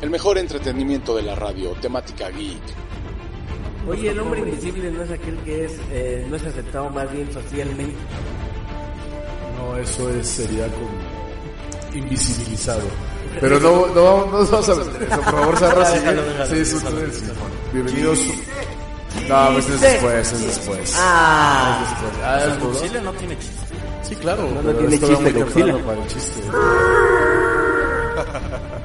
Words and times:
El 0.00 0.10
mejor 0.10 0.38
entretenimiento 0.38 1.16
de 1.16 1.22
la 1.22 1.34
radio, 1.34 1.72
temática 1.80 2.28
geek. 2.30 2.62
Oye, 3.88 4.10
el 4.10 4.20
hombre 4.20 4.40
invisible 4.40 4.90
no 4.92 5.02
es 5.02 5.10
aquel 5.10 5.36
que 5.38 5.64
es, 5.64 5.72
eh, 5.90 6.24
no 6.28 6.36
es 6.36 6.44
aceptado 6.44 6.88
más 6.90 7.10
bien 7.10 7.28
socialmente. 7.32 7.96
No, 9.56 9.76
eso 9.76 10.08
es, 10.10 10.26
sería 10.28 10.66
como 10.68 10.88
invisibilizado. 11.94 12.82
Pero 13.40 13.58
no, 13.60 13.86
no, 13.88 14.26
no 14.26 14.46
vamos 14.46 14.68
a 14.68 14.74
meter 14.74 15.02
eso, 15.02 15.20
por 15.20 15.58
favor, 15.58 15.60
déjalo, 15.60 16.22
Sí, 16.46 16.56
es 16.58 16.72
un- 16.74 16.84
déjalo. 16.84 17.12
sí, 17.12 17.24
Bienvenidos. 17.72 18.18
No, 19.28 19.50
pues 19.52 19.68
es 19.68 19.80
después, 19.80 20.32
es 20.32 20.46
después. 20.46 20.94
Ah. 20.98 21.80
Es 21.82 21.90
después. 21.90 22.12
Ah, 22.24 22.38
es 22.46 22.58
duro. 22.60 22.72
Godzilla 22.72 23.00
no 23.00 23.12
tiene 23.14 23.38
chiste. 23.38 23.66
Sí, 24.02 24.14
claro. 24.16 24.42
No, 24.50 24.62
no 24.62 24.72
tiene 24.74 24.98
chiste, 24.98 25.16
para 25.84 26.02
el 26.02 26.06
chiste. 26.08 26.42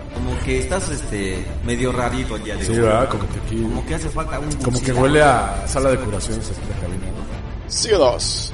Que 0.43 0.59
estás 0.59 0.89
este 0.89 1.45
medio 1.65 1.91
rarito 1.91 2.35
el 2.35 2.43
día 2.43 2.55
de 2.55 2.65
Sí, 2.65 2.71
hoy. 2.71 2.79
¿verdad? 2.79 3.09
Como 3.09 3.23
que 3.29 3.39
aquí... 3.39 3.61
Como 3.61 3.85
que 3.85 3.95
hace 3.95 4.09
falta 4.09 4.39
un 4.39 4.51
Como 4.53 4.81
que 4.81 4.91
huele 4.91 5.21
a 5.21 5.65
sala 5.67 5.91
de 5.91 5.97
curaciones 5.97 6.49
la 6.49 6.81
cabina, 6.81 7.05
¿no? 7.07 7.69
Sigue 7.71 7.95
dos. 7.95 8.51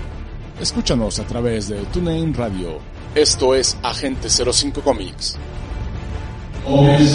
Escúchanos 0.62 1.20
a 1.20 1.24
través 1.26 1.70
de 1.70 1.78
TuneIn 1.86 2.34
Radio. 2.34 2.78
Esto 3.16 3.56
es 3.56 3.76
Agente 3.82 4.30
05 4.30 4.82
Comics. 4.82 5.38
Muy 6.68 7.08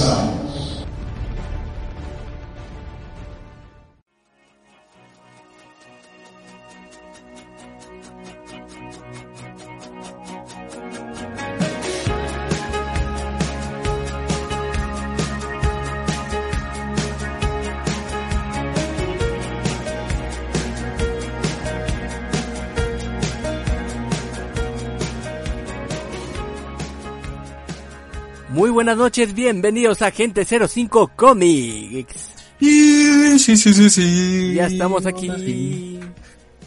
buenas 28.85 28.99
noches, 28.99 29.33
bienvenidos 29.35 30.03
a 30.03 30.09
Agente 30.09 30.45
05 30.45 31.13
Comics. 31.17 32.35
Sí, 32.61 33.39
sí, 33.39 33.57
sí, 33.57 33.89
sí. 33.89 34.53
Ya 34.55 34.67
estamos 34.67 35.07
aquí. 35.07 35.99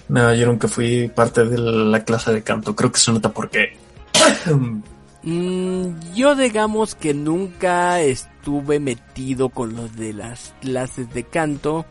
Me 0.08 0.26
oyeron 0.26 0.58
que 0.58 0.68
fui 0.68 1.10
parte 1.10 1.46
de 1.46 1.60
la 1.60 2.04
clase 2.04 2.34
de 2.34 2.42
canto. 2.42 2.76
Creo 2.76 2.92
que 2.92 2.98
se 3.00 3.12
nota 3.12 3.32
por 3.32 3.52
qué. 3.52 3.78
Mm, 5.24 6.14
yo 6.16 6.36
digamos 6.36 6.96
que 6.96 7.14
nunca 7.14 8.00
estuve 8.00 8.80
metido 8.80 9.50
con 9.50 9.76
los 9.76 9.94
de 9.98 10.14
las 10.14 10.54
clases 10.62 11.14
de 11.14 11.24
canto, 11.24 11.86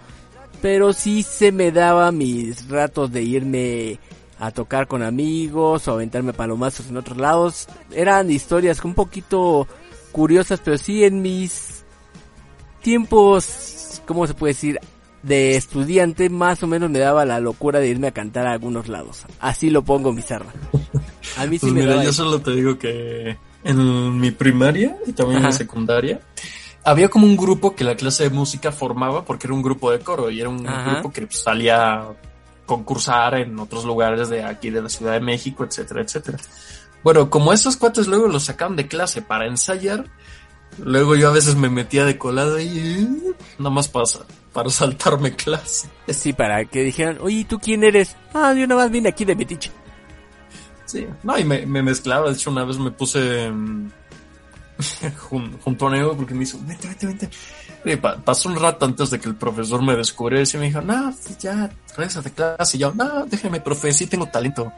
pero 0.62 0.94
sí 0.94 1.22
se 1.22 1.52
me 1.52 1.70
daba 1.70 2.12
mis 2.12 2.66
ratos 2.70 3.12
de 3.12 3.22
irme 3.24 3.98
a 4.38 4.52
tocar 4.52 4.86
con 4.86 5.02
amigos 5.02 5.86
o 5.86 5.92
aventarme 5.92 6.32
palomazos 6.32 6.88
en 6.88 6.96
otros 6.96 7.18
lados. 7.18 7.68
Eran 7.92 8.30
historias 8.30 8.82
un 8.84 8.94
poquito 8.94 9.68
curiosas, 10.16 10.60
pero 10.64 10.78
sí 10.78 11.04
en 11.04 11.20
mis 11.20 11.84
tiempos, 12.80 14.00
¿cómo 14.06 14.26
se 14.26 14.32
puede 14.32 14.54
decir? 14.54 14.80
De 15.22 15.56
estudiante, 15.56 16.30
más 16.30 16.62
o 16.62 16.66
menos 16.66 16.88
me 16.88 16.98
daba 16.98 17.26
la 17.26 17.38
locura 17.38 17.80
de 17.80 17.88
irme 17.88 18.06
a 18.06 18.12
cantar 18.12 18.46
a 18.46 18.52
algunos 18.52 18.88
lados. 18.88 19.26
Así 19.40 19.68
lo 19.68 19.82
pongo, 19.82 20.14
Bizarra. 20.14 20.46
A 21.36 21.44
mí 21.44 21.58
sí 21.58 21.66
Pues 21.66 21.72
me 21.74 21.80
mira, 21.82 22.02
yo 22.02 22.14
solo 22.14 22.40
te 22.40 22.52
digo 22.52 22.78
que 22.78 23.36
en 23.62 24.18
mi 24.18 24.30
primaria 24.30 24.96
y 25.06 25.12
también 25.12 25.40
en 25.40 25.48
mi 25.48 25.52
secundaria 25.52 26.18
había 26.82 27.10
como 27.10 27.26
un 27.26 27.36
grupo 27.36 27.74
que 27.76 27.84
la 27.84 27.94
clase 27.94 28.22
de 28.22 28.30
música 28.30 28.72
formaba 28.72 29.22
porque 29.26 29.48
era 29.48 29.54
un 29.54 29.60
grupo 29.60 29.90
de 29.90 29.98
coro 29.98 30.30
y 30.30 30.40
era 30.40 30.48
un 30.48 30.66
Ajá. 30.66 30.92
grupo 30.92 31.12
que 31.12 31.26
salía 31.28 31.92
a 31.92 32.14
concursar 32.64 33.34
en 33.34 33.58
otros 33.58 33.84
lugares 33.84 34.30
de 34.30 34.44
aquí 34.44 34.70
de 34.70 34.80
la 34.80 34.88
Ciudad 34.88 35.12
de 35.12 35.20
México, 35.20 35.62
etcétera, 35.62 36.00
etcétera. 36.00 36.38
Bueno, 37.06 37.30
como 37.30 37.52
esos 37.52 37.76
cuates 37.76 38.08
luego 38.08 38.26
los 38.26 38.42
sacaban 38.46 38.74
de 38.74 38.88
clase 38.88 39.22
para 39.22 39.46
ensayar, 39.46 40.06
luego 40.78 41.14
yo 41.14 41.28
a 41.28 41.32
veces 41.32 41.54
me 41.54 41.68
metía 41.68 42.04
de 42.04 42.18
colado 42.18 42.58
y 42.58 43.08
nada 43.60 43.70
más 43.70 43.86
pasa 43.86 44.24
para 44.52 44.70
saltarme 44.70 45.36
clase. 45.36 45.88
Sí, 46.08 46.32
para 46.32 46.64
que 46.64 46.82
dijeran, 46.82 47.18
oye, 47.20 47.44
¿tú 47.48 47.60
quién 47.60 47.84
eres? 47.84 48.16
Ah, 48.34 48.52
yo 48.54 48.66
nada 48.66 48.82
más 48.82 48.90
vine 48.90 49.08
aquí 49.10 49.24
de 49.24 49.36
Metiche. 49.36 49.70
Sí, 50.84 51.06
no, 51.22 51.38
y 51.38 51.44
me, 51.44 51.64
me 51.64 51.80
mezclaba. 51.80 52.26
De 52.28 52.34
hecho, 52.34 52.50
una 52.50 52.64
vez 52.64 52.76
me 52.76 52.90
puse 52.90 53.52
mm, 53.52 53.88
jun- 55.30 55.60
junto 55.62 55.86
a 55.86 55.90
Neo 55.92 56.16
porque 56.16 56.34
me 56.34 56.42
hizo, 56.42 56.58
vente, 56.66 56.88
vente, 56.88 57.06
vente. 57.06 57.30
Y 57.84 57.94
pa- 57.94 58.16
pasó 58.16 58.48
un 58.48 58.56
rato 58.56 58.84
antes 58.84 59.10
de 59.10 59.20
que 59.20 59.28
el 59.28 59.36
profesor 59.36 59.80
me 59.80 59.94
descubriera 59.94 60.44
y 60.52 60.56
me 60.56 60.66
dijo, 60.66 60.80
no, 60.80 61.14
pues 61.24 61.38
ya, 61.38 61.70
regresa 61.96 62.20
de 62.20 62.32
clase. 62.32 62.76
Y 62.76 62.80
yo, 62.80 62.92
no, 62.96 63.26
déjeme, 63.26 63.60
profe, 63.60 63.92
sí 63.92 64.08
tengo 64.08 64.26
talento. 64.26 64.72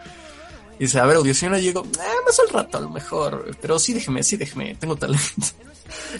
Y 0.79 0.85
dice, 0.85 1.01
a 1.01 1.07
ver, 1.07 1.17
audición. 1.17 1.55
Y 1.57 1.61
digo, 1.61 1.85
eh, 1.85 2.23
más 2.25 2.39
al 2.41 2.49
rato 2.49 2.79
a 2.79 2.81
lo 2.81 2.91
mejor, 2.91 3.57
pero 3.61 3.79
sí 3.79 3.95
déjeme, 3.95 4.23
sí 4.23 4.37
déjeme, 4.37 4.75
tengo 4.77 4.97
talento. 4.97 5.27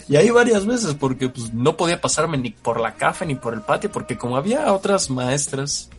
Y 0.07 0.15
ahí 0.15 0.31
varias 0.31 0.65
veces 0.65 0.95
porque 0.95 1.29
pues 1.29 1.53
no 1.53 1.77
podía 1.77 2.01
pasarme 2.01 2.39
ni 2.39 2.49
por 2.49 2.79
la 2.79 2.95
cafe 2.95 3.27
ni 3.27 3.35
por 3.35 3.53
el 3.53 3.61
patio 3.61 3.91
porque 3.91 4.17
como 4.17 4.35
había 4.35 4.73
otras 4.73 5.11
maestras 5.11 5.91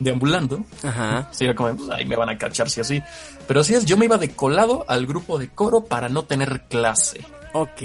deambulando, 0.00 0.64
Ajá. 0.82 1.28
Sí, 1.32 1.44
era 1.44 1.54
como, 1.54 1.74
pues, 1.76 1.88
ahí 1.90 2.04
me 2.04 2.16
van 2.16 2.28
a 2.28 2.36
cachar 2.36 2.68
si 2.68 2.80
así. 2.80 3.02
Pero 3.46 3.60
así 3.60 3.74
es, 3.74 3.84
yo 3.84 3.96
me 3.96 4.06
iba 4.06 4.18
de 4.18 4.30
colado 4.30 4.84
al 4.88 5.06
grupo 5.06 5.38
de 5.38 5.48
coro 5.48 5.84
para 5.84 6.08
no 6.08 6.24
tener 6.24 6.64
clase. 6.68 7.24
Ok. 7.52 7.82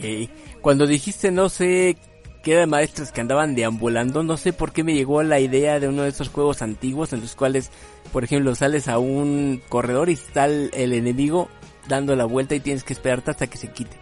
Cuando 0.62 0.86
dijiste 0.86 1.31
no 1.31 1.47
sé 1.47 1.97
qué 2.41 2.53
eran 2.53 2.69
maestros 2.69 3.12
que 3.12 3.22
andaban 3.22 3.56
deambulando, 3.56 4.24
no 4.24 4.38
sé 4.38 4.53
por 4.53 4.72
qué 4.72 4.84
me 4.84 4.94
llegó 4.94 5.24
la 5.24 5.40
idea 5.40 5.79
de 5.79 5.88
uno 5.88 6.03
de 6.03 6.09
esos 6.09 6.29
juegos 6.29 6.62
antiguos 6.62 7.13
en 7.13 7.22
los 7.22 7.35
cuales, 7.35 7.72
por 8.12 8.24
ejemplo, 8.24 8.56
sales 8.56 8.88
a 8.88 8.97
un 8.97 9.62
corredor 9.69 10.09
y 10.09 10.13
está 10.13 10.46
el, 10.46 10.72
el 10.74 10.94
enemigo 10.94 11.50
dando 11.88 12.16
la 12.16 12.25
vuelta 12.25 12.56
y 12.56 12.59
tienes 12.59 12.84
que 12.84 12.94
esperarte 12.94 13.31
hasta 13.31 13.47
que 13.47 13.57
se 13.57 13.72
quite. 13.72 13.97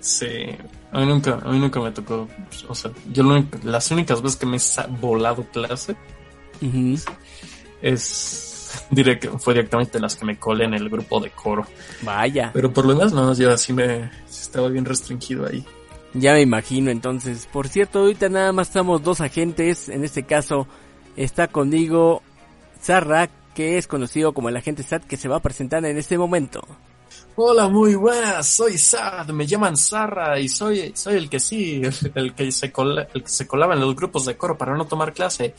Sí, 0.00 0.26
a 0.92 1.00
mí 1.00 1.06
nunca, 1.06 1.38
a 1.42 1.50
mí 1.50 1.58
nunca 1.58 1.80
me 1.80 1.92
tocó. 1.92 2.26
O 2.68 2.74
sea, 2.74 2.90
yo 3.12 3.22
lo 3.22 3.44
las 3.62 3.90
únicas 3.90 4.22
veces 4.22 4.38
que 4.38 4.46
me 4.46 4.56
he 4.56 4.60
volado 5.00 5.44
clase 5.52 5.94
es 7.82 8.86
direct, 8.90 9.26
fue 9.38 9.54
directamente 9.54 10.00
las 10.00 10.16
que 10.16 10.24
me 10.24 10.38
colé 10.38 10.64
en 10.64 10.74
el 10.74 10.88
grupo 10.88 11.20
de 11.20 11.30
coro. 11.30 11.66
Vaya, 12.02 12.50
Pero 12.52 12.72
por 12.72 12.86
lo 12.86 12.94
demás, 12.94 13.12
no, 13.12 13.34
yo 13.34 13.52
así 13.52 13.72
me 13.72 14.10
estaba 14.28 14.68
bien 14.68 14.84
restringido 14.84 15.46
ahí. 15.46 15.64
Ya 16.14 16.32
me 16.32 16.40
imagino 16.40 16.90
entonces. 16.90 17.48
Por 17.52 17.68
cierto, 17.68 18.00
ahorita 18.00 18.28
nada 18.28 18.52
más 18.52 18.68
estamos 18.68 19.02
dos 19.02 19.20
agentes. 19.20 19.88
En 19.88 20.04
este 20.04 20.24
caso 20.24 20.66
está 21.16 21.48
conmigo 21.48 22.22
Zarra, 22.82 23.28
que 23.54 23.78
es 23.78 23.86
conocido 23.86 24.32
como 24.32 24.48
el 24.48 24.56
agente 24.56 24.82
SAT, 24.82 25.04
que 25.04 25.16
se 25.16 25.28
va 25.28 25.36
a 25.36 25.40
presentar 25.40 25.84
en 25.84 25.98
este 25.98 26.18
momento. 26.18 26.66
Hola, 27.36 27.68
muy 27.68 27.94
buenas, 27.94 28.46
soy 28.46 28.76
Sad, 28.76 29.28
me 29.30 29.46
llaman 29.46 29.76
Sarra 29.76 30.38
y 30.38 30.48
soy, 30.48 30.92
soy 30.94 31.14
el 31.14 31.30
que 31.30 31.40
sí, 31.40 31.80
el 32.14 32.34
que 32.34 32.52
se 32.52 32.70
cola, 32.70 33.08
el 33.14 33.22
que 33.22 33.28
se 33.28 33.46
colaba 33.46 33.74
en 33.74 33.80
los 33.80 33.94
grupos 33.96 34.26
de 34.26 34.36
coro 34.36 34.58
para 34.58 34.76
no 34.76 34.86
tomar 34.86 35.12
clase. 35.12 35.54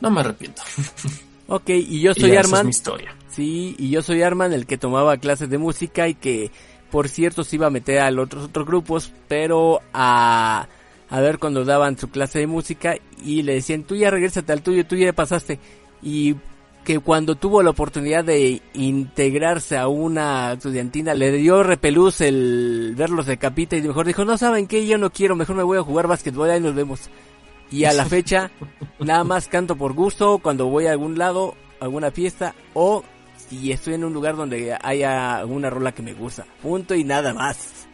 No 0.00 0.10
me 0.10 0.20
arrepiento. 0.20 0.62
Ok, 1.48 1.68
y 1.68 2.00
yo 2.00 2.10
Y 2.10 2.20
soy 2.22 2.30
ya, 2.32 2.40
esa 2.40 2.40
es 2.40 2.46
Arman. 2.48 2.66
mi 2.66 2.70
historia. 2.70 3.16
Sí, 3.28 3.76
y 3.78 3.90
yo 3.90 4.02
soy 4.02 4.20
Arman, 4.22 4.52
el 4.52 4.66
que 4.66 4.78
tomaba 4.78 5.16
clases 5.18 5.48
de 5.48 5.58
música 5.58 6.08
y 6.08 6.14
que 6.14 6.50
por 6.96 7.10
cierto 7.10 7.44
se 7.44 7.56
iba 7.56 7.66
a 7.66 7.70
meter 7.70 7.98
a 7.98 8.10
los 8.10 8.24
otros, 8.24 8.44
otros 8.44 8.64
grupos, 8.64 9.12
pero 9.28 9.82
a, 9.92 10.66
a 11.10 11.20
ver 11.20 11.38
cuando 11.38 11.62
daban 11.62 11.98
su 11.98 12.08
clase 12.08 12.38
de 12.38 12.46
música 12.46 12.94
y 13.22 13.42
le 13.42 13.52
decían, 13.52 13.82
tú 13.82 13.96
ya 13.96 14.10
regrésate 14.10 14.50
al 14.50 14.62
tuyo, 14.62 14.86
tú 14.86 14.96
ya 14.96 15.12
pasaste. 15.12 15.58
Y 16.02 16.36
que 16.84 16.98
cuando 17.00 17.34
tuvo 17.34 17.62
la 17.62 17.68
oportunidad 17.68 18.24
de 18.24 18.62
integrarse 18.72 19.76
a 19.76 19.88
una 19.88 20.54
estudiantina 20.54 21.12
le 21.12 21.32
dio 21.32 21.62
repelús 21.62 22.22
el 22.22 22.94
verlos 22.96 23.26
de 23.26 23.36
capita 23.36 23.76
y 23.76 23.82
mejor 23.82 24.06
dijo, 24.06 24.24
no 24.24 24.38
saben 24.38 24.66
qué, 24.66 24.86
yo 24.86 24.96
no 24.96 25.10
quiero, 25.10 25.36
mejor 25.36 25.56
me 25.56 25.64
voy 25.64 25.76
a 25.76 25.82
jugar 25.82 26.06
básquetbol, 26.06 26.48
ahí 26.48 26.62
nos 26.62 26.74
vemos. 26.74 27.10
Y 27.70 27.84
a 27.84 27.92
la 27.92 28.06
fecha 28.06 28.50
nada 29.00 29.22
más 29.22 29.48
canto 29.48 29.76
por 29.76 29.92
gusto 29.92 30.38
cuando 30.38 30.68
voy 30.68 30.86
a 30.86 30.92
algún 30.92 31.18
lado, 31.18 31.56
alguna 31.78 32.10
fiesta 32.10 32.54
o 32.72 33.04
si 33.48 33.72
estoy 33.72 33.94
en 33.94 34.04
un 34.04 34.12
lugar 34.12 34.36
donde 34.36 34.76
haya 34.82 35.36
alguna 35.36 35.70
rola 35.70 35.92
que 35.92 36.02
me 36.02 36.14
gusta. 36.14 36.44
Punto 36.62 36.94
y 36.94 37.04
nada 37.04 37.32
más. 37.32 37.86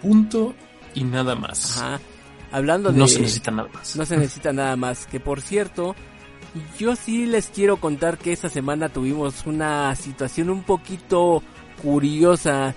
Punto 0.00 0.54
y 0.94 1.04
nada 1.04 1.34
más. 1.34 1.78
Ajá. 1.78 2.00
Hablando 2.52 2.92
de... 2.92 2.98
No 2.98 3.06
se 3.06 3.20
necesita 3.20 3.50
nada 3.50 3.68
más. 3.72 3.96
No 3.96 4.06
se 4.06 4.16
necesita 4.16 4.52
nada 4.52 4.76
más. 4.76 5.06
Que 5.06 5.20
por 5.20 5.40
cierto, 5.40 5.94
yo 6.78 6.96
sí 6.96 7.26
les 7.26 7.48
quiero 7.48 7.78
contar 7.78 8.18
que 8.18 8.32
esta 8.32 8.48
semana 8.48 8.88
tuvimos 8.88 9.46
una 9.46 9.94
situación 9.96 10.50
un 10.50 10.62
poquito 10.62 11.42
curiosa. 11.82 12.74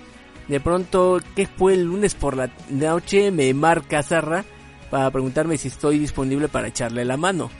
De 0.48 0.60
pronto, 0.60 1.20
que 1.36 1.46
fue 1.46 1.74
el 1.74 1.84
lunes 1.84 2.14
por 2.14 2.36
la 2.36 2.50
noche, 2.68 3.30
me 3.30 3.54
marca 3.54 4.02
Zarra 4.02 4.44
para 4.90 5.10
preguntarme 5.10 5.56
si 5.56 5.68
estoy 5.68 5.98
disponible 5.98 6.48
para 6.48 6.68
echarle 6.68 7.04
la 7.04 7.16
mano. 7.16 7.50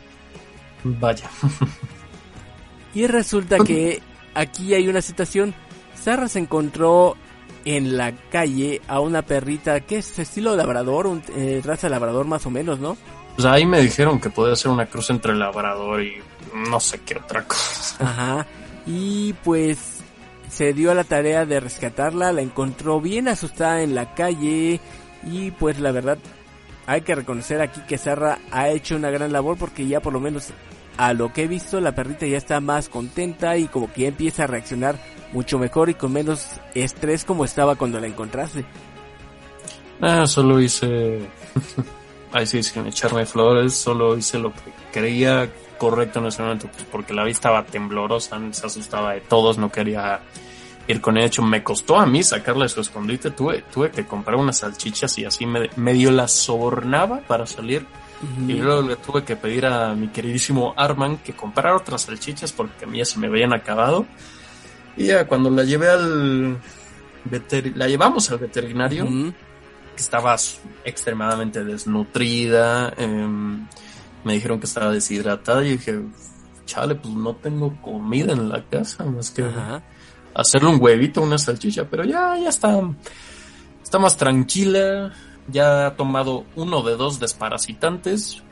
Vaya. 0.85 1.31
Y 2.93 3.07
resulta 3.07 3.59
que 3.59 4.03
aquí 4.35 4.75
hay 4.75 4.89
una 4.89 5.03
situación. 5.03 5.55
Zarra 5.97 6.29
se 6.29 6.39
encontró 6.39 7.17
en 7.65 7.97
la 7.97 8.13
calle 8.31 8.81
a 8.89 9.01
una 9.01 9.23
perrita 9.23 9.81
que 9.81 9.99
es 9.99 10.19
estilo 10.19 10.57
labrador, 10.57 11.07
un, 11.07 11.23
eh, 11.37 11.61
raza 11.65 11.89
labrador 11.89 12.27
más 12.27 12.47
o 12.47 12.51
menos, 12.51 12.79
¿no? 12.81 12.97
Pues 13.37 13.47
ahí 13.47 13.67
me 13.67 13.81
dijeron 13.81 14.21
que 14.21 14.31
podía 14.31 14.57
ser 14.57 14.71
una 14.71 14.87
cruz 14.87 15.11
entre 15.11 15.35
labrador 15.35 16.03
y 16.03 16.15
no 16.69 16.81
sé 16.81 17.01
qué 17.01 17.17
otra 17.17 17.45
cosa. 17.45 17.97
Ajá. 18.05 18.47
Y 18.87 19.35
pues 19.45 20.01
se 20.49 20.73
dio 20.73 20.91
a 20.91 20.95
la 20.95 21.05
tarea 21.05 21.47
de 21.47 21.61
rescatarla, 21.61 22.33
la 22.33 22.43
encontró 22.43 23.01
bien 23.01 23.29
asustada 23.29 23.83
en 23.83 23.95
la 23.95 24.15
calle 24.15 24.81
y 25.25 25.51
pues 25.53 25.79
la 25.79 25.93
verdad 25.93 26.19
hay 26.87 27.03
que 27.03 27.15
reconocer 27.15 27.61
aquí 27.61 27.81
que 27.87 27.99
Sarra 27.99 28.39
ha 28.51 28.69
hecho 28.69 28.97
una 28.97 29.11
gran 29.11 29.33
labor 29.33 29.57
porque 29.57 29.87
ya 29.87 30.01
por 30.01 30.13
lo 30.13 30.21
menos 30.21 30.53
a 30.97 31.13
lo 31.13 31.33
que 31.33 31.45
he 31.45 31.49
visto 31.49 31.81
la 31.81 31.95
perrita 31.95 32.27
ya 32.27 32.37
está 32.37 32.61
más 32.61 32.89
contenta 32.89 33.57
y 33.57 33.69
como 33.69 33.93
que 33.93 34.03
ya 34.03 34.09
empieza 34.09 34.45
a 34.45 34.47
reaccionar 34.47 34.97
mucho 35.33 35.59
mejor 35.59 35.91
y 35.91 35.95
con 35.95 36.13
menos 36.13 36.47
estrés 36.75 37.25
como 37.25 37.45
estaba 37.45 37.77
cuando 37.77 38.01
la 38.01 38.07
encontraste. 38.07 38.65
Ah, 40.01 40.27
solo 40.27 40.61
hice... 40.61 41.21
Ay, 42.33 42.47
sí, 42.47 42.63
sin 42.63 42.87
echarme 42.87 43.27
flores, 43.27 43.75
solo 43.75 44.17
hice 44.17 44.39
lo 44.39 44.53
que 44.53 44.73
creía 44.93 45.51
correcto 45.79 46.21
en 46.21 46.27
ese 46.27 46.43
momento, 46.43 46.69
pues 46.69 46.85
porque 46.85 47.13
la 47.13 47.25
vi 47.25 47.33
estaba 47.33 47.65
temblorosa, 47.65 48.39
se 48.53 48.67
asustaba 48.67 49.15
de 49.15 49.21
todos, 49.21 49.59
no 49.59 49.73
quería 49.73 50.21
ir 50.87 51.01
con. 51.01 51.15
De 51.15 51.25
hecho, 51.25 51.43
me 51.43 51.65
costó 51.65 51.99
a 51.99 52.07
mí 52.07 52.23
sacarla 52.23 52.65
de 52.65 52.69
su 52.69 52.83
escondite, 52.83 53.31
tuve, 53.31 53.63
tuve 53.63 53.91
que 53.91 54.07
comprar 54.07 54.37
unas 54.37 54.59
salchichas 54.59 55.19
y 55.19 55.25
así 55.25 55.47
me, 55.47 55.71
medio 55.77 56.11
la 56.13 56.29
sobornaba 56.29 57.21
para 57.27 57.47
salir. 57.47 57.87
Y 58.47 58.53
luego 58.53 58.83
le 58.83 58.97
tuve 58.97 59.25
que 59.25 59.37
pedir 59.37 59.65
a 59.65 59.95
mi 59.95 60.09
queridísimo 60.09 60.75
Arman 60.77 61.19
que 61.19 61.33
comprara 61.33 61.75
otras 61.75 62.03
salchichas 62.03 62.53
porque 62.53 62.85
a 62.85 62.89
mí 62.89 62.99
ya 62.99 63.05
se 63.05 63.19
me 63.19 63.29
habían 63.29 63.53
acabado. 63.53 64.07
Y 64.97 65.07
ya 65.07 65.27
cuando 65.27 65.49
la 65.49 65.65
llevé 65.65 65.89
al 65.89 66.59
la 67.75 67.87
llevamos 67.87 68.31
al 68.31 68.39
veterinario, 68.39 69.07
que 69.07 70.03
estaba 70.03 70.37
extremadamente 70.85 71.65
desnutrida, 71.65 72.93
em, 72.97 73.67
me 74.25 74.35
dijeron 74.35 74.59
que 74.59 74.67
estaba 74.67 74.91
deshidratada 74.91 75.65
y 75.65 75.73
dije, 75.73 76.01
chale, 76.67 76.95
pues 76.95 77.15
no 77.15 77.35
tengo 77.37 77.81
comida 77.83 78.33
en 78.33 78.49
la 78.49 78.63
casa, 78.65 79.05
más 79.05 79.31
que 79.31 79.45
hacerle 80.35 80.69
un 80.69 80.81
huevito, 80.81 81.23
una 81.23 81.39
salchicha, 81.39 81.85
pero 81.85 82.05
ya, 82.05 82.37
ya 82.39 82.49
está, 82.49 82.81
está 83.83 83.99
más 83.99 84.17
tranquila, 84.17 85.13
ya 85.49 85.87
ha 85.87 85.97
tomado 85.97 86.45
uno 86.57 86.83
de 86.83 86.97
dos 86.97 87.21
desparasitantes, 87.21 88.43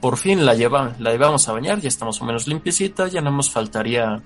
por 0.00 0.16
fin 0.16 0.46
la 0.46 0.54
lleva, 0.54 0.94
la 0.98 1.10
llevamos 1.10 1.48
a 1.48 1.52
bañar, 1.52 1.80
ya 1.80 1.88
está 1.88 2.04
más 2.04 2.20
o 2.20 2.24
menos 2.24 2.46
limpiecita, 2.46 3.08
ya 3.08 3.20
no 3.20 3.30
nos 3.30 3.50
faltaría 3.50 4.22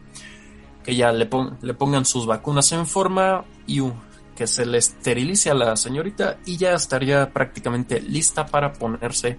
que 0.84 0.96
ya 0.96 1.12
le, 1.12 1.26
pon- 1.26 1.58
le 1.62 1.74
pongan 1.74 2.04
sus 2.04 2.26
vacunas 2.26 2.72
en 2.72 2.86
forma 2.86 3.44
y 3.66 3.80
uh, 3.80 3.92
que 4.36 4.46
se 4.46 4.66
le 4.66 4.78
esterilice 4.78 5.50
a 5.50 5.54
la 5.54 5.76
señorita 5.76 6.38
y 6.44 6.56
ya 6.56 6.74
estaría 6.74 7.30
prácticamente 7.32 8.00
lista 8.00 8.46
para 8.46 8.72
ponerse 8.72 9.38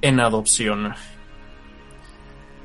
en 0.00 0.20
adopción. 0.20 0.94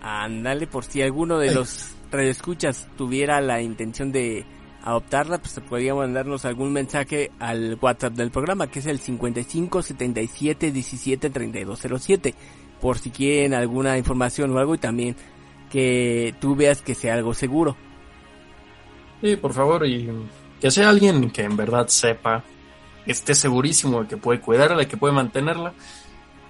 Ándale, 0.01 0.67
por 0.67 0.85
si 0.85 1.01
alguno 1.01 1.39
de 1.39 1.53
los 1.53 1.95
radioescuchas 2.11 2.87
tuviera 2.97 3.41
la 3.41 3.61
intención 3.61 4.11
de 4.11 4.45
adoptarla, 4.83 5.39
pues 5.39 5.59
podría 5.67 5.95
mandarnos 5.95 6.45
algún 6.45 6.73
mensaje 6.73 7.31
al 7.39 7.77
WhatsApp 7.81 8.13
del 8.13 8.31
programa, 8.31 8.67
que 8.67 8.79
es 8.79 8.85
el 8.85 8.99
55 8.99 9.81
77 9.81 10.71
17 10.71 11.29
32 11.29 11.79
07, 11.99 12.35
por 12.81 12.97
si 12.97 13.09
quieren 13.11 13.53
alguna 13.53 13.97
información 13.97 14.51
o 14.51 14.59
algo 14.59 14.75
y 14.75 14.79
también 14.79 15.15
que 15.69 16.33
tú 16.39 16.55
veas 16.55 16.81
que 16.81 16.95
sea 16.95 17.13
algo 17.13 17.33
seguro. 17.33 17.75
Sí, 19.21 19.35
por 19.35 19.53
favor, 19.53 19.85
y 19.85 20.09
que 20.59 20.71
sea 20.71 20.89
alguien 20.89 21.29
que 21.29 21.43
en 21.43 21.57
verdad 21.57 21.87
sepa, 21.87 22.43
esté 23.05 23.35
segurísimo 23.35 24.03
de 24.03 24.07
que 24.07 24.17
puede 24.17 24.39
cuidarla, 24.39 24.85
que 24.85 24.97
puede 24.97 25.13
mantenerla. 25.13 25.73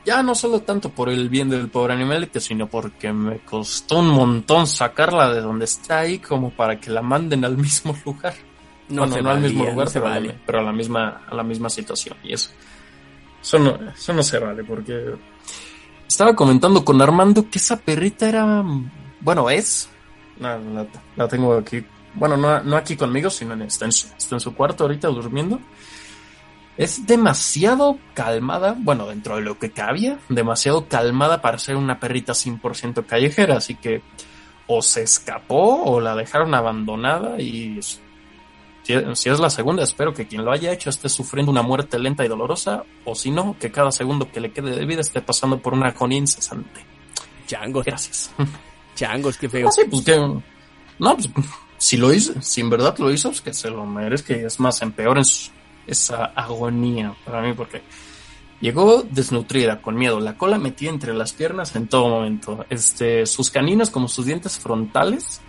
Ya 0.05 0.23
no 0.23 0.33
solo 0.33 0.61
tanto 0.61 0.89
por 0.89 1.09
el 1.09 1.29
bien 1.29 1.49
del 1.49 1.69
pobre 1.69 1.93
animalito, 1.93 2.39
sino 2.39 2.67
porque 2.67 3.11
me 3.11 3.39
costó 3.39 3.99
un 3.99 4.09
montón 4.09 4.65
sacarla 4.65 5.31
de 5.33 5.41
donde 5.41 5.65
está 5.65 5.99
ahí 5.99 6.19
como 6.19 6.51
para 6.51 6.79
que 6.79 6.89
la 6.89 7.01
manden 7.01 7.43
al 7.45 7.57
mismo 7.57 7.95
lugar. 8.05 8.33
No 8.89 9.05
bueno, 9.05 9.21
no 9.21 9.29
al 9.31 9.41
mismo 9.41 9.59
valía, 9.59 9.71
lugar, 9.73 9.85
no 9.87 9.91
se 9.91 9.99
pero, 9.99 10.05
a 10.07 10.09
la- 10.09 10.19
vale. 10.19 10.39
pero 10.45 10.59
a 10.59 10.63
la 10.63 10.71
misma, 10.71 11.21
a 11.29 11.35
la 11.35 11.43
misma 11.43 11.69
situación. 11.69 12.17
Y 12.23 12.33
eso, 12.33 12.49
eso 13.41 13.59
no, 13.59 13.77
eso 13.91 14.13
no 14.13 14.23
se 14.23 14.39
vale, 14.39 14.63
porque 14.63 15.13
estaba 16.07 16.35
comentando 16.35 16.83
con 16.83 16.99
Armando 17.01 17.47
que 17.49 17.59
esa 17.59 17.77
perrita 17.77 18.27
era, 18.29 18.63
bueno, 19.19 19.49
es, 19.49 19.89
la, 20.39 20.57
la- 20.57 20.87
la 21.15 21.27
tengo 21.27 21.53
aquí, 21.55 21.83
bueno, 22.15 22.35
no, 22.35 22.63
no 22.63 22.77
aquí 22.77 22.95
conmigo, 22.95 23.29
sino 23.29 23.53
en, 23.53 23.61
está, 23.63 23.85
en 23.85 23.91
su, 23.91 24.07
está 24.17 24.35
en 24.37 24.39
su 24.39 24.55
cuarto 24.55 24.85
ahorita 24.85 25.07
durmiendo. 25.09 25.59
Es 26.79 27.05
demasiado 27.05 27.99
calmada, 28.13 28.73
bueno, 28.79 29.05
dentro 29.07 29.35
de 29.35 29.41
lo 29.41 29.59
que 29.59 29.69
cabía, 29.71 30.17
demasiado 30.29 30.87
calmada 30.87 31.41
para 31.41 31.57
ser 31.59 31.75
una 31.75 31.99
perrita 31.99 32.33
100% 32.33 33.05
callejera, 33.05 33.57
así 33.57 33.75
que 33.75 34.01
o 34.65 34.81
se 34.81 35.01
escapó 35.03 35.83
o 35.83 35.99
la 35.99 36.15
dejaron 36.15 36.55
abandonada 36.55 37.39
y 37.41 37.79
si, 37.83 38.93
es 39.29 39.39
la 39.39 39.49
segunda, 39.49 39.83
espero 39.83 40.13
que 40.13 40.25
quien 40.25 40.45
lo 40.45 40.51
haya 40.53 40.71
hecho 40.71 40.89
esté 40.89 41.09
sufriendo 41.09 41.51
una 41.51 41.61
muerte 41.61 41.99
lenta 41.99 42.23
y 42.23 42.27
dolorosa, 42.29 42.83
o 43.03 43.13
si 43.13 43.29
no, 43.29 43.55
que 43.59 43.71
cada 43.71 43.91
segundo 43.91 44.31
que 44.31 44.39
le 44.39 44.51
quede 44.51 44.75
de 44.75 44.85
vida 44.85 45.01
esté 45.01 45.21
pasando 45.21 45.59
por 45.59 45.73
una 45.73 45.89
agonía 45.89 46.17
incesante. 46.19 46.85
Changos, 47.45 47.85
Gracias. 47.85 48.31
changos, 48.95 49.37
qué 49.37 49.49
feo. 49.49 49.67
Ah, 49.67 49.71
sí, 49.71 49.81
pues 49.89 50.03
que. 50.05 50.15
No, 50.17 51.15
pues 51.15 51.29
si 51.77 51.97
lo 51.97 52.13
hizo, 52.13 52.41
si 52.41 52.61
en 52.61 52.69
verdad 52.69 52.95
lo 52.99 53.11
hizo, 53.11 53.29
pues 53.29 53.41
que 53.41 53.53
se 53.53 53.69
lo 53.69 53.85
merezca 53.85 54.33
y 54.35 54.39
es 54.45 54.59
más, 54.59 54.81
empeoren 54.81 55.25
su- 55.25 55.51
esa 55.89 56.25
agonía 56.25 57.13
para 57.25 57.41
mí, 57.41 57.53
porque 57.53 57.81
llegó 58.61 59.03
desnutrida, 59.03 59.81
con 59.81 59.95
miedo, 59.95 60.19
la 60.19 60.37
cola 60.37 60.57
metida 60.57 60.89
entre 60.89 61.13
las 61.13 61.33
piernas 61.33 61.75
en 61.75 61.87
todo 61.87 62.09
momento, 62.09 62.65
este, 62.69 63.25
sus 63.25 63.49
caninos 63.49 63.89
como 63.89 64.07
sus 64.07 64.25
dientes 64.25 64.59
frontales, 64.59 65.41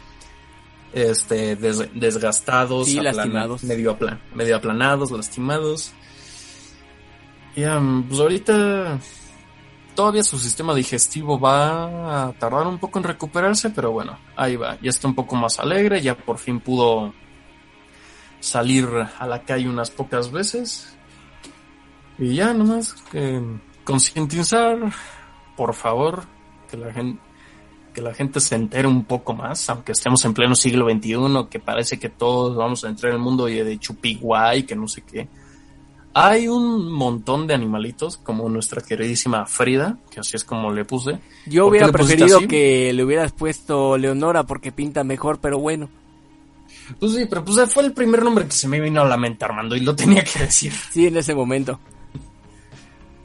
este, 0.93 1.57
des- 1.57 1.89
desgastados, 1.95 2.87
Sí, 2.89 2.99
aplana- 2.99 3.17
lastimados. 3.17 3.63
medio, 3.65 3.99
medio 4.35 4.57
aplanados, 4.57 5.11
lastimados. 5.11 5.93
Y 7.57 7.65
um, 7.65 8.05
pues 8.05 8.21
ahorita 8.21 8.99
todavía 9.95 10.23
su 10.23 10.39
sistema 10.39 10.75
digestivo 10.75 11.39
va 11.39 12.29
a 12.29 12.33
tardar 12.33 12.67
un 12.67 12.79
poco 12.79 12.99
en 13.01 13.05
recuperarse, 13.05 13.71
pero 13.71 13.91
bueno, 13.93 14.19
ahí 14.37 14.57
va, 14.57 14.79
ya 14.81 14.91
está 14.91 15.09
un 15.09 15.15
poco 15.15 15.35
más 15.37 15.59
alegre, 15.59 16.01
ya 16.01 16.15
por 16.17 16.39
fin 16.39 16.61
pudo 16.61 17.13
salir 18.41 18.89
a 19.19 19.27
la 19.27 19.43
calle 19.43 19.69
unas 19.69 19.91
pocas 19.91 20.31
veces. 20.33 20.97
Y 22.19 22.35
ya 22.35 22.53
nomás 22.53 22.95
que 23.11 23.41
concientizar, 23.85 24.79
por 25.57 25.75
favor, 25.75 26.25
que 26.71 26.77
la 26.77 26.93
gente 26.93 27.31
que 27.93 28.03
la 28.03 28.15
gente 28.15 28.41
se 28.41 28.55
entere 28.55 28.87
un 28.87 29.05
poco 29.05 29.35
más, 29.35 29.69
aunque 29.69 29.93
estemos 29.93 30.25
en 30.25 30.35
pleno 30.35 30.55
siglo 30.55 30.89
XXI, 30.89 31.49
que 31.51 31.59
parece 31.59 31.99
que 31.99 32.09
todos 32.09 32.57
vamos 32.57 32.85
a 32.85 32.89
entrar 32.89 33.11
en 33.11 33.17
el 33.17 33.23
mundo 33.23 33.47
de 33.47 33.79
chupiguay, 33.79 34.63
que 34.65 34.77
no 34.77 34.87
sé 34.89 35.03
qué. 35.03 35.29
Hay 36.13 36.49
un 36.49 36.91
montón 36.91 37.47
de 37.47 37.55
animalitos, 37.55 38.17
como 38.17 38.49
nuestra 38.49 38.81
queridísima 38.81 39.47
Frida, 39.47 39.99
que 40.11 40.21
así 40.21 40.37
es 40.37 40.45
como 40.45 40.73
le 40.73 40.85
puse. 40.85 41.21
Yo 41.47 41.65
¿Por 41.65 41.73
qué 41.73 41.85
hubiera 41.85 41.93
preferido 41.93 42.41
que 42.49 42.93
le 42.93 43.05
hubieras 43.05 43.33
puesto 43.33 43.97
Leonora 43.97 44.45
porque 44.45 44.73
pinta 44.73 45.05
mejor, 45.05 45.41
pero 45.41 45.59
bueno. 45.59 45.89
Pues 46.99 47.13
sí, 47.13 47.27
pero 47.29 47.45
pues 47.45 47.73
fue 47.73 47.85
el 47.85 47.93
primer 47.93 48.23
nombre 48.23 48.47
que 48.47 48.53
se 48.53 48.69
me 48.69 48.81
vino 48.81 49.01
a 49.03 49.05
la 49.05 49.17
mente, 49.17 49.45
Armando, 49.45 49.77
y 49.77 49.81
lo 49.81 49.95
tenía 49.95 50.25
que 50.25 50.41
decir. 50.41 50.73
Sí, 50.91 51.07
en 51.07 51.17
ese 51.17 51.35
momento. 51.35 51.79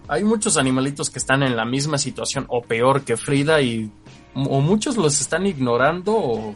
Hay 0.08 0.24
muchos 0.24 0.58
animalitos 0.58 1.10
que 1.10 1.18
están 1.20 1.42
en 1.44 1.56
la 1.56 1.66
misma 1.66 1.98
situación 1.98 2.46
o 2.50 2.62
peor 2.62 3.04
que 3.04 3.18
Frida 3.18 3.62
y 3.62 3.92
o 4.36 4.62
muchos 4.62 4.98
los 4.98 5.20
están 5.20 5.48
ignorando 5.48 6.14
o 6.16 6.56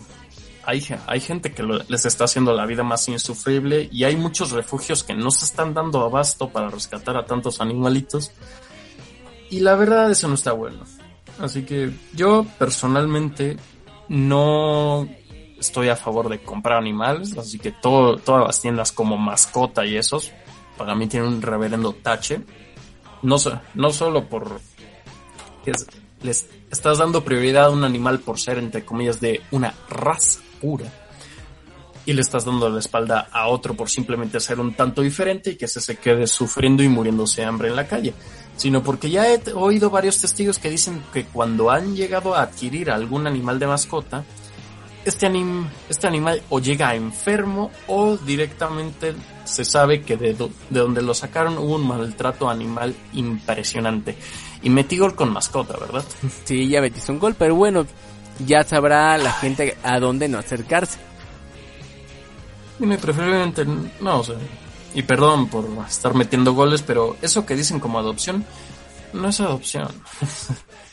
hay, 0.65 0.85
hay 1.07 1.19
gente 1.19 1.51
que 1.53 1.63
lo- 1.63 1.81
les 1.87 2.05
está 2.05 2.25
haciendo 2.25 2.53
la 2.53 2.67
vida 2.67 2.83
más 2.83 3.07
insufrible 3.09 3.89
y 3.91 4.03
hay 4.03 4.15
muchos 4.17 4.51
refugios 4.51 5.03
que 5.03 5.15
no 5.15 5.31
se 5.31 5.45
están 5.45 5.73
dando 5.73 6.01
abasto 6.05 6.49
para 6.49 6.69
rescatar 6.69 7.17
a 7.17 7.25
tantos 7.25 7.59
animalitos. 7.59 8.31
Y 9.49 9.61
la 9.61 9.75
verdad 9.75 10.11
eso 10.11 10.27
no 10.27 10.35
está 10.35 10.51
bueno. 10.51 10.83
Así 11.39 11.63
que 11.63 11.89
yo 12.13 12.45
personalmente 12.59 13.57
no 14.09 15.07
estoy 15.59 15.89
a 15.89 15.95
favor 15.95 16.29
de 16.29 16.39
comprar 16.41 16.77
animales, 16.77 17.37
así 17.37 17.59
que 17.59 17.71
todo, 17.71 18.17
todas 18.17 18.45
las 18.45 18.61
tiendas 18.61 18.91
como 18.91 19.17
mascota 19.17 19.85
y 19.85 19.97
esos, 19.97 20.31
para 20.77 20.95
mí 20.95 21.07
tienen 21.07 21.29
un 21.29 21.41
reverendo 21.41 21.93
tache. 21.93 22.41
No, 23.21 23.35
no 23.73 23.91
solo 23.91 24.27
por 24.27 24.61
que 25.65 25.71
es- 25.71 25.87
les 26.21 26.47
estás 26.71 26.97
dando 26.97 27.23
prioridad 27.23 27.65
a 27.65 27.69
un 27.69 27.83
animal 27.83 28.19
por 28.19 28.39
ser, 28.39 28.57
entre 28.57 28.85
comillas, 28.85 29.19
de 29.19 29.41
una 29.51 29.73
raza 29.89 30.39
pura. 30.61 30.85
Y 32.05 32.13
le 32.13 32.21
estás 32.21 32.45
dando 32.45 32.69
la 32.69 32.79
espalda 32.79 33.27
a 33.31 33.47
otro 33.47 33.75
por 33.75 33.89
simplemente 33.89 34.39
ser 34.39 34.59
un 34.59 34.73
tanto 34.73 35.01
diferente 35.01 35.51
y 35.51 35.55
que 35.57 35.67
se, 35.67 35.79
se 35.79 35.97
quede 35.97 36.27
sufriendo 36.27 36.81
y 36.81 36.87
muriéndose 36.87 37.41
de 37.41 37.47
hambre 37.47 37.67
en 37.69 37.75
la 37.75 37.87
calle. 37.87 38.13
Sino 38.57 38.81
porque 38.83 39.09
ya 39.09 39.31
he 39.31 39.41
oído 39.53 39.89
varios 39.89 40.19
testigos 40.19 40.59
que 40.59 40.69
dicen 40.69 41.03
que 41.13 41.25
cuando 41.25 41.69
han 41.69 41.95
llegado 41.95 42.35
a 42.35 42.41
adquirir 42.41 42.89
algún 42.89 43.27
animal 43.27 43.59
de 43.59 43.67
mascota, 43.67 44.23
este, 45.05 45.27
anim- 45.27 45.67
este 45.89 46.07
animal 46.07 46.41
o 46.49 46.59
llega 46.59 46.95
enfermo 46.95 47.71
o 47.87 48.17
directamente 48.17 49.15
se 49.45 49.65
sabe 49.65 50.01
que 50.01 50.17
de, 50.17 50.33
do- 50.33 50.51
de 50.69 50.79
donde 50.79 51.01
lo 51.01 51.13
sacaron 51.13 51.57
hubo 51.57 51.75
un 51.75 51.87
maltrato 51.87 52.49
animal 52.49 52.95
impresionante. 53.13 54.15
Y 54.61 54.69
metí 54.69 54.97
gol 54.97 55.15
con 55.15 55.31
mascota, 55.31 55.77
¿verdad? 55.77 56.03
Sí, 56.45 56.67
ya 56.69 56.81
metiste 56.81 57.11
un 57.11 57.19
gol, 57.19 57.35
pero 57.37 57.55
bueno, 57.55 57.85
ya 58.45 58.63
sabrá 58.63 59.17
la 59.17 59.31
gente 59.33 59.77
a 59.83 59.99
dónde 59.99 60.27
no 60.27 60.37
acercarse. 60.37 60.99
Y 62.79 62.85
me 62.85 62.97
preferiblemente, 62.97 63.65
no, 63.99 64.19
o 64.19 64.23
sea, 64.23 64.35
y 64.93 65.01
perdón 65.03 65.47
por 65.49 65.65
estar 65.87 66.13
metiendo 66.13 66.53
goles, 66.53 66.81
pero 66.81 67.17
eso 67.21 67.45
que 67.45 67.55
dicen 67.55 67.79
como 67.79 67.99
adopción, 67.99 68.45
no 69.13 69.27
es 69.29 69.39
adopción. 69.39 69.89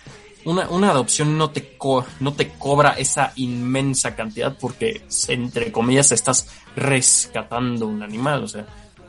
Una, 0.46 0.68
una 0.70 0.90
adopción 0.90 1.36
no 1.36 1.50
te, 1.50 1.76
co- 1.76 2.06
no 2.20 2.32
te 2.32 2.50
cobra 2.52 2.92
esa 2.92 3.32
inmensa 3.36 4.14
cantidad 4.16 4.56
porque, 4.58 5.02
entre 5.28 5.70
comillas, 5.72 6.12
estás 6.12 6.48
rescatando 6.76 7.86
un 7.86 8.02
animal. 8.02 8.44
O 8.44 8.48
sea, 8.48 8.64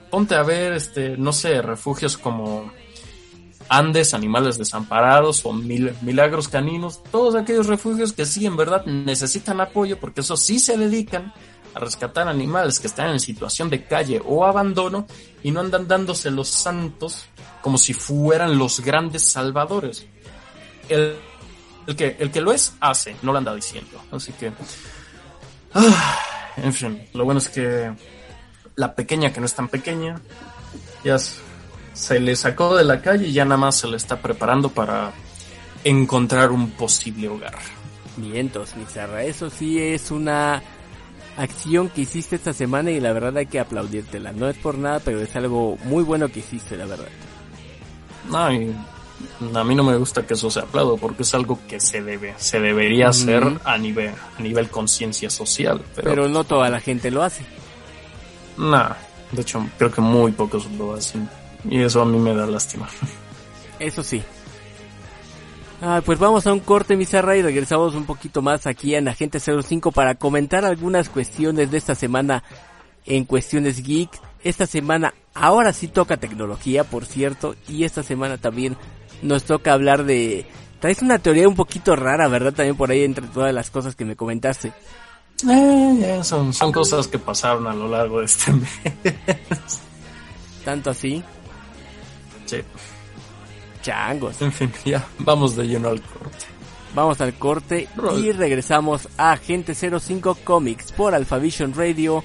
ponte 0.10 0.36
a 0.36 0.44
ver, 0.44 0.74
este, 0.74 1.16
no 1.18 1.32
sé, 1.32 1.62
refugios 1.62 2.18
como 2.18 2.72
Andes, 3.70 4.14
Animales 4.14 4.58
Desamparados 4.58 5.46
o 5.46 5.54
Mil- 5.54 5.94
Milagros 6.02 6.48
Caninos, 6.48 7.02
todos 7.12 7.36
aquellos 7.36 7.68
refugios 7.68 8.14
que 8.14 8.26
sí 8.26 8.46
en 8.46 8.56
verdad 8.58 8.86
necesitan 8.86 9.62
apoyo 9.62 10.00
porque 10.00 10.22
eso 10.22 10.38
sí 10.38 10.58
se 10.60 10.78
dedican 10.78 11.34
a 11.76 11.80
rescatar 11.80 12.28
animales 12.28 12.80
que 12.80 12.88
están 12.88 13.12
en 13.12 13.20
situación 13.20 13.70
de 13.70 13.84
calle 13.86 14.22
o 14.26 14.46
abandono 14.46 15.06
y 15.44 15.52
no 15.52 15.60
andan 15.60 15.88
dándose 15.88 16.32
los 16.32 16.48
santos 16.48 17.26
como 17.62 17.78
si 17.78 17.94
fueran 17.94 18.58
los 18.58 18.80
grandes 18.80 19.24
salvadores. 19.24 20.08
El, 20.90 21.18
el 21.88 21.96
que, 21.96 22.18
el 22.20 22.30
que 22.32 22.42
lo 22.42 22.52
es, 22.52 22.74
hace, 22.80 23.16
no 23.24 23.32
lo 23.32 23.38
anda 23.38 23.56
diciendo. 23.56 24.04
Así 24.12 24.34
que... 24.34 24.52
ah, 25.74 26.20
en 26.58 26.74
fin, 26.74 27.08
lo 27.14 27.26
bueno 27.26 27.40
es 27.40 27.50
que 27.50 27.92
la 28.76 28.94
pequeña 28.94 29.32
que 29.34 29.40
no 29.40 29.46
es 29.46 29.54
tan 29.54 29.70
pequeña 29.70 30.20
ya 31.04 31.18
se 31.18 32.20
le 32.20 32.36
sacó 32.36 32.76
de 32.76 32.84
la 32.84 33.02
calle 33.02 33.28
y 33.28 33.34
ya 33.34 33.46
nada 33.46 33.58
más 33.58 33.78
se 33.78 33.88
le 33.88 33.98
está 33.98 34.22
preparando 34.22 34.70
para 34.70 35.12
encontrar 35.84 36.52
un 36.52 36.72
posible 36.72 37.30
hogar. 37.30 37.56
Vientos, 38.18 38.76
Mizarra, 38.76 39.24
eso 39.24 39.50
sí 39.50 39.80
es 39.80 40.12
una 40.12 40.62
acción 41.38 41.90
que 41.90 42.02
hiciste 42.02 42.36
esta 42.36 42.52
semana 42.52 42.92
y 42.92 43.00
la 43.00 43.14
verdad 43.14 43.38
hay 43.38 43.46
que 43.46 43.60
aplaudírtela. 43.60 44.32
No 44.32 44.50
es 44.50 44.58
por 44.58 44.78
nada, 44.78 45.00
pero 45.00 45.22
es 45.22 45.36
algo 45.36 45.78
muy 45.86 46.04
bueno 46.04 46.28
que 46.30 46.40
hiciste, 46.40 46.76
la 46.76 46.86
verdad. 46.86 47.08
No, 48.30 48.52
y 48.52 48.76
a 49.54 49.64
mí 49.64 49.76
no 49.76 49.84
me 49.84 49.96
gusta 49.98 50.26
que 50.26 50.34
eso 50.34 50.50
se 50.50 50.60
aplaude 50.60 50.98
porque 51.00 51.24
es 51.24 51.34
algo 51.34 51.60
que 51.68 51.80
se 51.80 52.02
debe, 52.02 52.34
se 52.38 52.60
debería 52.60 53.10
hacer 53.10 53.44
a 53.64 53.78
nivel, 53.78 54.14
a 54.38 54.42
nivel 54.42 54.70
conciencia 54.70 55.30
social. 55.30 55.82
Pero, 55.96 56.10
Pero 56.10 56.30
no 56.30 56.44
toda 56.44 56.70
la 56.70 56.80
gente 56.80 57.12
lo 57.12 57.24
hace. 57.24 57.46
nah, 58.58 58.92
de 59.32 59.42
hecho 59.42 59.66
creo 59.78 59.92
que 59.92 60.02
muy 60.02 60.32
pocos 60.32 60.70
lo 60.72 60.94
hacen 60.94 61.30
y 61.70 61.82
eso 61.82 62.02
a 62.02 62.06
mí 62.06 62.18
me 62.18 62.34
da 62.34 62.46
lástima. 62.46 62.88
Eso 63.80 64.04
sí. 64.04 64.24
Ah, 65.82 66.02
pues 66.04 66.18
vamos 66.18 66.48
a 66.48 66.54
un 66.54 66.60
corte, 66.60 66.96
Mizarra, 66.96 67.38
y 67.38 67.44
regresamos 67.44 67.94
un 67.94 68.06
poquito 68.06 68.42
más 68.42 68.66
aquí 68.66 68.96
en 68.96 69.08
Agente 69.08 69.40
05 69.40 69.92
para 69.92 70.16
comentar 70.16 70.66
algunas 70.66 71.08
cuestiones 71.10 71.70
de 71.70 71.78
esta 71.78 71.94
semana 71.94 72.44
en 73.06 73.26
cuestiones 73.26 73.84
geek. 73.84 74.10
Esta 74.44 74.66
semana 74.66 75.14
ahora 75.36 75.74
sí 75.74 75.88
toca 75.88 76.18
tecnología, 76.18 76.84
por 76.84 77.06
cierto, 77.06 77.56
y 77.68 77.84
esta 77.84 78.02
semana 78.02 78.38
también 78.38 78.76
nos 79.22 79.44
toca 79.44 79.74
hablar 79.74 80.04
de... 80.06 80.46
Traes 80.80 81.02
una 81.02 81.18
teoría 81.20 81.48
un 81.48 81.56
poquito 81.56 81.96
rara, 81.96 82.28
¿verdad? 82.28 82.54
También 82.54 82.76
por 82.78 82.92
ahí 82.92 83.04
entre 83.04 83.26
todas 83.28 83.54
las 83.54 83.70
cosas 83.72 83.96
que 83.96 84.06
me 84.06 84.16
comentaste. 84.16 84.72
Eh, 85.50 86.20
son, 86.24 86.54
son 86.54 86.72
cosas 86.72 87.08
que 87.08 87.18
pasaron 87.20 87.68
a 87.68 87.74
lo 87.74 87.88
largo 87.88 88.20
de 88.20 88.26
este 88.26 88.52
mes. 88.54 88.70
Tanto 90.66 90.90
así, 90.92 91.24
Sí. 92.46 92.58
changos. 93.82 94.42
En 94.42 94.52
fin, 94.52 94.72
ya, 94.86 95.06
vamos 95.20 95.56
de 95.56 95.68
lleno 95.68 95.90
al 95.90 96.02
corte. 96.02 96.46
Vamos 96.96 97.20
al 97.22 97.34
corte 97.36 97.88
Roll. 97.96 98.24
y 98.24 98.32
regresamos 98.32 99.08
a 99.18 99.34
Agente 99.34 99.76
05 99.76 100.36
Comics 100.44 100.92
por 100.92 101.14
Alphavision 101.14 101.74
Radio, 101.74 102.24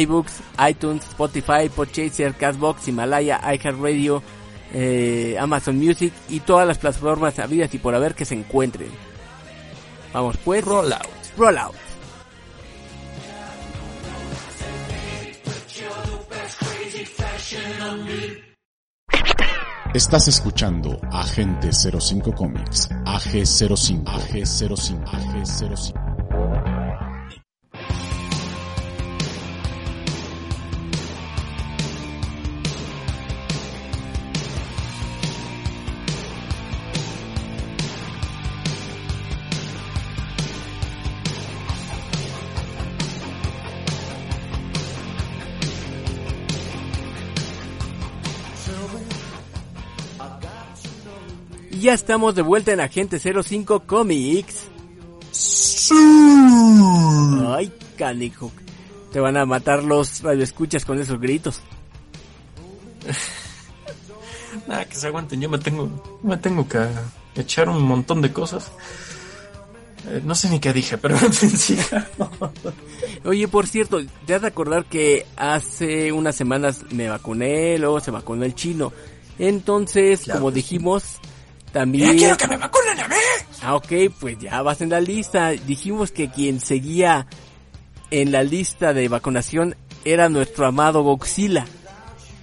iBooks, 0.00 0.40
iTunes, 0.68 1.04
Spotify, 1.04 1.68
Podchaser, 1.74 2.34
Castbox, 2.34 2.88
Himalaya, 2.88 3.40
iHeartRadio, 3.54 4.22
eh, 4.74 5.36
Amazon 5.38 5.76
Music 5.78 6.12
y 6.28 6.40
todas 6.40 6.66
las 6.66 6.78
plataformas 6.78 7.38
habidas 7.38 7.72
y 7.74 7.78
por 7.78 7.94
haber 7.94 8.14
que 8.14 8.24
se 8.24 8.34
encuentren. 8.34 8.90
Vamos 10.12 10.36
pues, 10.44 10.64
Roll 10.64 10.92
out. 10.92 11.06
roll 11.36 11.58
out. 11.58 11.74
Estás 19.92 20.28
escuchando 20.28 21.00
Agente 21.10 21.70
05 21.72 22.32
Comics, 22.32 22.88
AG05, 23.06 24.04
AG05, 24.04 25.04
AG05. 25.04 25.99
Ya 51.90 51.94
estamos 51.94 52.36
de 52.36 52.42
vuelta 52.42 52.72
en 52.72 52.78
Agente 52.78 53.18
05 53.18 53.80
Comics. 53.80 54.68
Ay, 57.48 57.72
canijo. 57.98 58.52
Te 59.12 59.18
van 59.18 59.36
a 59.36 59.44
matar 59.44 59.82
los 59.82 60.22
radioescuchas 60.22 60.84
con 60.84 61.00
esos 61.00 61.20
gritos. 61.20 61.60
Nada, 64.68 64.84
que 64.88 64.94
se 64.94 65.08
aguanten, 65.08 65.40
yo 65.40 65.48
me 65.50 65.58
tengo, 65.58 66.20
me 66.22 66.36
tengo 66.36 66.68
que 66.68 66.78
echar 67.34 67.68
un 67.68 67.82
montón 67.82 68.22
de 68.22 68.32
cosas. 68.32 68.70
Eh, 70.06 70.22
no 70.24 70.36
sé 70.36 70.48
ni 70.48 70.60
qué 70.60 70.72
dije, 70.72 70.96
pero. 70.96 71.16
Oye, 73.24 73.48
por 73.48 73.66
cierto, 73.66 73.98
te 74.26 74.34
has 74.36 74.42
de 74.42 74.46
acordar 74.46 74.84
que 74.84 75.26
hace 75.36 76.12
unas 76.12 76.36
semanas 76.36 76.84
me 76.92 77.08
vacuné, 77.08 77.78
luego 77.80 77.98
se 77.98 78.12
vacunó 78.12 78.44
el 78.44 78.54
chino. 78.54 78.92
Entonces, 79.40 80.20
Claro 80.20 80.38
como 80.38 80.52
sí. 80.52 80.62
También... 81.72 82.16
quiero 82.16 82.36
que 82.36 82.46
me 82.46 82.56
vacunen 82.56 83.00
a 83.00 83.08
mí! 83.08 83.14
Ah, 83.62 83.74
ok, 83.74 83.92
pues 84.18 84.38
ya 84.38 84.62
vas 84.62 84.80
en 84.80 84.90
la 84.90 85.00
lista. 85.00 85.50
Dijimos 85.50 86.12
que 86.12 86.30
quien 86.30 86.60
seguía 86.60 87.26
en 88.10 88.32
la 88.32 88.42
lista 88.42 88.92
de 88.92 89.08
vacunación 89.08 89.76
era 90.04 90.28
nuestro 90.28 90.66
amado 90.66 91.02
Godzilla. 91.02 91.66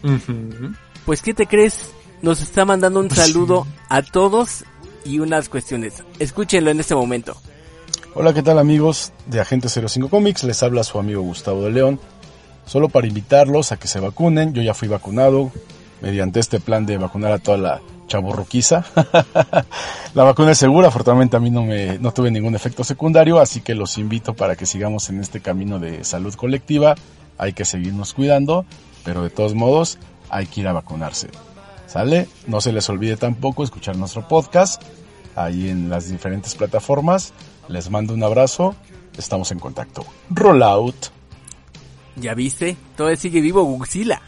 Ujú. 0.04 0.74
Pues, 1.06 1.22
¿qué 1.22 1.34
te 1.34 1.48
crees? 1.48 1.92
Nos 2.22 2.42
está 2.42 2.66
mandando 2.66 3.00
un 3.00 3.10
saludo 3.10 3.68
a 3.90 4.02
todos 4.02 4.64
y 5.06 5.20
unas 5.20 5.50
cuestiones. 5.50 6.04
Escúchenlo 6.20 6.72
en 6.72 6.80
este 6.80 6.96
momento. 6.96 7.36
Hola, 8.14 8.34
¿qué 8.34 8.42
tal 8.42 8.58
amigos 8.60 9.14
de 9.28 9.40
Agente 9.40 9.70
05 9.70 10.10
Comics? 10.10 10.44
Les 10.44 10.64
habla 10.64 10.84
su 10.84 11.00
amigo 11.00 11.22
Gustavo 11.22 11.64
de 11.64 11.72
León. 11.72 12.00
Solo 12.66 12.90
para 12.90 13.08
invitarlos 13.08 13.72
a 13.72 13.78
que 13.78 13.88
se 13.88 14.00
vacunen. 14.00 14.54
Yo 14.54 14.62
ya 14.62 14.74
fui 14.74 14.88
vacunado 14.88 15.52
mediante 16.02 16.40
este 16.40 16.60
plan 16.60 16.86
de 16.86 16.98
vacunar 16.98 17.32
a 17.32 17.40
toda 17.40 17.58
la 17.58 17.82
chaburruquiza. 18.08 18.86
la 20.14 20.24
vacuna 20.24 20.52
es 20.52 20.58
segura, 20.58 20.88
afortunadamente 20.88 21.38
a 21.38 21.40
mí 21.40 21.50
no 21.50 21.64
me 21.64 22.00
no 22.00 22.12
tuve 22.12 22.32
ningún 22.32 22.56
efecto 22.56 22.84
secundario, 22.84 23.40
así 23.40 23.62
que 23.62 23.76
los 23.76 23.98
invito 23.98 24.34
para 24.34 24.56
que 24.56 24.66
sigamos 24.66 25.10
en 25.10 25.20
este 25.20 25.42
camino 25.42 25.80
de 25.80 26.04
salud 26.04 26.34
colectiva. 26.36 26.96
Hay 27.38 27.54
que 27.54 27.66
seguirnos 27.66 28.14
cuidando, 28.14 28.66
pero 29.04 29.22
de 29.22 29.30
todos 29.30 29.54
modos 29.54 30.00
hay 30.30 30.48
que 30.48 30.62
ir 30.62 30.68
a 30.68 30.74
vacunarse. 30.74 31.30
¿Sale? 31.86 32.28
No 32.48 32.60
se 32.60 32.74
les 32.74 32.90
olvide 32.90 33.16
tampoco 33.16 33.64
escuchar 33.64 33.96
nuestro 33.96 34.28
podcast 34.28 34.82
ahí 35.36 35.70
en 35.70 35.90
las 35.90 36.10
diferentes 36.10 36.56
plataformas. 36.56 37.34
Les 37.68 37.90
mando 37.90 38.14
un 38.14 38.24
abrazo. 38.24 38.76
Estamos 39.18 39.52
en 39.52 39.60
contacto. 39.60 40.06
Rollout. 40.30 41.12
¿Ya 42.16 42.34
viste? 42.34 42.76
Todavía 42.96 43.18
sigue 43.18 43.42
vivo 43.42 43.64
Godzilla. 43.64 44.22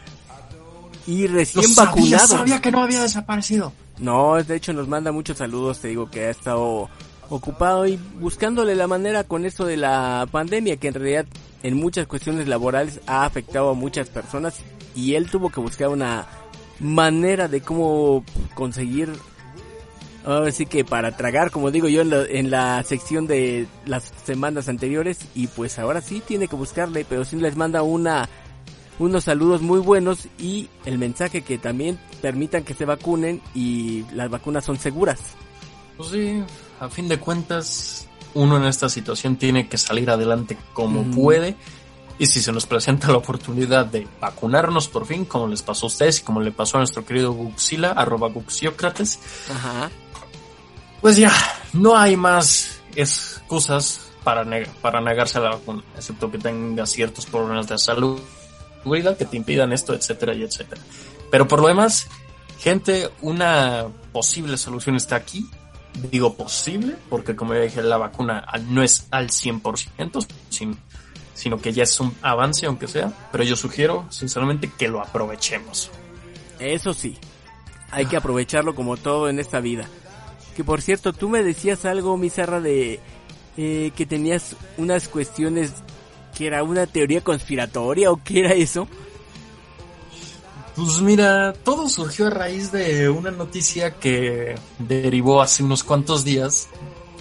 Y 1.10 1.26
recién 1.26 1.74
vacunado. 1.74 2.28
sabía 2.28 2.60
que 2.60 2.70
no 2.70 2.82
había 2.82 3.02
desaparecido. 3.02 3.72
No, 3.98 4.40
de 4.40 4.54
hecho 4.54 4.72
nos 4.72 4.86
manda 4.86 5.10
muchos 5.10 5.38
saludos, 5.38 5.80
te 5.80 5.88
digo 5.88 6.08
que 6.08 6.26
ha 6.26 6.30
estado 6.30 6.88
ocupado 7.28 7.84
y 7.86 7.98
buscándole 8.20 8.76
la 8.76 8.86
manera 8.86 9.24
con 9.24 9.44
esto 9.44 9.64
de 9.64 9.76
la 9.76 10.28
pandemia, 10.30 10.76
que 10.76 10.86
en 10.88 10.94
realidad 10.94 11.26
en 11.64 11.74
muchas 11.74 12.06
cuestiones 12.06 12.46
laborales 12.46 13.00
ha 13.08 13.24
afectado 13.24 13.70
a 13.70 13.74
muchas 13.74 14.08
personas 14.08 14.60
y 14.94 15.14
él 15.14 15.28
tuvo 15.28 15.50
que 15.50 15.60
buscar 15.60 15.88
una 15.88 16.26
manera 16.78 17.48
de 17.48 17.60
cómo 17.60 18.24
conseguir, 18.54 19.12
ahora 20.24 20.52
sí 20.52 20.64
que 20.64 20.84
para 20.84 21.16
tragar, 21.16 21.50
como 21.50 21.72
digo 21.72 21.88
yo 21.88 22.02
en 22.02 22.10
la, 22.10 22.24
en 22.24 22.50
la 22.50 22.82
sección 22.84 23.26
de 23.26 23.66
las 23.84 24.12
semanas 24.24 24.68
anteriores 24.68 25.18
y 25.34 25.48
pues 25.48 25.78
ahora 25.80 26.00
sí 26.02 26.22
tiene 26.24 26.46
que 26.46 26.56
buscarle, 26.56 27.04
pero 27.08 27.24
sí 27.24 27.34
les 27.34 27.56
manda 27.56 27.82
una 27.82 28.28
unos 29.00 29.24
saludos 29.24 29.60
muy 29.62 29.80
buenos 29.80 30.28
y 30.38 30.68
el 30.84 30.96
mensaje 30.98 31.42
que 31.42 31.58
también 31.58 31.98
permitan 32.22 32.62
que 32.62 32.74
se 32.74 32.84
vacunen 32.84 33.40
y 33.54 34.04
las 34.12 34.30
vacunas 34.30 34.64
son 34.64 34.78
seguras. 34.78 35.18
Pues 35.96 36.10
sí, 36.10 36.42
a 36.78 36.88
fin 36.88 37.08
de 37.08 37.18
cuentas, 37.18 38.06
uno 38.34 38.56
en 38.58 38.64
esta 38.64 38.88
situación 38.88 39.36
tiene 39.36 39.68
que 39.68 39.76
salir 39.78 40.08
adelante 40.10 40.56
como 40.74 41.02
puede. 41.10 41.56
Y 42.18 42.26
si 42.26 42.42
se 42.42 42.52
nos 42.52 42.66
presenta 42.66 43.08
la 43.10 43.16
oportunidad 43.16 43.86
de 43.86 44.06
vacunarnos 44.20 44.88
por 44.88 45.06
fin, 45.06 45.24
como 45.24 45.48
les 45.48 45.62
pasó 45.62 45.86
a 45.86 45.88
ustedes 45.88 46.20
y 46.20 46.22
como 46.22 46.40
le 46.42 46.52
pasó 46.52 46.76
a 46.76 46.80
nuestro 46.80 47.02
querido 47.04 47.32
Guxila, 47.32 47.92
arroba 47.92 48.28
Guxiócrates, 48.28 49.18
Ajá. 49.50 49.90
pues 51.00 51.16
ya, 51.16 51.32
no 51.72 51.96
hay 51.96 52.18
más 52.18 52.80
excusas 52.94 54.00
para, 54.22 54.44
neg- 54.44 54.68
para 54.82 55.00
negarse 55.00 55.38
a 55.38 55.40
la 55.40 55.50
vacuna, 55.50 55.82
excepto 55.96 56.30
que 56.30 56.36
tenga 56.36 56.84
ciertos 56.84 57.24
problemas 57.24 57.68
de 57.68 57.78
salud, 57.78 58.20
que 59.18 59.24
te 59.24 59.36
impidan 59.36 59.72
esto, 59.72 59.94
etcétera 59.94 60.34
y 60.34 60.42
etcétera. 60.42 60.80
Pero 61.30 61.46
por 61.46 61.60
lo 61.60 61.68
demás, 61.68 62.08
gente, 62.58 63.08
una 63.20 63.86
posible 64.12 64.56
solución 64.56 64.96
está 64.96 65.16
aquí. 65.16 65.48
Digo 66.10 66.34
posible, 66.34 66.96
porque 67.08 67.34
como 67.34 67.54
ya 67.54 67.60
dije, 67.60 67.82
la 67.82 67.96
vacuna 67.96 68.46
no 68.68 68.82
es 68.82 69.08
al 69.10 69.28
100%, 69.28 70.26
sino, 70.48 70.76
sino 71.34 71.58
que 71.60 71.72
ya 71.72 71.82
es 71.82 71.98
un 71.98 72.14
avance, 72.22 72.66
aunque 72.66 72.86
sea. 72.86 73.12
Pero 73.32 73.44
yo 73.44 73.56
sugiero, 73.56 74.06
sinceramente, 74.08 74.70
que 74.78 74.88
lo 74.88 75.00
aprovechemos. 75.00 75.90
Eso 76.60 76.92
sí, 76.92 77.18
hay 77.90 78.06
que 78.06 78.16
aprovecharlo 78.16 78.74
como 78.74 78.96
todo 78.96 79.28
en 79.28 79.40
esta 79.40 79.60
vida. 79.60 79.88
Que 80.56 80.64
por 80.64 80.80
cierto, 80.80 81.12
tú 81.12 81.28
me 81.28 81.42
decías 81.42 81.84
algo, 81.84 82.16
Mizarra, 82.16 82.60
de 82.60 83.00
eh, 83.56 83.92
que 83.96 84.06
tenías 84.06 84.56
unas 84.76 85.08
cuestiones 85.08 85.72
que 86.40 86.46
era 86.46 86.62
una 86.62 86.86
teoría 86.86 87.20
conspiratoria 87.20 88.10
o 88.10 88.18
qué 88.24 88.40
era 88.40 88.54
eso. 88.54 88.88
Pues 90.74 91.02
mira, 91.02 91.52
todo 91.52 91.86
surgió 91.90 92.28
a 92.28 92.30
raíz 92.30 92.72
de 92.72 93.10
una 93.10 93.30
noticia 93.30 93.96
que 93.98 94.54
derivó 94.78 95.42
hace 95.42 95.62
unos 95.62 95.84
cuantos 95.84 96.24
días 96.24 96.68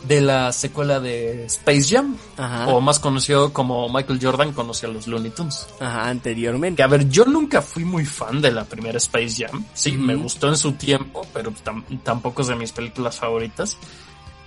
de 0.07 0.21
la 0.21 0.53
secuela 0.53 1.01
de 1.01 1.43
Space 1.47 1.83
Jam, 1.93 2.15
Ajá. 2.37 2.67
o 2.69 2.79
más 2.79 2.99
conocido 2.99 3.51
como 3.51 3.89
Michael 3.89 4.19
Jordan 4.21 4.53
conoció 4.53 4.87
a 4.87 4.93
los 4.93 5.05
Looney 5.07 5.31
Tunes. 5.31 5.67
Ajá, 5.81 6.07
anteriormente. 6.07 6.77
Que 6.77 6.83
a 6.83 6.87
ver, 6.87 7.09
yo 7.09 7.25
nunca 7.25 7.61
fui 7.61 7.83
muy 7.83 8.05
fan 8.05 8.41
de 8.41 8.51
la 8.51 8.63
primera 8.63 8.97
Space 8.99 9.45
Jam. 9.45 9.65
Sí, 9.73 9.91
me 9.97 10.15
gustó 10.15 10.47
en 10.47 10.55
su 10.55 10.71
tiempo, 10.73 11.27
pero 11.33 11.51
tam- 11.65 11.83
tampoco 12.03 12.41
es 12.43 12.47
de 12.47 12.55
mis 12.55 12.71
películas 12.71 13.17
favoritas. 13.17 13.75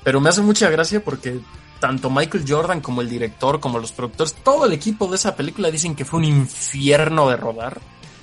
Pero 0.03 0.19
me 0.23 0.31
hace 0.31 0.41
mucha 0.41 0.71
gracia 0.71 1.05
porque 1.05 1.39
tanto 1.83 2.11
Michael 2.11 2.45
Jordan 2.47 2.81
como 2.81 3.01
el 3.01 3.11
director, 3.11 3.59
como 3.59 3.81
los 3.81 3.91
productores, 3.91 4.35
todo 4.35 4.67
el 4.67 4.73
equipo 4.73 5.09
de 5.09 5.17
esa 5.17 5.35
película 5.35 5.69
dicen 5.69 5.97
que 5.97 6.05
fue 6.05 6.21
un 6.21 6.27
infierno 6.27 7.29
de 7.29 7.37
rodar. 7.37 7.81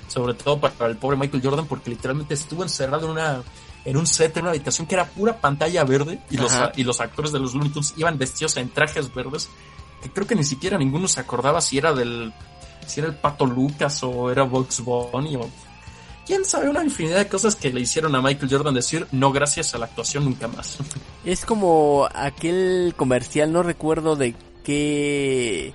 Sobre 0.08 0.32
todo 0.32 0.58
para 0.58 0.86
el 0.86 0.96
pobre 0.96 1.18
Michael 1.18 1.42
Jordan 1.44 1.66
porque 1.66 1.90
literalmente 1.90 2.32
estuvo 2.32 2.62
encerrado 2.62 3.04
en 3.04 3.10
una 3.12 3.42
en 3.84 3.96
un 3.98 4.06
set, 4.06 4.34
en 4.38 4.44
una 4.44 4.50
habitación 4.50 4.86
que 4.86 4.94
era 4.94 5.04
pura 5.04 5.38
pantalla 5.42 5.84
verde 5.84 6.20
y 6.30 6.38
los, 6.38 6.52
y 6.74 6.84
los 6.84 7.00
actores 7.00 7.32
de 7.32 7.38
los 7.38 7.52
Looney 7.52 7.70
Tunes 7.70 7.92
iban 7.98 8.16
vestidos 8.16 8.56
en 8.56 8.70
trajes 8.70 9.14
verdes 9.14 9.48
que 10.02 10.10
creo 10.10 10.26
que 10.26 10.34
ni 10.34 10.44
siquiera 10.44 10.78
ninguno 10.78 11.06
se 11.06 11.20
acordaba 11.20 11.60
si 11.60 11.78
era 11.78 11.92
del 11.92 12.32
si 12.86 13.00
era 13.00 13.10
el 13.10 13.14
Pato 13.14 13.44
Lucas 13.44 14.02
o 14.02 14.30
era 14.30 14.42
Bugs 14.42 14.82
Bunny 14.82 15.36
o 15.36 15.48
quién 16.30 16.44
sabe 16.44 16.70
una 16.70 16.84
infinidad 16.84 17.18
de 17.18 17.26
cosas 17.26 17.56
que 17.56 17.72
le 17.72 17.80
hicieron 17.80 18.14
a 18.14 18.22
Michael 18.22 18.48
Jordan 18.48 18.72
decir 18.72 19.04
no 19.10 19.32
gracias 19.32 19.74
a 19.74 19.78
la 19.78 19.86
actuación 19.86 20.24
nunca 20.26 20.46
más. 20.46 20.78
Es 21.24 21.44
como 21.44 22.08
aquel 22.14 22.94
comercial, 22.96 23.52
no 23.52 23.64
recuerdo 23.64 24.14
de 24.14 24.36
qué... 24.62 25.74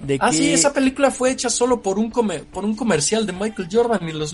De 0.00 0.16
ah 0.20 0.30
qué... 0.30 0.36
sí, 0.36 0.52
esa 0.52 0.72
película 0.72 1.10
fue 1.10 1.32
hecha 1.32 1.50
solo 1.50 1.82
por 1.82 1.98
un 1.98 2.08
come- 2.08 2.44
por 2.44 2.64
un 2.64 2.76
comercial 2.76 3.26
de 3.26 3.32
Michael 3.32 3.68
Jordan 3.70 4.08
y 4.08 4.12
los 4.12 4.32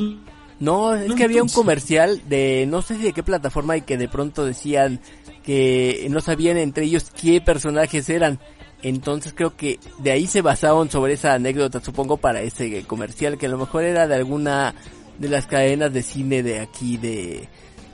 No, 0.60 0.94
es 0.94 1.14
que 1.14 1.24
había 1.24 1.42
un 1.42 1.48
comercial 1.48 2.20
de 2.28 2.66
no 2.68 2.82
sé 2.82 2.96
si 2.96 3.02
de 3.04 3.12
qué 3.14 3.22
plataforma 3.22 3.78
y 3.78 3.80
que 3.80 3.96
de 3.96 4.08
pronto 4.08 4.44
decían 4.44 5.00
que 5.42 6.06
no 6.10 6.20
sabían 6.20 6.58
entre 6.58 6.84
ellos 6.84 7.10
qué 7.18 7.40
personajes 7.40 8.08
eran. 8.10 8.38
Entonces 8.82 9.32
creo 9.34 9.56
que 9.56 9.80
de 9.98 10.12
ahí 10.12 10.26
se 10.26 10.42
basaron 10.42 10.90
sobre 10.90 11.14
esa 11.14 11.32
anécdota, 11.32 11.80
supongo, 11.80 12.18
para 12.18 12.42
ese 12.42 12.84
comercial 12.84 13.38
que 13.38 13.46
a 13.46 13.48
lo 13.48 13.56
mejor 13.58 13.84
era 13.84 14.06
de 14.06 14.14
alguna 14.16 14.74
de 15.18 15.28
las 15.28 15.46
cadenas 15.46 15.92
de 15.92 16.02
cine 16.02 16.42
de 16.42 16.60
aquí 16.60 16.96
de 16.96 17.48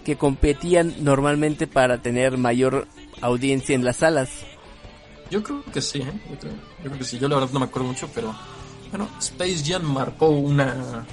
que 0.05 0.17
competían 0.17 0.95
normalmente 1.01 1.67
para 1.67 1.99
tener 2.03 2.37
mayor 2.37 2.89
audiencia 3.21 3.75
en 3.75 3.85
las 3.85 3.99
salas. 3.99 4.31
Yo 5.31 5.43
creo 5.43 5.63
que 5.73 5.81
sí, 5.81 6.01
¿eh? 6.01 6.13
yo, 6.31 6.39
creo, 6.39 6.53
yo 6.53 6.85
creo 6.91 6.99
que 6.99 7.05
sí. 7.05 7.19
Yo 7.19 7.29
la 7.29 7.37
verdad 7.37 7.51
no 7.53 7.61
me 7.61 7.67
acuerdo 7.67 7.89
mucho, 7.89 8.09
pero 8.15 8.35
bueno, 8.91 9.09
Space 9.21 9.63
Jam 9.65 9.83
marcó 9.85 10.29
una 10.29 11.07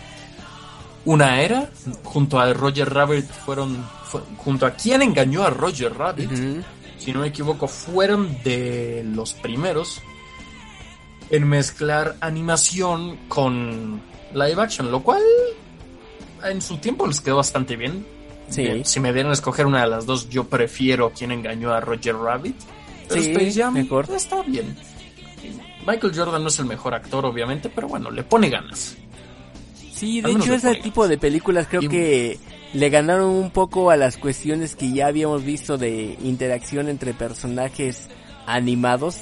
una 1.06 1.42
era 1.42 1.70
junto 2.04 2.40
a 2.40 2.52
Roger 2.54 2.94
Rabbit 2.94 3.26
fueron 3.26 3.88
fue- 4.04 4.22
junto 4.38 4.66
a 4.66 4.72
quien 4.72 5.02
engañó 5.02 5.44
a 5.44 5.50
Roger 5.50 5.94
Rabbit, 5.98 6.30
si 6.98 7.14
no 7.14 7.22
me 7.22 7.28
equivoco, 7.28 7.68
fueron 7.70 8.38
de 8.44 9.04
los 9.06 9.34
primeros 9.34 10.02
en 11.30 11.48
mezclar 11.48 12.18
animación 12.20 13.16
con 13.30 14.02
live 14.34 14.62
action, 14.62 14.92
lo 14.92 15.02
cual 15.02 15.22
en 16.46 16.62
su 16.62 16.78
tiempo 16.78 17.06
les 17.08 17.20
quedó 17.22 17.38
bastante 17.38 17.76
bien. 17.76 18.06
Sí. 18.50 18.64
Bien, 18.64 18.86
Si 18.86 19.00
me 19.00 19.14
dieran 19.14 19.30
a 19.32 19.34
escoger 19.34 19.66
una 19.66 19.82
de 19.84 19.90
las 19.90 20.06
dos, 20.06 20.30
yo 20.30 20.44
prefiero 20.46 21.12
quien 21.12 21.32
engañó 21.32 21.72
a 21.72 21.80
Roger 21.82 22.16
Rabbit. 22.16 22.56
Pero 23.08 23.22
Sí, 23.22 23.32
Space 23.32 23.54
Jam 23.62 23.74
mejor. 23.74 24.08
está 24.16 24.42
bien. 24.44 24.76
Michael 25.88 26.14
Jordan 26.16 26.42
no 26.44 26.50
es 26.50 26.60
el 26.60 26.66
mejor 26.66 26.94
actor, 26.94 27.26
obviamente, 27.26 27.70
pero 27.70 27.88
bueno, 27.88 28.12
le 28.12 28.24
pone 28.24 28.50
ganas. 28.50 28.96
Sí, 29.94 30.22
de 30.22 30.32
hecho 30.32 30.54
ese 30.54 30.76
tipo 30.76 31.08
de 31.08 31.18
películas 31.18 31.68
creo 31.68 31.82
Y- 31.84 31.88
que 31.90 32.40
le 32.74 32.90
ganaron 32.90 33.30
un 33.30 33.52
poco 33.52 33.90
a 33.92 33.98
las 33.98 34.18
cuestiones 34.18 34.76
que 34.76 34.92
ya 34.92 35.08
habíamos 35.08 35.44
visto 35.44 35.78
de 35.78 36.18
interacción 36.24 36.88
entre 36.90 37.14
personajes 37.14 38.08
animados 38.46 39.18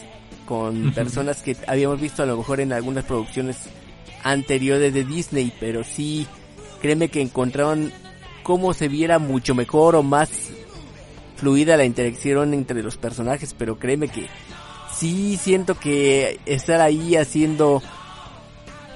con 0.46 0.92
personas 0.94 1.42
que 1.42 1.56
habíamos 1.68 2.00
visto 2.00 2.24
a 2.24 2.26
lo 2.26 2.38
mejor 2.38 2.60
en 2.60 2.74
algunas 2.74 3.06
producciones 3.06 3.58
anteriores 4.24 4.94
de 4.94 5.04
Disney, 5.04 5.52
pero 5.60 5.84
sí, 5.84 6.28
créeme 6.82 7.10
que 7.10 7.22
encontraron 7.22 7.92
cómo 8.44 8.74
se 8.74 8.88
viera 8.88 9.20
mucho 9.20 9.56
mejor 9.56 9.96
o 9.96 10.04
más 10.04 10.30
fluida 11.36 11.78
la 11.78 11.86
interacción 11.86 12.54
entre 12.54 12.82
los 12.82 12.98
personajes, 12.98 13.54
pero 13.58 13.78
créeme 13.78 14.08
que 14.08 14.28
sí 14.94 15.38
siento 15.38 15.76
que 15.76 16.40
estar 16.46 16.82
ahí 16.82 17.16
haciendo 17.16 17.82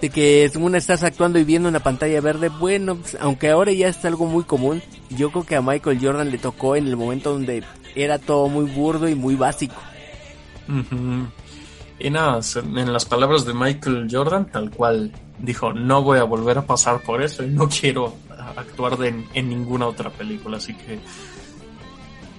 de 0.02 0.10
que 0.10 0.50
según 0.52 0.76
estás 0.76 1.04
actuando 1.04 1.38
y 1.38 1.44
viendo 1.44 1.70
una 1.70 1.82
pantalla 1.82 2.20
verde, 2.22 2.50
bueno, 2.50 2.96
pues, 2.96 3.16
aunque 3.22 3.52
ahora 3.52 3.72
ya 3.72 3.88
es 3.88 4.04
algo 4.04 4.26
muy 4.26 4.44
común, 4.44 4.82
yo 5.12 5.30
creo 5.30 5.46
que 5.46 5.56
a 5.56 5.62
Michael 5.62 6.00
Jordan 6.02 6.32
le 6.32 6.40
tocó 6.40 6.76
en 6.76 6.88
el 6.88 6.98
momento 6.98 7.34
donde 7.34 7.64
era 7.96 8.18
todo 8.18 8.48
muy 8.48 8.66
burdo 8.66 9.08
y 9.08 9.14
muy 9.14 9.36
básico. 9.36 9.76
Y 12.00 12.10
nada, 12.10 12.40
en 12.56 12.94
las 12.94 13.06
palabras 13.06 13.46
de 13.46 13.54
Michael 13.54 14.08
Jordan, 14.10 14.50
tal 14.50 14.72
cual 14.72 15.12
dijo, 15.42 15.74
no 15.74 16.02
voy 16.04 16.20
a 16.20 16.24
volver 16.24 16.58
a 16.60 16.66
pasar 16.66 17.02
por 17.02 17.22
eso 17.22 17.44
y 17.44 17.48
no 17.48 17.68
quiero 17.68 18.16
actuar 18.56 18.98
de- 18.98 19.26
en 19.34 19.50
ninguna 19.50 19.88
otra 19.88 20.10
película, 20.10 20.58
así 20.58 20.74
que 20.74 21.00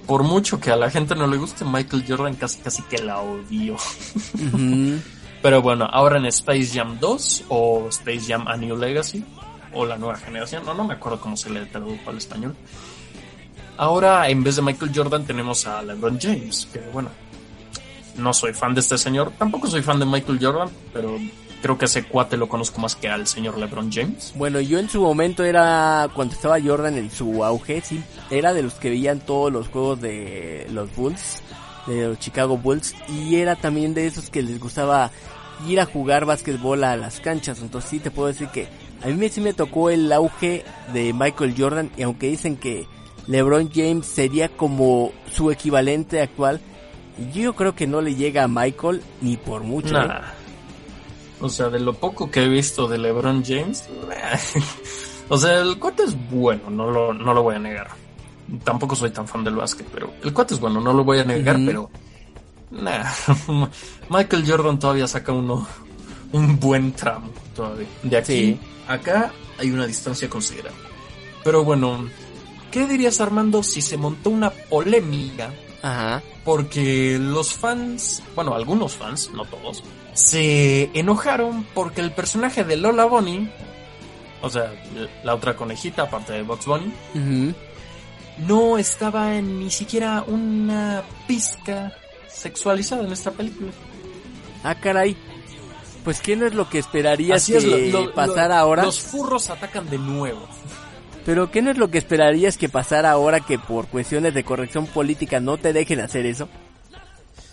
por 0.07 0.23
mucho 0.25 0.59
que 0.61 0.71
a 0.71 0.77
la 0.77 0.91
gente 0.91 1.15
no 1.15 1.27
le 1.27 1.37
guste, 1.37 1.65
Michael 1.65 2.05
Jordan 2.07 2.35
casi 2.35 2.59
casi 2.61 2.83
que 2.83 2.99
la 2.99 3.21
odio. 3.21 3.75
Ujú. 3.75 4.99
Pero 5.43 5.63
bueno, 5.63 5.87
ahora 5.91 6.19
en 6.19 6.27
Space 6.27 6.71
Jam 6.75 6.99
2 7.01 7.45
o 7.49 7.87
Space 7.89 8.23
Jam 8.29 8.47
A 8.49 8.57
New 8.57 8.77
Legacy 8.77 9.25
o 9.73 9.87
la 9.87 9.97
nueva 9.97 10.17
generación, 10.17 10.65
no, 10.67 10.75
no 10.75 10.85
me 10.85 10.95
acuerdo 10.95 11.21
cómo 11.21 11.37
se 11.37 11.51
le 11.51 11.65
tradujo 11.67 12.11
al 12.11 12.19
español. 12.19 12.55
Ahora 13.77 14.29
en 14.29 14.43
vez 14.45 14.57
de 14.57 14.63
Michael 14.63 14.93
Jordan 14.95 15.25
tenemos 15.25 15.67
a 15.67 15.83
LeBron 15.83 16.19
James, 16.21 16.69
que 16.73 16.81
bueno, 16.93 17.09
no 18.19 18.35
soy 18.35 18.53
fan 18.53 18.75
de 18.75 18.81
este 18.81 18.99
señor, 18.99 19.33
tampoco 19.39 19.67
soy 19.67 19.83
fan 19.83 19.99
de 19.99 20.05
Michael 20.07 20.39
Jordan, 20.41 20.69
pero 20.93 21.17
creo 21.63 21.79
que 21.79 21.87
ese 21.87 22.05
cuate 22.05 22.37
lo 22.37 22.49
conozco 22.49 22.81
más 22.81 22.97
que 22.97 23.09
al 23.09 23.27
señor 23.27 23.57
LeBron 23.57 23.91
James. 23.91 24.35
Bueno, 24.37 24.61
yo 24.61 24.79
en 24.79 24.91
su 24.91 25.01
momento 25.01 25.45
era, 25.45 26.09
cuando 26.15 26.35
estaba 26.35 26.61
Jordan 26.61 26.99
en 26.99 27.11
su 27.11 27.45
auge, 27.45 27.81
sí, 27.81 28.03
era 28.31 28.53
de 28.53 28.63
los 28.63 28.75
que 28.75 28.91
veían 28.91 29.21
todos 29.21 29.53
los 29.53 29.69
juegos 29.69 30.01
de 30.01 30.67
los 30.71 30.95
Bulls, 30.95 31.43
de 31.87 32.09
los 32.09 32.19
Chicago 32.19 32.59
Bulls, 32.59 32.95
y 33.09 33.37
era 33.37 33.57
también 33.57 33.95
de 33.95 34.07
esos 34.07 34.29
que 34.29 34.43
les 34.43 34.61
gustaba 34.61 35.11
ir 35.67 35.81
a 35.81 35.87
jugar 35.87 36.27
básquetbol 36.27 36.83
a 36.85 36.97
las 36.97 37.21
canchas, 37.21 37.61
entonces 37.63 37.89
sí 37.89 38.01
te 38.01 38.11
puedo 38.11 38.29
decir 38.29 38.49
que 38.49 38.67
a 39.03 39.07
mí 39.07 39.29
sí 39.29 39.41
me 39.41 39.53
tocó 39.53 39.91
el 39.91 40.13
auge 40.13 40.65
de 40.93 41.13
Michael 41.13 41.55
Jordan, 41.57 41.91
y 41.97 42.03
aunque 42.03 42.29
dicen 42.29 42.57
que 42.57 42.87
LeBron 43.29 43.71
James 43.73 44.07
sería 44.07 44.49
como 44.49 45.13
su 45.31 45.53
equivalente 45.53 46.21
actual, 46.21 46.61
yo 47.33 47.55
creo 47.55 47.75
que 47.75 47.87
no 47.87 48.01
le 48.01 48.17
llega 48.17 48.43
a 48.43 48.49
Michael 48.49 49.03
ni 49.21 49.37
por 49.37 49.63
mucho. 49.63 50.01
¿eh? 50.01 50.09
O 51.43 51.49
sea, 51.49 51.69
de 51.69 51.81
lo 51.81 51.93
poco 51.95 52.31
que 52.31 52.45
he 52.45 52.49
visto 52.49 52.87
de 52.89 52.99
LeBron 52.99 53.45
James, 53.45 53.85
o 55.29 55.37
sea, 55.37 55.61
el 55.61 55.79
cuate 55.79 56.05
es 56.05 56.17
bueno, 56.31 56.71
no 56.71 56.91
lo, 56.91 57.13
no 57.13 57.35
lo 57.35 57.43
voy 57.43 57.57
a 57.57 57.59
negar. 57.59 57.89
Tampoco 58.65 58.95
soy 58.95 59.11
tan 59.11 59.27
fan 59.27 59.43
del 59.45 59.57
básquet, 59.57 59.87
pero 59.93 60.13
el 60.23 60.33
cuate 60.33 60.55
es 60.55 60.61
bueno, 60.61 60.81
no 60.81 60.93
lo 60.93 61.05
voy 61.05 61.19
a 61.19 61.25
negar, 61.25 61.59
pero 61.67 61.91
nah, 62.71 63.05
Michael 64.09 64.45
Jordan 64.47 64.79
todavía 64.79 65.07
saca 65.09 65.33
uno 65.33 65.67
un 66.33 66.59
buen 66.61 66.93
tramo 66.93 67.29
todavía. 67.57 67.87
De 68.03 68.17
aquí 68.17 68.33
Sí. 68.33 68.61
acá 68.89 69.33
hay 69.59 69.71
una 69.71 69.87
distancia 69.87 70.29
considerable. 70.31 70.81
Pero 71.45 71.65
bueno, 71.65 72.07
¿qué 72.71 72.87
dirías 72.87 73.21
Armando 73.21 73.63
si 73.63 73.83
se 73.83 73.97
montó 73.97 74.31
una 74.31 74.51
polémica 74.51 75.53
Ajá. 75.83 76.23
porque 76.45 77.19
los 77.21 77.53
fans, 77.55 78.23
bueno, 78.35 78.55
algunos 78.55 78.95
fans, 78.95 79.31
no 79.35 79.45
todos, 79.45 79.83
se 80.13 80.91
enojaron 80.95 81.65
porque 81.75 82.01
el 82.01 82.13
personaje 82.13 82.65
de 82.65 82.77
Lola 82.77 83.05
Bunny, 83.07 83.51
o 84.43 84.51
sea, 84.51 84.73
la 85.25 85.35
otra 85.35 85.57
conejita 85.57 86.03
aparte 86.03 86.33
de 86.35 86.43
Box 86.43 86.67
Bunny, 86.67 86.93
no 88.39 88.79
estaba 88.79 89.37
en 89.37 89.61
ni 89.61 89.71
siquiera 89.71 90.25
una 90.27 91.03
pizca 91.27 91.93
sexualizada 92.29 93.05
en 93.05 93.13
esta 93.13 93.31
película. 93.31 93.71
Ah, 94.65 94.75
caray. 94.75 95.17
Pues, 96.05 96.21
¿qué 96.21 96.35
no 96.35 96.47
es 96.47 96.55
lo 96.55 96.69
que 96.69 96.79
esperarías 96.79 97.43
Así 97.43 97.53
que 97.53 97.59
es, 97.59 97.93
lo- 97.93 98.05
lo- 98.07 98.15
pasara 98.15 98.57
lo- 98.57 98.61
ahora? 98.61 98.83
Los 98.85 99.01
furros 99.01 99.51
atacan 99.51 99.89
de 99.89 99.99
nuevo. 99.99 100.49
Pero, 101.25 101.53
¿qué 101.53 101.63
no 101.63 101.71
es 101.71 101.79
lo 101.79 101.91
que 101.91 101.99
esperarías 101.99 102.59
que 102.59 102.69
pasara 102.69 103.13
ahora 103.13 103.39
que 103.39 103.57
por 103.59 103.87
cuestiones 103.87 104.35
de 104.35 104.43
corrección 104.43 104.87
política 104.89 105.39
no 105.39 105.57
te 105.59 105.73
dejen 105.73 106.01
hacer 106.01 106.27
eso? 106.27 106.49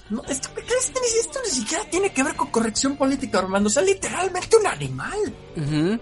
No, 0.09 0.23
esto, 0.27 0.49
esto 0.57 0.99
ni- 1.43 1.49
siquiera 1.51 1.83
tiene 1.89 2.11
que 2.11 2.23
ver 2.23 2.35
con 2.35 2.47
corrección 2.47 2.95
política, 2.95 3.39
Armando. 3.39 3.67
O 3.67 3.69
sea, 3.71 3.83
literalmente 3.83 4.57
un 4.57 4.67
animal. 4.67 5.99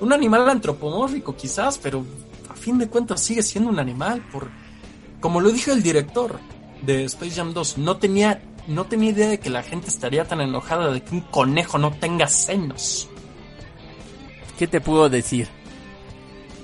Un 0.00 0.12
animal 0.12 0.48
antropomórfico 0.48 1.36
quizás, 1.36 1.78
pero 1.78 2.04
a 2.48 2.54
fin 2.54 2.78
de 2.78 2.88
cuentas 2.88 3.20
sigue 3.22 3.42
siendo 3.42 3.70
un 3.70 3.78
animal 3.78 4.26
por 4.32 4.48
como 5.20 5.40
lo 5.40 5.50
dijo 5.52 5.70
el 5.72 5.82
director 5.82 6.38
de 6.82 7.04
Space 7.04 7.32
Jam 7.32 7.52
2, 7.52 7.76
no 7.78 7.98
tenía 7.98 8.42
no 8.66 8.86
tenía 8.86 9.10
idea 9.10 9.28
de 9.28 9.38
que 9.40 9.50
la 9.50 9.62
gente 9.62 9.88
estaría 9.88 10.24
tan 10.26 10.40
enojada 10.40 10.90
de 10.92 11.02
que 11.02 11.14
un 11.14 11.20
conejo 11.22 11.76
no 11.76 11.92
tenga 11.92 12.26
senos. 12.28 13.08
¿Qué 14.58 14.66
te 14.66 14.80
puedo 14.80 15.08
decir? 15.10 15.48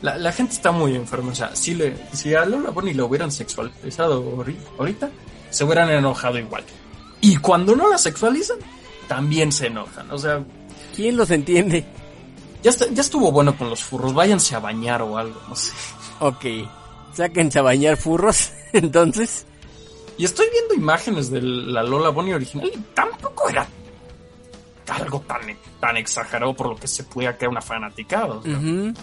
La, 0.03 0.17
la 0.17 0.33
gente 0.33 0.55
está 0.55 0.73
muy 0.73 0.95
enferma, 0.95 1.33
o 1.33 1.35
sea, 1.35 1.55
si 1.57 1.75
le 1.75 1.97
si 2.13 2.35
a 2.35 2.45
Lola 2.47 2.71
Bunny 2.71 2.95
lo 2.95 3.07
hubieran 3.07 3.31
sexualizado 3.33 4.23
ahori- 4.37 4.57
ahorita, 4.79 5.11
se 5.51 5.65
hubieran 5.65 5.91
enojado 5.91 6.39
igual. 6.39 6.65
Y 7.21 7.37
cuando 7.37 7.75
no 7.77 7.89
la 7.91 7.99
sexualizan, 7.99 8.59
también 9.09 9.53
se 9.53 9.67
enojan, 9.69 10.11
o 10.11 10.19
sea, 10.19 10.43
¿Quién 10.95 11.17
los 11.17 11.31
entiende? 11.31 11.85
ya, 12.63 12.71
está- 12.71 12.87
ya 12.91 13.01
estuvo 13.03 13.31
bueno 13.33 13.57
con 13.57 13.69
los 13.71 13.83
furros, 13.83 14.15
váyanse 14.15 14.55
a 14.55 14.59
bañar 14.61 15.03
o 15.03 15.19
algo, 15.19 15.41
no 15.49 15.55
sé. 15.55 15.73
Ok. 16.21 16.45
Sáquense 17.15 17.59
a 17.59 17.63
bañar 17.63 17.97
furros, 17.97 18.53
entonces. 18.73 19.47
Y 20.19 20.25
estoy 20.25 20.47
viendo 20.51 20.75
imágenes 20.75 21.31
de 21.31 21.43
la 21.43 21.83
Lola 21.83 22.09
Bunny 22.09 22.33
original 22.33 22.71
y 22.75 22.79
tampoco 22.95 23.49
era 23.51 23.67
algo 24.89 25.21
tan, 25.21 25.41
tan 25.81 25.97
exagerado 25.99 26.55
por 26.55 26.69
lo 26.71 26.77
que 26.77 26.89
se 26.89 27.03
puede 27.05 27.35
creer 27.37 27.51
una 27.51 27.61
fanaticada. 27.61 28.35
o 28.37 28.43
sea, 28.43 28.53
Ujú. 28.57 28.95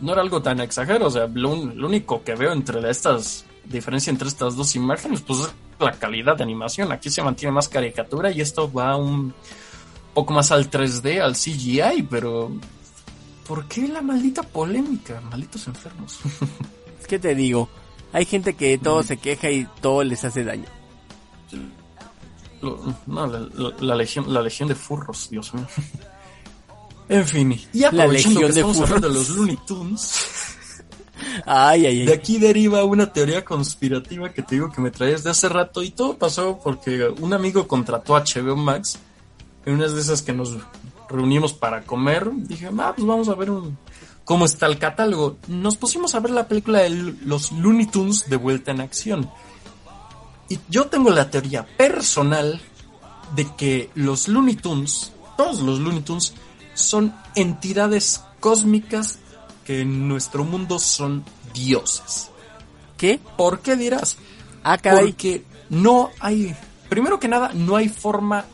No 0.00 0.12
era 0.12 0.20
algo 0.20 0.42
tan 0.42 0.60
exagerado. 0.60 1.06
O 1.06 1.10
sea, 1.10 1.26
lo 1.32 1.50
único 1.52 2.22
que 2.22 2.34
veo 2.34 2.52
entre 2.52 2.88
estas 2.90 3.45
diferencia 3.68 4.10
entre 4.10 4.28
estas 4.28 4.56
dos 4.56 4.74
imágenes, 4.76 5.20
pues 5.22 5.40
es 5.40 5.48
la 5.78 5.92
calidad 5.92 6.36
de 6.36 6.42
animación. 6.42 6.92
Aquí 6.92 7.10
se 7.10 7.22
mantiene 7.22 7.52
más 7.52 7.68
caricatura 7.68 8.30
y 8.30 8.40
esto 8.40 8.72
va 8.72 8.96
un 8.96 9.34
poco 10.14 10.32
más 10.32 10.50
al 10.50 10.70
3D, 10.70 11.20
al 11.20 11.34
CGI, 11.34 12.02
pero 12.08 12.50
¿por 13.46 13.66
qué 13.68 13.86
la 13.88 14.00
maldita 14.02 14.42
polémica? 14.42 15.20
Malditos 15.20 15.66
enfermos. 15.66 16.18
¿Qué 17.08 17.18
te 17.18 17.34
digo? 17.34 17.68
Hay 18.12 18.24
gente 18.24 18.54
que 18.54 18.78
todo 18.78 19.02
se 19.02 19.18
queja 19.18 19.50
y 19.50 19.66
todo 19.80 20.02
les 20.04 20.24
hace 20.24 20.42
daño. 20.44 20.64
Lo- 22.62 22.94
no, 23.06 23.26
la, 23.26 23.40
la- 23.40 23.74
la 23.80 23.94
legión, 23.94 24.32
la 24.32 24.40
legión 24.42 24.68
de 24.68 24.74
furros, 24.74 25.28
Dios 25.30 25.52
mío. 25.54 25.66
En 27.08 27.24
fin, 27.24 27.52
y 27.72 27.84
aprovechando 27.84 28.12
legión 28.12 28.34
que 28.34 28.40
de 28.40 28.48
estamos 28.48 28.80
hablando 28.80 29.08
de 29.08 29.14
los 29.14 29.28
Looney 29.28 29.56
Tunes, 29.64 30.55
Ay, 31.44 31.86
ay, 31.86 32.06
de 32.06 32.12
aquí 32.12 32.38
deriva 32.38 32.84
una 32.84 33.12
teoría 33.12 33.44
conspirativa 33.44 34.32
que 34.32 34.42
te 34.42 34.56
digo 34.56 34.70
que 34.70 34.80
me 34.80 34.90
traes 34.90 35.24
de 35.24 35.30
hace 35.30 35.48
rato 35.48 35.82
y 35.82 35.90
todo 35.90 36.16
pasó 36.16 36.58
porque 36.62 37.08
un 37.20 37.32
amigo 37.32 37.66
contrató 37.66 38.16
a 38.16 38.24
HBO 38.24 38.56
Max 38.56 38.98
en 39.64 39.74
unas 39.74 39.94
de 39.94 40.00
esas 40.00 40.22
que 40.22 40.32
nos 40.32 40.56
reunimos 41.08 41.52
para 41.52 41.82
comer. 41.82 42.30
Dije, 42.32 42.68
ah, 42.78 42.92
pues 42.94 43.06
vamos 43.06 43.28
a 43.28 43.34
ver 43.34 43.50
un, 43.50 43.78
cómo 44.24 44.44
está 44.44 44.66
el 44.66 44.78
catálogo. 44.78 45.38
Nos 45.48 45.76
pusimos 45.76 46.14
a 46.14 46.20
ver 46.20 46.32
la 46.32 46.48
película 46.48 46.80
de 46.80 46.90
los 46.90 47.52
Looney 47.52 47.86
Tunes 47.86 48.28
de 48.28 48.36
vuelta 48.36 48.72
en 48.72 48.80
acción. 48.80 49.30
Y 50.48 50.58
yo 50.68 50.86
tengo 50.86 51.10
la 51.10 51.30
teoría 51.30 51.66
personal 51.76 52.60
de 53.34 53.46
que 53.56 53.90
los 53.94 54.28
Looney 54.28 54.56
Tunes, 54.56 55.12
todos 55.36 55.60
los 55.60 55.80
Looney 55.80 56.02
Tunes, 56.02 56.34
son 56.74 57.14
entidades 57.34 58.22
cósmicas 58.40 59.18
que 59.66 59.80
en 59.80 60.06
nuestro 60.08 60.44
mundo 60.44 60.78
son 60.78 61.24
dioses. 61.52 62.30
¿Qué? 62.96 63.20
¿Por 63.36 63.60
qué 63.60 63.76
dirás? 63.76 64.16
Ah, 64.62 64.78
caray. 64.78 65.08
Porque 65.08 65.44
no 65.68 66.10
hay, 66.20 66.54
primero 66.88 67.18
que 67.18 67.28
nada, 67.28 67.50
no 67.52 67.76
hay 67.76 67.88
forma 67.88 68.46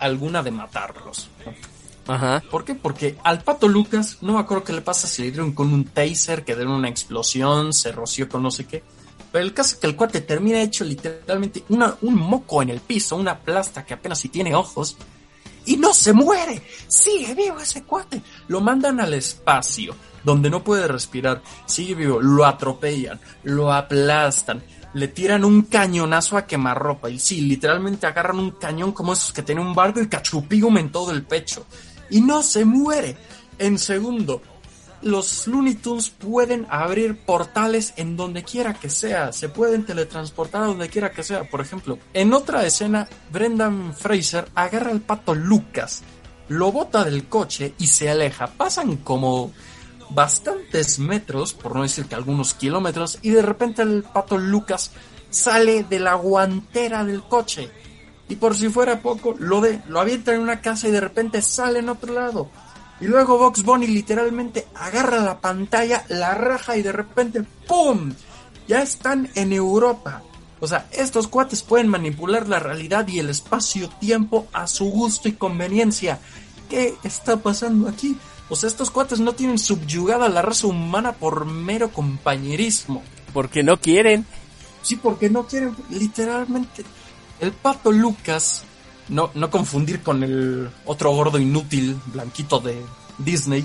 alguna 0.00 0.42
de 0.42 0.50
matarlos. 0.50 1.28
Ajá. 2.06 2.42
¿Por 2.50 2.64
qué? 2.64 2.74
Porque 2.74 3.16
al 3.22 3.42
pato 3.42 3.68
Lucas, 3.68 4.18
no 4.20 4.34
me 4.34 4.40
acuerdo 4.40 4.64
qué 4.64 4.72
le 4.72 4.80
pasa 4.80 5.06
si 5.06 5.22
le 5.22 5.30
dieron 5.30 5.52
con 5.52 5.72
un 5.72 5.84
taser, 5.84 6.44
que 6.44 6.54
dieron 6.54 6.74
una 6.74 6.88
explosión, 6.88 7.72
se 7.72 7.92
roció 7.92 8.28
con 8.28 8.42
no 8.42 8.50
sé 8.50 8.66
qué. 8.66 8.82
Pero 9.30 9.44
el 9.44 9.52
caso 9.52 9.74
es 9.74 9.80
que 9.80 9.86
el 9.86 9.96
cuate 9.96 10.20
termina 10.20 10.62
hecho 10.62 10.84
literalmente 10.84 11.64
una, 11.68 11.96
un 12.02 12.14
moco 12.14 12.62
en 12.62 12.70
el 12.70 12.80
piso, 12.80 13.16
una 13.16 13.38
plasta 13.38 13.84
que 13.84 13.94
apenas 13.94 14.20
si 14.20 14.28
tiene 14.28 14.54
ojos, 14.54 14.96
y 15.66 15.76
no 15.76 15.92
se 15.92 16.12
muere. 16.12 16.62
Sigue 16.86 17.34
vivo 17.34 17.58
ese 17.58 17.82
cuate. 17.82 18.22
Lo 18.48 18.60
mandan 18.60 19.00
al 19.00 19.14
espacio, 19.14 19.94
donde 20.24 20.50
no 20.50 20.64
puede 20.64 20.88
respirar. 20.88 21.42
Sigue 21.66 21.94
vivo. 21.94 22.20
Lo 22.20 22.44
atropellan, 22.44 23.20
lo 23.42 23.72
aplastan. 23.72 24.62
Le 24.94 25.08
tiran 25.08 25.44
un 25.44 25.62
cañonazo 25.62 26.36
a 26.36 26.46
quemarropa. 26.46 27.10
Y 27.10 27.18
sí, 27.18 27.40
literalmente 27.42 28.06
agarran 28.06 28.38
un 28.38 28.52
cañón 28.52 28.92
como 28.92 29.12
esos 29.12 29.32
que 29.32 29.42
tiene 29.42 29.60
un 29.60 29.74
barco 29.74 30.00
y 30.00 30.08
cachupigum 30.08 30.78
en 30.78 30.90
todo 30.90 31.10
el 31.10 31.24
pecho. 31.24 31.66
Y 32.10 32.20
no 32.20 32.42
se 32.42 32.64
muere. 32.64 33.16
En 33.58 33.78
segundo, 33.78 34.42
los 35.04 35.46
Looney 35.46 35.74
Tunes 35.74 36.10
pueden 36.10 36.66
abrir 36.70 37.18
portales 37.24 37.92
en 37.96 38.16
donde 38.16 38.42
quiera 38.42 38.74
que 38.74 38.88
sea, 38.88 39.32
se 39.32 39.50
pueden 39.50 39.84
teletransportar 39.84 40.62
a 40.62 40.66
donde 40.66 40.88
quiera 40.88 41.12
que 41.12 41.22
sea. 41.22 41.44
Por 41.44 41.60
ejemplo, 41.60 41.98
en 42.14 42.32
otra 42.32 42.64
escena, 42.64 43.06
Brendan 43.30 43.94
Fraser 43.94 44.48
agarra 44.54 44.90
al 44.90 45.02
pato 45.02 45.34
Lucas, 45.34 46.02
lo 46.48 46.72
bota 46.72 47.04
del 47.04 47.26
coche 47.26 47.74
y 47.78 47.86
se 47.86 48.08
aleja. 48.08 48.46
Pasan 48.46 48.96
como 48.96 49.52
bastantes 50.14 50.98
metros, 50.98 51.52
por 51.54 51.74
no 51.74 51.82
decir 51.82 52.06
que 52.06 52.14
algunos 52.14 52.54
kilómetros, 52.54 53.18
y 53.22 53.30
de 53.30 53.42
repente 53.42 53.82
el 53.82 54.02
pato 54.02 54.38
Lucas 54.38 54.90
sale 55.30 55.84
de 55.84 55.98
la 55.98 56.14
guantera 56.14 57.04
del 57.04 57.22
coche. 57.22 57.70
Y 58.28 58.36
por 58.36 58.56
si 58.56 58.68
fuera 58.68 59.00
poco, 59.00 59.34
lo, 59.38 59.60
de, 59.60 59.82
lo 59.88 60.00
avienta 60.00 60.34
en 60.34 60.40
una 60.40 60.60
casa 60.60 60.88
y 60.88 60.92
de 60.92 61.00
repente 61.00 61.42
sale 61.42 61.80
en 61.80 61.88
otro 61.88 62.14
lado. 62.14 62.50
Y 63.00 63.06
luego 63.06 63.38
Box 63.38 63.64
Bunny 63.64 63.86
literalmente 63.86 64.66
agarra 64.74 65.18
la 65.18 65.40
pantalla, 65.40 66.04
la 66.08 66.34
raja 66.34 66.76
y 66.76 66.82
de 66.82 66.92
repente 66.92 67.42
¡pum! 67.66 68.12
ya 68.66 68.82
están 68.82 69.28
en 69.34 69.52
Europa. 69.52 70.22
O 70.60 70.66
sea, 70.66 70.86
estos 70.92 71.28
cuates 71.28 71.62
pueden 71.62 71.88
manipular 71.88 72.48
la 72.48 72.60
realidad 72.60 73.06
y 73.08 73.18
el 73.18 73.28
espacio-tiempo 73.28 74.46
a 74.52 74.66
su 74.66 74.86
gusto 74.86 75.28
y 75.28 75.32
conveniencia. 75.32 76.20
¿Qué 76.70 76.94
está 77.02 77.36
pasando 77.36 77.88
aquí? 77.88 78.16
O 78.48 78.56
sea, 78.56 78.68
estos 78.68 78.90
cuates 78.90 79.20
no 79.20 79.34
tienen 79.34 79.58
subyugada 79.58 80.26
a 80.26 80.28
la 80.28 80.42
raza 80.42 80.66
humana 80.66 81.12
por 81.12 81.46
mero 81.46 81.90
compañerismo. 81.90 83.02
Porque 83.32 83.62
no 83.62 83.80
quieren. 83.80 84.26
Sí, 84.82 84.96
porque 84.96 85.30
no 85.30 85.46
quieren, 85.46 85.74
literalmente. 85.90 86.84
El 87.40 87.52
pato 87.52 87.90
Lucas, 87.90 88.64
no, 89.08 89.30
no 89.34 89.50
confundir 89.50 90.02
con 90.02 90.22
el 90.22 90.70
otro 90.84 91.10
gordo 91.12 91.38
inútil, 91.38 91.98
blanquito 92.06 92.60
de 92.60 92.80
Disney, 93.18 93.64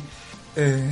eh, 0.55 0.89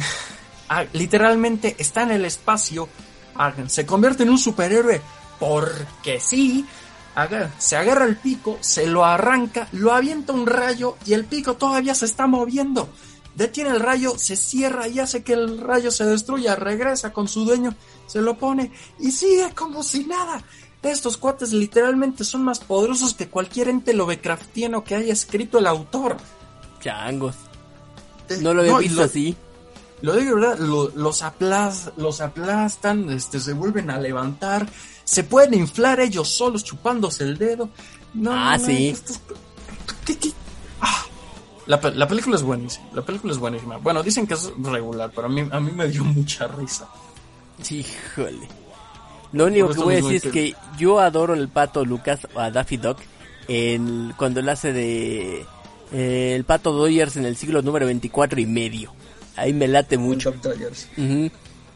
ah, 0.69 0.83
literalmente 0.93 1.75
está 1.79 2.03
en 2.03 2.11
el 2.11 2.25
espacio, 2.25 2.89
ah, 3.35 3.53
se 3.67 3.85
convierte 3.85 4.23
en 4.23 4.29
un 4.29 4.37
superhéroe 4.37 5.01
porque 5.39 6.19
sí, 6.19 6.65
se 7.57 7.75
agarra 7.75 8.05
el 8.05 8.17
pico, 8.17 8.57
se 8.61 8.85
lo 8.85 9.03
arranca, 9.03 9.67
lo 9.71 9.93
avienta 9.93 10.33
un 10.33 10.45
rayo 10.45 10.97
y 11.05 11.13
el 11.13 11.25
pico 11.25 11.55
todavía 11.55 11.95
se 11.95 12.05
está 12.05 12.27
moviendo. 12.27 12.89
Detiene 13.37 13.69
el 13.69 13.79
rayo, 13.79 14.17
se 14.17 14.35
cierra 14.35 14.87
y 14.87 14.97
hace 14.99 15.21
que 15.23 15.33
el 15.33 15.59
rayo 15.59 15.91
se 15.91 16.03
destruya, 16.05 16.55
regresa 16.55 17.13
con 17.13 17.27
su 17.27 17.45
dueño, 17.45 17.75
se 18.07 18.19
lo 18.19 18.35
pone 18.35 18.71
y 18.99 19.11
sigue 19.11 19.53
como 19.53 19.83
si 19.83 20.05
nada. 20.05 20.43
Estos 20.81 21.17
cuates 21.17 21.53
literalmente 21.53 22.23
son 22.23 22.43
más 22.43 22.59
poderosos 22.59 23.13
que 23.13 23.27
cualquier 23.29 23.69
ente 23.69 23.93
lovecraftiano 23.93 24.83
que 24.83 24.95
haya 24.95 25.13
escrito 25.13 25.59
el 25.59 25.67
autor. 25.67 26.17
Changos. 26.81 27.35
No 28.41 28.53
lo 28.55 28.61
había 28.61 28.73
No, 28.73 28.79
visto 28.79 28.95
lo- 28.97 29.03
así. 29.03 29.35
Lo 30.01 30.15
digo, 30.15 30.35
¿verdad? 30.35 30.57
Lo- 30.59 30.89
los, 30.95 31.21
aplas- 31.21 31.91
los 31.97 32.21
aplastan, 32.21 33.09
este, 33.11 33.39
se 33.39 33.53
vuelven 33.53 33.89
a 33.91 33.99
levantar, 33.99 34.67
se 35.03 35.23
pueden 35.23 35.53
inflar 35.53 35.99
ellos 35.99 36.27
solos 36.29 36.63
chupándose 36.63 37.23
el 37.23 37.37
dedo. 37.37 37.69
No, 38.15 38.31
Ah, 38.33 38.57
no, 38.57 38.65
sí. 38.65 38.95
¿qué- 40.05 40.17
qué? 40.17 40.31
La, 41.67 41.79
la 41.95 42.07
película 42.07 42.35
es 42.37 42.43
buenísima, 42.43 42.87
la 42.93 43.01
película 43.01 43.33
es 43.33 43.39
buenísima. 43.39 43.77
Bueno, 43.77 44.01
dicen 44.01 44.25
que 44.25 44.33
es 44.35 44.51
regular, 44.63 45.11
pero 45.13 45.27
a 45.27 45.29
mí, 45.29 45.45
a 45.51 45.59
mí 45.59 45.71
me 45.71 45.87
dio 45.87 46.03
mucha 46.03 46.47
risa. 46.47 46.87
Híjole. 47.69 48.47
Lo 49.33 49.45
único 49.47 49.67
que 49.69 49.79
voy 49.83 49.93
a 49.95 49.97
decir 49.97 50.15
es 50.27 50.33
que- 50.33 50.55
yo 50.77 50.99
adoro 50.99 51.33
el 51.33 51.49
pato 51.49 51.83
Lucas 51.83 52.25
o 52.33 52.39
a 52.39 52.49
Daffy 52.51 52.77
Duck 52.77 52.97
en, 53.49 54.13
cuando 54.17 54.39
él 54.39 54.47
hace 54.49 54.71
de 54.71 55.45
eh, 55.91 56.33
el 56.35 56.43
pato 56.45 56.71
Dodgers 56.71 57.17
en 57.17 57.25
el 57.25 57.35
siglo 57.35 57.61
número 57.61 57.85
24 57.85 58.39
y 58.39 58.45
medio. 58.45 58.93
Ahí 59.35 59.53
me 59.53 59.67
late 59.67 59.97
mucho. 59.97 60.31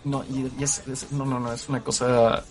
No, 0.06 0.24
y, 0.32 0.50
y 0.60 0.64
es, 0.64 0.82
es- 0.88 1.12
no, 1.12 1.26
no, 1.26 1.40
no, 1.40 1.52
es 1.54 1.68
una 1.70 1.84
cosa... 1.84 2.44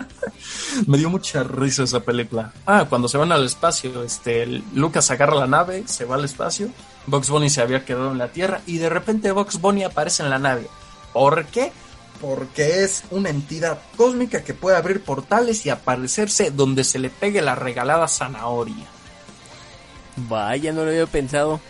Me 0.86 0.98
dio 0.98 1.08
mucha 1.10 1.42
risa 1.42 1.84
esa 1.84 2.00
película. 2.00 2.52
Ah, 2.66 2.86
cuando 2.88 3.08
se 3.08 3.18
van 3.18 3.32
al 3.32 3.44
espacio, 3.44 4.02
este, 4.02 4.46
Lucas 4.74 5.10
agarra 5.10 5.34
la 5.36 5.46
nave, 5.46 5.84
se 5.86 6.04
va 6.04 6.16
al 6.16 6.24
espacio, 6.24 6.68
Box 7.06 7.30
Bunny 7.30 7.48
se 7.50 7.62
había 7.62 7.84
quedado 7.84 8.12
en 8.12 8.18
la 8.18 8.28
Tierra 8.28 8.60
y 8.66 8.78
de 8.78 8.88
repente 8.88 9.30
Box 9.32 9.60
Bunny 9.60 9.84
aparece 9.84 10.22
en 10.22 10.30
la 10.30 10.38
nave. 10.38 10.66
¿Por 11.12 11.46
qué? 11.46 11.72
Porque 12.20 12.84
es 12.84 13.04
una 13.10 13.28
entidad 13.30 13.78
cósmica 13.96 14.42
que 14.42 14.54
puede 14.54 14.76
abrir 14.76 15.02
portales 15.02 15.64
y 15.66 15.70
aparecerse 15.70 16.50
donde 16.50 16.82
se 16.84 16.98
le 16.98 17.10
pegue 17.10 17.42
la 17.42 17.54
regalada 17.54 18.08
zanahoria. 18.08 18.86
Vaya, 20.16 20.72
no 20.72 20.82
lo 20.84 20.90
había 20.90 21.06
pensado. 21.06 21.60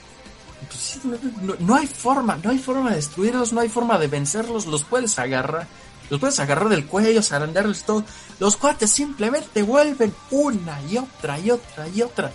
Pues 0.69 1.01
no- 1.43 1.55
no 1.59 1.75
hay 1.77 1.87
forma, 1.87 2.39
no 2.43 2.51
hay 2.51 2.59
forma 2.59 2.91
de 2.91 2.97
destruirlos, 2.97 3.53
no 3.53 3.61
hay 3.61 3.69
forma 3.69 3.99
de 3.99 4.07
vencerlos, 4.09 4.67
los 4.67 4.85
puedes 4.85 5.19
agarrar, 5.19 5.67
los 6.11 6.21
puedes 6.21 6.38
agarrar 6.38 6.69
del 6.69 6.87
cuello, 6.87 7.23
zarandearles 7.23 7.85
todo. 7.85 8.05
Los 8.38 8.57
cuates 8.57 8.90
simplemente 8.90 9.62
vuelven 9.62 10.14
una 10.31 10.81
y 10.83 10.99
otra 10.99 11.38
y 11.38 11.51
otra 11.51 11.88
y 11.88 12.03
otra 12.03 12.33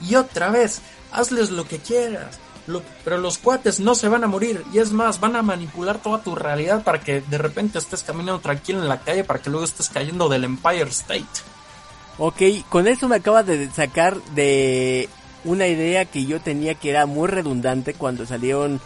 y 0.00 0.14
otra 0.14 0.50
vez. 0.50 0.80
Hazles 1.12 1.50
lo 1.50 1.66
que 1.66 1.78
quieras. 1.78 2.38
Pero 3.02 3.16
los 3.16 3.38
cuates 3.38 3.80
no 3.80 3.94
se 3.94 4.08
van 4.08 4.24
a 4.24 4.26
morir 4.26 4.62
y 4.72 4.78
es 4.78 4.92
más, 4.92 5.20
van 5.20 5.36
a 5.36 5.42
manipular 5.42 5.98
toda 5.98 6.22
tu 6.22 6.34
realidad 6.34 6.84
para 6.84 7.00
que 7.00 7.22
de 7.22 7.38
repente 7.38 7.78
estés 7.78 8.02
caminando 8.02 8.40
tranquilo 8.40 8.82
en 8.82 8.88
la 8.88 9.00
calle 9.00 9.24
para 9.24 9.40
que 9.40 9.48
luego 9.48 9.64
estés 9.64 9.88
cayendo 9.88 10.28
del 10.28 10.44
Empire 10.44 10.90
State. 10.90 11.24
Ok, 12.18 12.42
con 12.68 12.86
eso 12.86 13.08
me 13.08 13.16
acaba 13.16 13.42
de 13.42 13.70
sacar 13.70 14.22
de 14.34 15.08
una 15.44 15.66
idea 15.66 16.04
que 16.04 16.26
yo 16.26 16.40
tenía 16.40 16.74
que 16.74 16.90
era 16.90 17.06
muy 17.06 17.28
redundante 17.28 17.94
cuando 17.94 18.26
salieron 18.26 18.80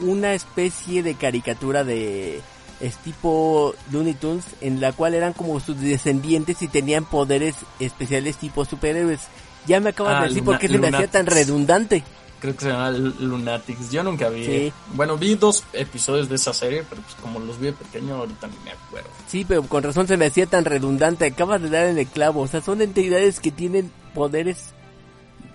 una 0.00 0.34
especie 0.34 1.02
de 1.02 1.14
caricatura 1.14 1.82
de 1.82 2.40
es 2.80 2.96
tipo 2.98 3.74
Looney 3.90 4.14
Tunes 4.14 4.44
en 4.60 4.80
la 4.80 4.92
cual 4.92 5.14
eran 5.14 5.32
como 5.32 5.58
sus 5.60 5.80
descendientes 5.80 6.62
y 6.62 6.68
tenían 6.68 7.04
poderes 7.04 7.54
especiales 7.80 8.36
tipo 8.36 8.64
superhéroes. 8.64 9.20
Ya 9.66 9.80
me 9.80 9.90
acabas 9.90 10.14
Ah, 10.14 10.20
de 10.22 10.28
decir 10.28 10.42
Luna- 10.44 10.52
por 10.52 10.58
qué 10.60 10.68
se 10.68 10.78
me 10.78 10.88
hacía 10.88 11.08
tan 11.10 11.26
redundante. 11.26 12.04
Creo 12.40 12.54
que 12.54 12.60
se 12.66 12.68
llama 12.70 12.90
Lunatics. 12.90 13.90
Yo 13.90 14.04
nunca 14.04 14.28
vi. 14.28 14.44
Sí. 14.44 14.72
Bueno, 14.94 15.18
vi 15.18 15.34
dos 15.34 15.64
episodios 15.72 16.28
de 16.28 16.36
esa 16.36 16.52
serie, 16.54 16.84
pero 16.88 17.02
pues 17.02 17.16
como 17.16 17.40
los 17.40 17.58
vi 17.58 17.66
de 17.66 17.72
pequeño, 17.72 18.14
ahorita 18.14 18.46
ni 18.46 18.56
me 18.64 18.70
acuerdo. 18.70 19.08
Sí, 19.26 19.44
pero 19.46 19.64
con 19.64 19.82
razón 19.82 20.06
se 20.06 20.16
me 20.16 20.26
hacía 20.26 20.46
tan 20.46 20.64
redundante. 20.64 21.26
Acabas 21.26 21.60
de 21.60 21.68
dar 21.68 21.86
en 21.88 21.98
el 21.98 22.06
clavo. 22.06 22.42
O 22.42 22.46
sea, 22.46 22.60
son 22.62 22.80
entidades 22.80 23.40
que 23.40 23.50
tienen 23.50 23.90
poderes 24.14 24.72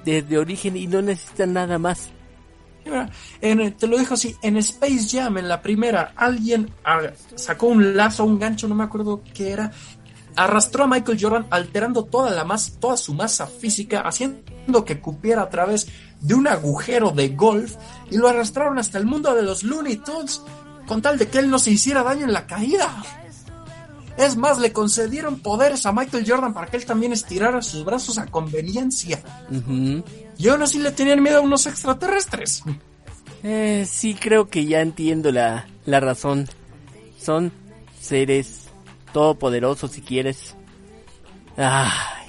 desde 0.03 0.37
origen 0.37 0.75
y 0.75 0.87
no 0.87 1.01
necesitan 1.01 1.53
nada 1.53 1.79
más. 1.79 2.09
En- 3.41 3.73
te 3.77 3.87
lo 3.87 3.97
dejo 3.97 4.13
así, 4.15 4.35
en 4.41 4.57
Space 4.57 5.07
Jam, 5.11 5.37
en 5.37 5.47
la 5.47 5.61
primera, 5.61 6.13
alguien 6.15 6.71
ah, 6.83 6.99
sacó 7.35 7.67
un 7.67 7.95
lazo, 7.95 8.23
un 8.25 8.39
gancho, 8.39 8.67
no 8.67 8.75
me 8.75 8.83
acuerdo 8.83 9.21
qué 9.33 9.51
era, 9.51 9.71
arrastró 10.35 10.83
a 10.83 10.87
Michael 10.87 11.17
Jordan 11.21 11.47
alterando 11.49 12.03
toda 12.05 12.31
la 12.31 12.43
mas- 12.43 12.77
toda 12.79 12.97
su 12.97 13.13
masa 13.13 13.47
física, 13.47 14.01
haciendo 14.01 14.83
que 14.85 14.99
cupiera 14.99 15.43
a 15.43 15.49
través 15.49 15.87
de 16.21 16.33
un 16.33 16.47
agujero 16.47 17.11
de 17.11 17.29
golf 17.29 17.75
y 18.09 18.17
lo 18.17 18.27
arrastraron 18.27 18.79
hasta 18.79 18.97
el 18.97 19.05
mundo 19.05 19.33
de 19.35 19.43
los 19.43 19.63
Looney 19.63 19.97
Tunes 19.97 20.41
con 20.87 21.01
tal 21.01 21.17
de 21.17 21.27
que 21.27 21.39
él 21.39 21.49
no 21.49 21.59
se 21.59 21.71
hiciera 21.71 22.03
daño 22.03 22.25
en 22.25 22.33
la 22.33 22.45
caída. 22.47 22.89
Es 24.17 24.35
más, 24.37 24.59
le 24.59 24.71
concedieron 24.71 25.39
poderes 25.39 25.85
a 25.87 25.91
Michael 25.91 26.23
Jordan 26.27 26.53
para 26.53 26.67
que 26.67 26.77
él 26.77 26.85
también 26.85 27.13
estirara 27.13 27.61
sus 27.63 27.83
brazos 27.83 28.17
a 28.19 28.27
conveniencia. 28.27 29.21
Ujú. 29.49 30.03
Y 30.37 30.47
aún 30.49 30.61
así 30.61 30.79
le 30.79 30.91
tenían 30.91 31.21
miedo 31.21 31.37
a 31.37 31.41
unos 31.41 31.65
extraterrestres. 31.67 32.63
Eh, 33.43 33.85
sí, 33.89 34.15
creo 34.15 34.47
que 34.47 34.65
ya 34.65 34.81
entiendo 34.81 35.31
la, 35.31 35.67
la 35.85 35.99
razón. 35.99 36.47
Son 37.19 37.51
seres 37.99 38.67
todopoderosos, 39.13 39.91
si 39.91 40.01
quieres. 40.01 40.55
Ay, 41.57 42.27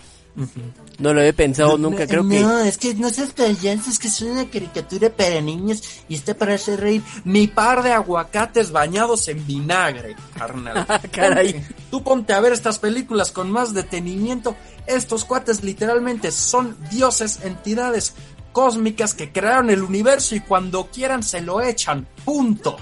no 0.98 1.12
lo 1.12 1.22
he 1.22 1.32
pensado 1.32 1.76
nunca. 1.78 2.06
Creo 2.06 2.26
que 2.28 2.40
No, 2.40 2.58
es 2.60 2.78
que 2.78 2.94
no 2.94 3.10
seas 3.10 3.32
payaso, 3.32 3.90
es 3.90 3.98
que 3.98 4.08
es 4.08 4.20
una 4.22 4.44
caricatura 4.48 5.10
para 5.10 5.40
niños 5.40 5.82
y 6.08 6.14
está 6.14 6.34
para 6.34 6.54
hacer 6.54 6.80
reír. 6.80 7.02
mi 7.24 7.46
par 7.46 7.82
de 7.82 7.92
aguacates 7.92 8.70
bañados 8.72 9.28
en 9.28 9.46
vinagre, 9.46 10.14
carnal. 10.36 10.86
Caray. 11.12 11.52
Ponte- 11.54 11.74
tú 11.90 12.02
ponte 12.04 12.32
a 12.32 12.40
ver 12.40 12.52
estas 12.52 12.78
películas 12.78 13.32
con 13.32 13.50
más 13.50 13.74
detenimiento. 13.74 14.54
Estos 14.86 15.24
cuates 15.24 15.64
literalmente 15.64 16.30
son 16.30 16.76
dioses, 16.90 17.40
entidades 17.42 18.14
cósmicas 18.52 19.14
que 19.14 19.32
crearon 19.32 19.70
el 19.70 19.82
universo 19.82 20.36
y 20.36 20.40
cuando 20.40 20.86
quieran 20.92 21.22
se 21.22 21.40
lo 21.40 21.60
echan. 21.60 22.06
Punto. 22.24 22.76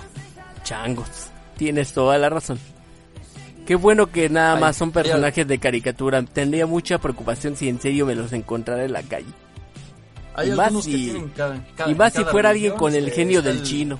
changos. 0.65 1.09
Tienes 1.57 1.93
toda 1.93 2.19
la 2.19 2.29
razón. 2.29 2.59
Qué 3.67 3.75
bueno 3.77 4.11
que 4.11 4.29
nada 4.29 4.55
Ay, 4.55 4.61
más 4.61 4.77
son 4.77 4.91
personajes 4.91 5.47
de 5.47 5.59
caricatura. 5.59 6.23
Tendría 6.23 6.67
mucha 6.67 6.99
preocupación 6.99 7.57
si 7.57 7.69
en 7.69 7.81
serio 7.81 8.07
me 8.07 8.15
los 8.15 8.33
encontrara 8.33 8.85
en 8.85 8.93
la 8.93 9.03
calle. 9.03 9.27
Hay 10.35 10.51
Y 10.51 10.53
más 10.53 10.83
si- 10.83 11.25
cada- 11.37 11.65
cada- 11.77 11.91
y 11.91 11.95
más 11.95 12.13
si 12.13 12.25
fuera 12.25 12.51
alguien 12.51 12.73
con 12.75 12.95
el 12.95 13.05
este, 13.05 13.17
genio 13.17 13.43
del 13.43 13.59
el- 13.59 13.63
chino. 13.63 13.99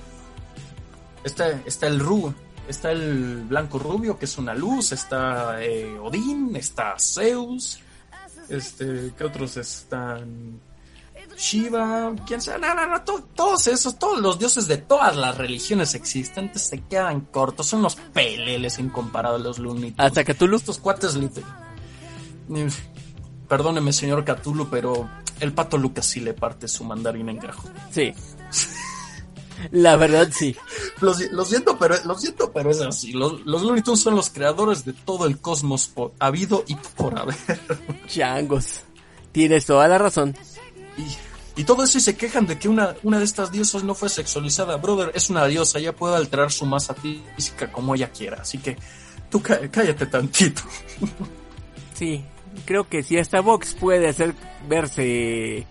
Está, 1.23 1.51
está 1.65 1.87
el 1.87 1.99
Ru, 1.99 2.33
está 2.67 2.91
el 2.91 3.43
blanco 3.47 3.79
rubio, 3.79 4.19
que 4.19 4.25
es 4.25 4.37
una 4.37 4.53
luz, 4.53 4.91
está 4.91 5.63
eh, 5.63 5.97
Odín, 6.01 6.53
está 6.55 6.95
Zeus, 6.99 7.79
este, 8.49 9.13
¿qué 9.17 9.23
otros 9.23 9.55
están? 9.55 10.59
Shiva, 11.37 12.13
quién 12.27 12.41
sea, 12.41 12.57
no, 12.57 12.73
no, 12.75 12.87
no, 12.87 13.01
to- 13.03 13.27
todos 13.35 13.67
esos, 13.67 13.97
todos 13.97 14.19
los 14.21 14.37
dioses 14.39 14.67
de 14.67 14.77
todas 14.77 15.15
las 15.15 15.37
religiones 15.37 15.93
existentes 15.95 16.61
se 16.61 16.81
quedan 16.81 17.21
cortos, 17.21 17.67
son 17.67 17.81
los 17.81 17.95
peleles 17.95 18.77
en 18.79 18.89
comparado 18.89 19.35
a 19.35 19.39
los 19.39 19.59
Looney. 19.59 19.95
Hasta 19.97 20.23
Cthulhu. 20.23 20.55
Estos 20.57 20.77
cuates, 20.77 21.17
perdóneme 23.47 23.93
señor 23.93 24.23
Cthulhu, 24.25 24.69
pero 24.69 25.09
el 25.39 25.53
pato 25.53 25.77
Lucas 25.77 26.05
sí 26.05 26.19
le 26.19 26.33
parte 26.33 26.67
su 26.67 26.83
mandarín 26.83 27.29
en 27.29 27.39
gajo. 27.39 27.67
Sí. 27.91 28.13
La 29.71 29.95
verdad 29.95 30.27
sí. 30.31 30.55
Lo 30.99 31.13
siento, 31.45 31.77
pero 31.77 31.95
lo 32.05 32.17
siento, 32.17 32.51
pero 32.51 32.69
es 32.71 32.81
así. 32.81 33.13
Los, 33.13 33.45
los 33.45 33.61
Looney 33.61 33.81
Tunes 33.81 34.01
son 34.01 34.15
los 34.15 34.29
creadores 34.29 34.83
de 34.83 34.93
todo 34.93 35.25
el 35.25 35.39
cosmos 35.39 35.87
por 35.87 36.11
habido 36.19 36.63
y 36.67 36.75
por 36.75 37.17
haber. 37.17 37.35
Changos. 38.07 38.81
Tienes 39.31 39.65
toda 39.65 39.87
la 39.87 39.97
razón. 39.97 40.35
Y, 40.97 41.61
y 41.61 41.63
todo 41.65 41.83
eso 41.83 41.97
y 41.97 42.01
se 42.01 42.15
quejan 42.15 42.45
de 42.47 42.57
que 42.57 42.67
una, 42.69 42.95
una 43.03 43.19
de 43.19 43.25
estas 43.25 43.51
diosas 43.51 43.83
no 43.83 43.95
fue 43.95 44.09
sexualizada. 44.09 44.77
Brother, 44.77 45.11
es 45.15 45.29
una 45.29 45.45
diosa, 45.45 45.79
ella 45.79 45.93
puede 45.95 46.15
alterar 46.15 46.51
su 46.51 46.65
masa 46.65 46.93
física 46.95 47.71
como 47.71 47.95
ella 47.95 48.09
quiera. 48.11 48.41
Así 48.41 48.57
que 48.57 48.77
tú 49.29 49.41
cá- 49.41 49.59
cállate 49.71 50.05
tantito. 50.05 50.61
Sí, 51.93 52.25
creo 52.65 52.89
que 52.89 53.03
si 53.03 53.19
hasta 53.19 53.39
Vox 53.39 53.75
puede 53.75 54.09
hacer 54.09 54.33
verse 54.67 55.65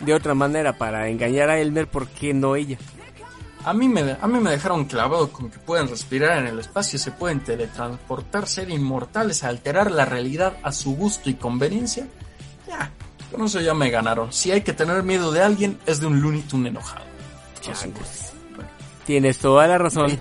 de 0.00 0.14
otra 0.14 0.34
manera 0.34 0.76
para 0.78 1.08
engañar 1.08 1.50
a 1.50 1.58
Elmer, 1.58 1.86
¿por 1.86 2.08
qué 2.08 2.32
no 2.32 2.56
ella? 2.56 2.78
A 3.64 3.74
mí, 3.74 3.86
me, 3.88 4.16
a 4.20 4.26
mí 4.26 4.38
me 4.40 4.50
dejaron 4.50 4.84
clavado 4.86 5.30
con 5.30 5.50
que 5.50 5.58
pueden 5.58 5.88
respirar 5.88 6.38
en 6.38 6.46
el 6.46 6.60
espacio, 6.60 6.98
se 6.98 7.10
pueden 7.10 7.40
teletransportar, 7.40 8.46
ser 8.46 8.70
inmortales, 8.70 9.44
alterar 9.44 9.90
la 9.90 10.04
realidad 10.06 10.56
a 10.62 10.72
su 10.72 10.96
gusto 10.96 11.28
y 11.28 11.34
conveniencia. 11.34 12.06
Ya, 12.66 12.90
con 13.30 13.44
eso 13.44 13.60
ya 13.60 13.74
me 13.74 13.90
ganaron. 13.90 14.32
Si 14.32 14.50
hay 14.50 14.62
que 14.62 14.72
tener 14.72 15.02
miedo 15.02 15.32
de 15.32 15.42
alguien, 15.42 15.78
es 15.86 16.00
de 16.00 16.06
un 16.06 16.20
Looney 16.20 16.42
Tunes 16.42 16.70
enojado. 16.70 17.04
Bueno, 18.54 18.70
Tienes 19.04 19.38
toda 19.38 19.66
la 19.66 19.78
razón. 19.78 20.20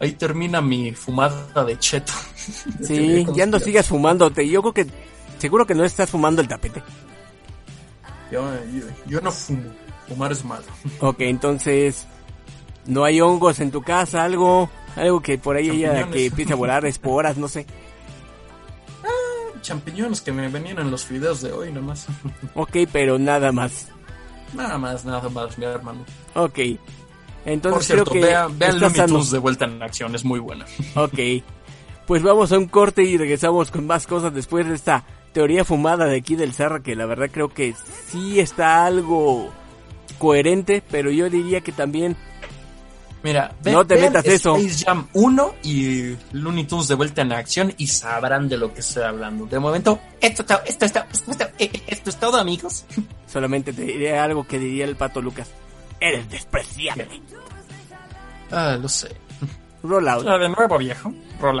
ahí 0.00 0.12
termina 0.12 0.60
mi 0.60 0.92
fumada 0.92 1.64
de 1.64 1.78
cheto. 1.78 2.12
Sí, 2.82 3.26
ya 3.34 3.46
no 3.46 3.58
sigas 3.58 3.88
fumándote. 3.88 4.48
Yo 4.48 4.60
creo 4.62 4.74
que 4.74 4.86
seguro 5.38 5.66
que 5.66 5.74
no 5.74 5.84
estás 5.84 6.10
fumando 6.10 6.42
el 6.42 6.48
tapete. 6.48 6.82
Yo, 8.30 8.42
yo, 8.72 8.84
yo 9.06 9.20
no 9.20 9.30
fumo, 9.30 9.62
fumar 10.08 10.32
es 10.32 10.44
malo. 10.44 10.64
Ok, 11.00 11.20
entonces 11.20 12.06
no 12.86 13.04
hay 13.04 13.20
hongos 13.20 13.60
en 13.60 13.70
tu 13.70 13.82
casa, 13.82 14.24
algo, 14.24 14.68
algo 14.96 15.20
que 15.20 15.38
por 15.38 15.56
ahí 15.56 15.84
haya 15.84 16.10
que 16.10 16.26
empiece 16.26 16.52
a 16.52 16.56
volar 16.56 16.84
esporas, 16.86 17.36
no 17.36 17.48
sé. 17.48 17.66
Champiñones 19.64 20.20
que 20.20 20.30
me 20.30 20.46
venían 20.48 20.78
en 20.78 20.90
los 20.90 21.08
videos 21.08 21.40
de 21.40 21.50
hoy 21.50 21.72
nomás. 21.72 22.06
Ok, 22.54 22.76
pero 22.92 23.18
nada 23.18 23.50
más. 23.50 23.88
nada 24.52 24.78
más, 24.78 25.04
nada 25.04 25.28
más, 25.30 25.58
mi 25.58 25.64
hermano. 25.64 26.04
Ok. 26.34 26.58
Entonces 27.46 27.72
Por 27.72 27.84
cierto, 27.84 28.10
creo 28.10 28.22
que 28.22 28.28
vean, 28.28 28.58
vean 28.58 28.78
Looney 28.78 29.30
de 29.30 29.38
vuelta 29.38 29.64
en 29.64 29.82
acción, 29.82 30.14
es 30.14 30.24
muy 30.24 30.38
buena. 30.38 30.66
Ok. 30.94 31.18
Pues 32.06 32.22
vamos 32.22 32.52
a 32.52 32.58
un 32.58 32.68
corte 32.68 33.02
y 33.02 33.16
regresamos 33.16 33.70
con 33.70 33.86
más 33.86 34.06
cosas 34.06 34.34
después 34.34 34.68
de 34.68 34.74
esta 34.74 35.04
teoría 35.32 35.64
fumada 35.64 36.04
de 36.04 36.18
aquí 36.18 36.36
del 36.36 36.52
Zarra 36.52 36.82
que 36.82 36.94
la 36.94 37.06
verdad 37.06 37.30
creo 37.32 37.48
que 37.48 37.74
sí 38.08 38.40
está 38.40 38.84
algo 38.84 39.50
coherente, 40.18 40.82
pero 40.90 41.10
yo 41.10 41.30
diría 41.30 41.62
que 41.62 41.72
también 41.72 42.14
Mira, 43.24 43.56
No 43.64 43.86
te 43.86 43.96
metas 43.96 44.22
eso. 44.26 44.54
Space 44.56 44.84
Jam 44.84 45.08
1 45.14 45.54
y 45.62 46.14
Looney 46.32 46.64
Tunes 46.64 46.88
de 46.88 46.94
vuelta 46.94 47.22
en 47.22 47.32
acción 47.32 47.72
y 47.78 47.86
sabrán 47.86 48.50
de 48.50 48.58
lo 48.58 48.74
que 48.74 48.80
estoy 48.80 49.02
hablando. 49.02 49.46
De 49.46 49.58
momento, 49.58 49.98
esto 50.20 50.42
está, 50.42 50.56
esto 50.66 50.84
está, 50.84 51.08
esto 51.10 51.30
está, 51.30 51.50
esto 51.58 52.10
es 52.10 52.16
todo, 52.16 52.36
amigos. 52.36 52.84
solamente 53.26 53.72
te 53.72 53.80
diré 53.80 54.18
algo 54.18 54.46
que 54.46 54.58
diría 54.58 54.84
el 54.84 54.96
pato 54.96 55.22
Lucas. 55.22 55.50
Eres 55.98 56.28
despreciable. 56.28 57.08
Ah, 58.50 58.76
lo 58.78 58.90
sé. 58.90 59.16
Roll 59.82 60.06
out. 60.06 60.26
Ah, 60.28 60.36
de 60.36 60.50
nuevo, 60.50 60.76
viejo. 60.76 61.10
Roll 61.40 61.60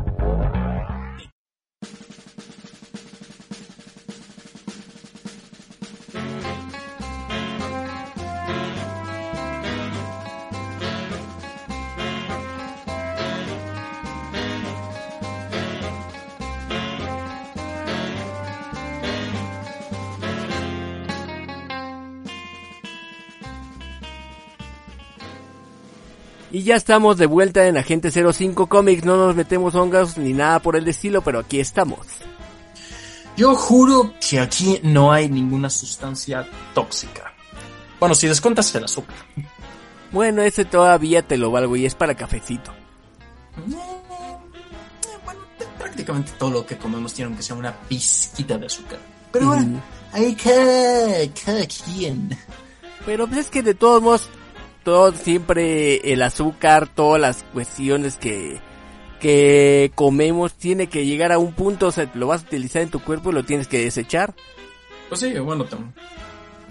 Y 26.61 26.63
ya 26.63 26.75
estamos 26.75 27.17
de 27.17 27.25
vuelta 27.25 27.65
en 27.65 27.75
Agente 27.75 28.11
05 28.11 28.67
Comics. 28.67 29.03
No 29.03 29.17
nos 29.17 29.35
metemos 29.35 29.73
hongos 29.73 30.19
ni 30.19 30.31
nada 30.31 30.59
por 30.59 30.75
el 30.75 30.87
estilo, 30.87 31.23
pero 31.23 31.39
aquí 31.39 31.59
estamos. 31.59 32.05
Yo 33.35 33.55
juro 33.55 34.13
que 34.19 34.39
aquí 34.39 34.79
no 34.83 35.11
hay 35.11 35.27
ninguna 35.27 35.71
sustancia 35.71 36.47
tóxica. 36.75 37.33
Bueno, 37.99 38.13
si 38.13 38.27
descontas 38.27 38.75
el 38.75 38.83
azúcar. 38.83 39.15
Bueno, 40.11 40.43
ese 40.43 40.63
todavía 40.63 41.23
te 41.23 41.35
lo 41.35 41.49
valgo 41.49 41.75
y 41.77 41.87
es 41.87 41.95
para 41.95 42.13
cafecito. 42.13 42.71
Eh, 42.71 44.35
bueno, 45.25 45.39
prácticamente 45.79 46.31
todo 46.37 46.51
lo 46.51 46.63
que 46.63 46.77
comemos 46.77 47.11
tiene 47.11 47.35
que 47.35 47.41
ser 47.41 47.57
una 47.57 47.73
pizquita 47.73 48.59
de 48.59 48.67
azúcar. 48.67 48.99
Pero 49.31 49.47
bueno, 49.47 49.81
ahí 50.11 50.35
cada, 50.35 51.27
cada 51.43 51.65
quien. 51.65 52.37
Pero 53.03 53.25
pues 53.25 53.39
es 53.39 53.49
que 53.49 53.63
de 53.63 53.73
todos 53.73 54.03
modos, 54.03 54.29
todo 54.83 55.11
siempre 55.13 56.11
el 56.13 56.21
azúcar, 56.21 56.87
todas 56.87 57.21
las 57.21 57.43
cuestiones 57.53 58.17
que, 58.17 58.59
que 59.19 59.91
comemos 59.95 60.53
tiene 60.53 60.87
que 60.87 61.05
llegar 61.05 61.31
a 61.31 61.37
un 61.37 61.53
punto, 61.53 61.87
o 61.87 61.91
sea, 61.91 62.09
lo 62.13 62.27
vas 62.27 62.41
a 62.41 62.45
utilizar 62.45 62.81
en 62.81 62.89
tu 62.89 62.99
cuerpo 63.01 63.29
y 63.29 63.33
lo 63.33 63.43
tienes 63.43 63.67
que 63.67 63.79
desechar. 63.83 64.33
Pues 65.09 65.21
sí, 65.21 65.37
bueno, 65.39 65.65
tam- 65.65 65.91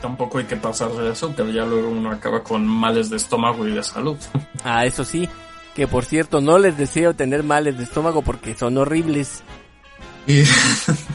tampoco 0.00 0.38
hay 0.38 0.44
que 0.44 0.56
pasarse 0.56 1.00
de 1.00 1.10
azúcar. 1.10 1.46
Ya 1.52 1.64
luego 1.64 1.90
uno 1.90 2.10
acaba 2.10 2.42
con 2.42 2.66
males 2.66 3.10
de 3.10 3.16
estómago 3.16 3.66
y 3.66 3.72
de 3.72 3.82
salud. 3.82 4.16
Ah, 4.64 4.84
eso 4.84 5.04
sí, 5.04 5.26
que 5.74 5.86
por 5.86 6.04
cierto 6.04 6.40
no 6.42 6.58
les 6.58 6.76
deseo 6.76 7.14
tener 7.14 7.42
males 7.42 7.78
de 7.78 7.84
estómago 7.84 8.20
porque 8.22 8.54
son 8.54 8.76
horribles. 8.76 9.42
Y... 10.26 10.42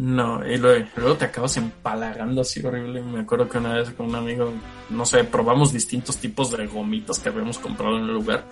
no, 0.00 0.42
y 0.46 0.56
luego, 0.56 0.86
luego 0.96 1.16
te 1.18 1.26
acabas 1.26 1.58
empalagando 1.58 2.40
así 2.40 2.64
horrible. 2.64 3.02
Me 3.02 3.20
acuerdo 3.20 3.50
que 3.50 3.58
una 3.58 3.74
vez 3.74 3.90
con 3.90 4.06
un 4.06 4.14
amigo, 4.14 4.50
no 4.88 5.04
sé, 5.04 5.24
probamos 5.24 5.74
distintos 5.74 6.16
tipos 6.16 6.50
de 6.50 6.66
gomitas 6.66 7.18
que 7.18 7.28
habíamos 7.28 7.58
comprado 7.58 7.98
en 7.98 8.04
el 8.04 8.14
lugar. 8.14 8.46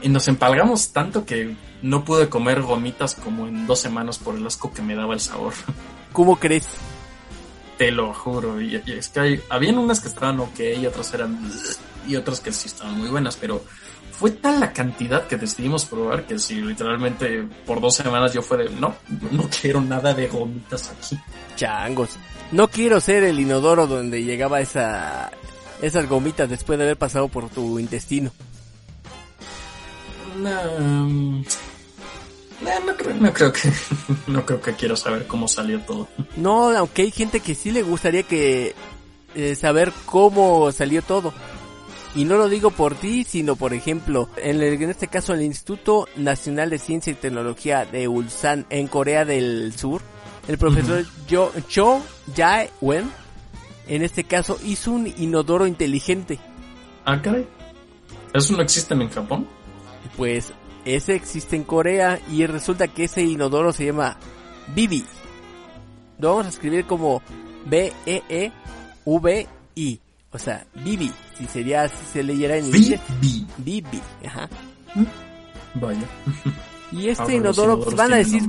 Y 0.00 0.08
nos 0.08 0.28
empalagamos 0.28 0.92
tanto 0.92 1.26
que 1.26 1.56
no 1.82 2.04
pude 2.04 2.28
comer 2.28 2.62
gomitas 2.62 3.16
como 3.16 3.48
en 3.48 3.66
dos 3.66 3.80
semanas 3.80 4.18
por 4.18 4.36
el 4.36 4.46
asco 4.46 4.72
que 4.72 4.80
me 4.80 4.94
daba 4.94 5.14
el 5.14 5.18
sabor. 5.18 5.54
¿Cómo 6.12 6.36
crees? 6.36 6.68
Te 7.78 7.90
lo 7.90 8.14
juro. 8.14 8.60
Y, 8.60 8.80
y 8.86 8.92
es 8.92 9.08
que 9.08 9.18
hay, 9.18 9.40
habían 9.50 9.78
unas 9.78 9.98
que 9.98 10.06
estaban 10.06 10.38
ok 10.38 10.60
y 10.80 10.86
otras 10.86 11.12
eran... 11.12 11.50
Y 12.06 12.14
otras 12.14 12.38
que 12.38 12.52
sí 12.52 12.68
estaban 12.68 12.96
muy 12.96 13.08
buenas, 13.08 13.34
pero 13.34 13.64
fue 14.18 14.30
tal 14.30 14.60
la 14.60 14.72
cantidad 14.72 15.26
que 15.26 15.36
decidimos 15.36 15.84
probar 15.84 16.26
que 16.26 16.38
si 16.38 16.54
literalmente 16.62 17.46
por 17.66 17.80
dos 17.80 17.94
semanas 17.96 18.32
yo 18.32 18.42
fue 18.42 18.58
de... 18.58 18.70
No, 18.70 18.94
no 19.30 19.48
quiero 19.60 19.80
nada 19.80 20.14
de 20.14 20.26
gomitas 20.26 20.90
aquí. 20.90 21.18
Changos. 21.54 22.16
No 22.52 22.68
quiero 22.68 23.00
ser 23.00 23.24
el 23.24 23.38
inodoro 23.38 23.86
donde 23.86 24.24
llegaba 24.24 24.60
esa 24.60 25.30
esas 25.82 26.08
gomitas 26.08 26.48
después 26.48 26.78
de 26.78 26.86
haber 26.86 26.96
pasado 26.96 27.28
por 27.28 27.50
tu 27.50 27.78
intestino. 27.78 28.30
No, 30.38 30.78
mm, 30.78 31.44
no, 32.62 32.80
no 32.86 32.96
creo, 32.96 33.14
no 33.14 33.32
creo 33.32 33.52
que... 33.52 33.72
No 34.26 34.44
creo 34.44 34.60
que 34.60 34.72
quiero 34.74 34.96
saber 34.96 35.26
cómo 35.26 35.46
salió 35.48 35.80
todo. 35.80 36.08
No, 36.36 36.70
aunque 36.70 37.02
hay 37.02 37.10
gente 37.10 37.40
que 37.40 37.54
sí 37.54 37.70
le 37.70 37.82
gustaría 37.82 38.22
que 38.22 38.74
eh, 39.34 39.54
saber 39.54 39.92
cómo 40.06 40.72
salió 40.72 41.02
todo. 41.02 41.32
Y 42.16 42.24
no 42.24 42.38
lo 42.38 42.48
digo 42.48 42.70
por 42.70 42.94
ti, 42.94 43.24
sino 43.24 43.56
por 43.56 43.74
ejemplo, 43.74 44.28
en, 44.38 44.62
el- 44.62 44.82
en 44.82 44.88
este 44.90 45.06
caso 45.06 45.34
el 45.34 45.42
Instituto 45.42 46.08
Nacional 46.16 46.70
de 46.70 46.78
Ciencia 46.78 47.12
y 47.12 47.16
Tecnología 47.16 47.84
de 47.84 48.08
Ulsan 48.08 48.64
en 48.70 48.88
Corea 48.88 49.24
del 49.26 49.74
Sur, 49.76 50.00
el 50.48 50.56
profesor 50.58 51.04
Jo- 51.30 51.52
Cho 51.68 52.00
Jae-wen, 52.34 53.10
en 53.86 54.02
este 54.02 54.24
caso 54.24 54.58
hizo 54.64 54.92
un 54.92 55.12
inodoro 55.18 55.66
inteligente. 55.66 56.38
Ah, 57.04 57.20
caray. 57.20 57.46
¿Eso 58.32 58.54
no 58.56 58.62
existe 58.62 58.94
en 58.94 59.08
Japón? 59.10 59.46
Pues 60.16 60.52
ese 60.84 61.14
existe 61.14 61.54
en 61.56 61.64
Corea 61.64 62.18
y 62.32 62.46
resulta 62.46 62.88
que 62.88 63.04
ese 63.04 63.22
inodoro 63.22 63.72
se 63.72 63.84
llama 63.86 64.16
Bibi. 64.74 65.04
Lo 66.18 66.30
vamos 66.30 66.46
a 66.46 66.48
escribir 66.48 66.86
como 66.86 67.22
B-E-E-V-I. 67.66 70.00
O 70.36 70.38
sea, 70.38 70.66
Bibi. 70.74 71.10
Si 71.38 71.46
sería, 71.46 71.88
si 71.88 72.04
se 72.12 72.22
leyera 72.22 72.58
en 72.58 72.66
inglés. 72.66 73.00
Bibi. 73.22 73.46
Bibi. 73.56 74.02
Ajá. 74.26 74.50
Vaya. 75.74 76.06
Y 76.92 77.08
este 77.08 77.36
inodoro, 77.36 77.80
pues 77.80 77.96
van 77.96 78.12
a 78.12 78.16
decir, 78.16 78.42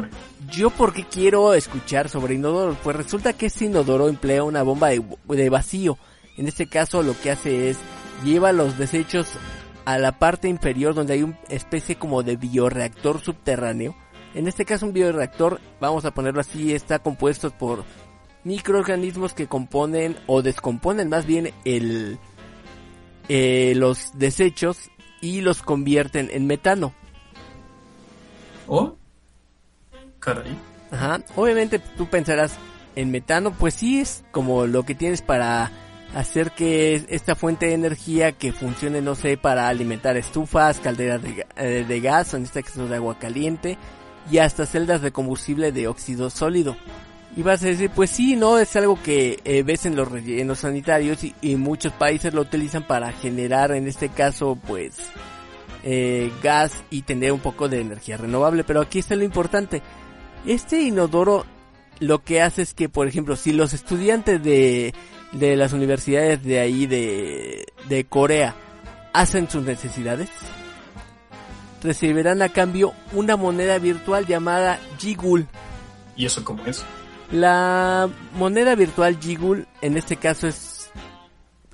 yo 0.51 0.69
por 0.69 0.91
qué 0.91 1.05
quiero 1.05 1.53
escuchar 1.53 2.09
sobre 2.09 2.35
inodoros. 2.35 2.77
Pues 2.83 2.97
resulta 2.97 3.31
que 3.31 3.45
este 3.45 3.65
inodoro 3.65 4.09
emplea 4.09 4.43
una 4.43 4.63
bomba 4.63 4.89
de, 4.89 5.01
de 5.29 5.49
vacío. 5.49 5.97
En 6.35 6.49
este 6.49 6.67
caso 6.67 7.03
lo 7.03 7.17
que 7.17 7.31
hace 7.31 7.69
es, 7.69 7.77
lleva 8.25 8.51
los 8.51 8.77
desechos 8.77 9.29
a 9.85 9.97
la 9.97 10.19
parte 10.19 10.49
inferior 10.49 10.93
donde 10.93 11.13
hay 11.13 11.23
una 11.23 11.39
especie 11.47 11.95
como 11.95 12.21
de 12.21 12.35
bioreactor 12.35 13.21
subterráneo. 13.21 13.95
En 14.33 14.49
este 14.49 14.65
caso 14.65 14.85
un 14.85 14.93
bioreactor, 14.93 15.61
vamos 15.79 16.03
a 16.03 16.13
ponerlo 16.13 16.41
así, 16.41 16.73
está 16.73 16.99
compuesto 16.99 17.49
por 17.49 17.85
microorganismos 18.47 19.33
que 19.33 19.47
componen 19.47 20.15
o 20.25 20.41
descomponen 20.41 21.09
más 21.09 21.25
bien 21.25 21.51
el 21.65 22.17
eh, 23.27 23.73
los 23.75 24.17
desechos 24.17 24.89
y 25.21 25.41
los 25.41 25.61
convierten 25.61 26.29
en 26.31 26.47
metano. 26.47 26.93
¿Oh? 28.67 28.95
Caray. 30.19 30.57
Ajá. 30.91 31.19
Obviamente 31.35 31.79
tú 31.79 32.07
pensarás 32.07 32.57
en 32.95 33.11
metano, 33.11 33.51
pues 33.51 33.73
sí 33.73 33.99
es 33.99 34.23
como 34.31 34.65
lo 34.65 34.83
que 34.83 34.95
tienes 34.95 35.21
para 35.21 35.69
hacer 36.15 36.51
que 36.51 37.05
esta 37.09 37.35
fuente 37.35 37.67
de 37.67 37.73
energía 37.73 38.31
que 38.31 38.53
funcione, 38.53 39.01
no 39.01 39.15
sé, 39.15 39.37
para 39.37 39.67
alimentar 39.67 40.15
estufas, 40.15 40.79
calderas 40.79 41.21
de, 41.21 41.45
eh, 41.57 41.85
de 41.85 41.99
gas, 41.99 42.33
o 42.33 42.37
en 42.37 42.43
este 42.43 42.63
caso 42.63 42.87
de 42.87 42.95
agua 42.95 43.19
caliente, 43.19 43.77
y 44.31 44.37
hasta 44.37 44.65
celdas 44.65 45.01
de 45.01 45.11
combustible 45.11 45.73
de 45.73 45.89
óxido 45.89 46.29
sólido. 46.29 46.77
Y 47.37 47.43
vas 47.43 47.61
a 47.61 47.67
decir, 47.67 47.91
pues 47.91 48.09
sí, 48.09 48.35
no, 48.35 48.57
es 48.57 48.75
algo 48.75 48.99
que 48.99 49.39
eh, 49.45 49.61
ves 49.61 49.85
en 49.85 49.95
los 49.95 50.11
rellenos 50.11 50.57
sanitarios 50.57 51.19
y, 51.23 51.55
muchos 51.55 51.93
países 51.93 52.33
lo 52.33 52.41
utilizan 52.41 52.81
para 52.81 53.11
generar, 53.11 53.73
en 53.73 53.87
este 53.87 54.09
caso, 54.09 54.57
pues, 54.65 54.97
eh, 55.83 56.31
gas 56.41 56.83
y 56.89 57.03
tener 57.03 57.31
un 57.31 57.39
poco 57.39 57.69
de 57.69 57.79
energía 57.79 58.17
renovable. 58.17 58.63
Pero 58.63 58.81
aquí 58.81 58.97
está 58.97 59.15
lo 59.15 59.23
importante. 59.23 59.83
Este 60.47 60.81
inodoro 60.81 61.45
lo 61.99 62.23
que 62.23 62.41
hace 62.41 62.63
es 62.63 62.73
que, 62.73 62.89
por 62.89 63.07
ejemplo, 63.07 63.35
si 63.35 63.53
los 63.53 63.71
estudiantes 63.73 64.41
de, 64.41 64.95
de 65.31 65.55
las 65.55 65.73
universidades 65.73 66.43
de 66.43 66.59
ahí 66.59 66.87
de, 66.87 67.67
de 67.87 68.03
Corea 68.05 68.55
hacen 69.13 69.47
sus 69.47 69.61
necesidades, 69.61 70.29
recibirán 71.83 72.41
a 72.41 72.49
cambio 72.49 72.95
una 73.13 73.37
moneda 73.37 73.77
virtual 73.77 74.25
llamada 74.25 74.79
Jigul. 74.97 75.45
¿Y 76.15 76.25
eso 76.25 76.43
cómo 76.43 76.65
es? 76.65 76.83
La 77.31 78.09
moneda 78.33 78.75
virtual 78.75 79.19
Jigul 79.19 79.67
en 79.81 79.97
este 79.97 80.15
caso 80.15 80.47
es 80.47 80.91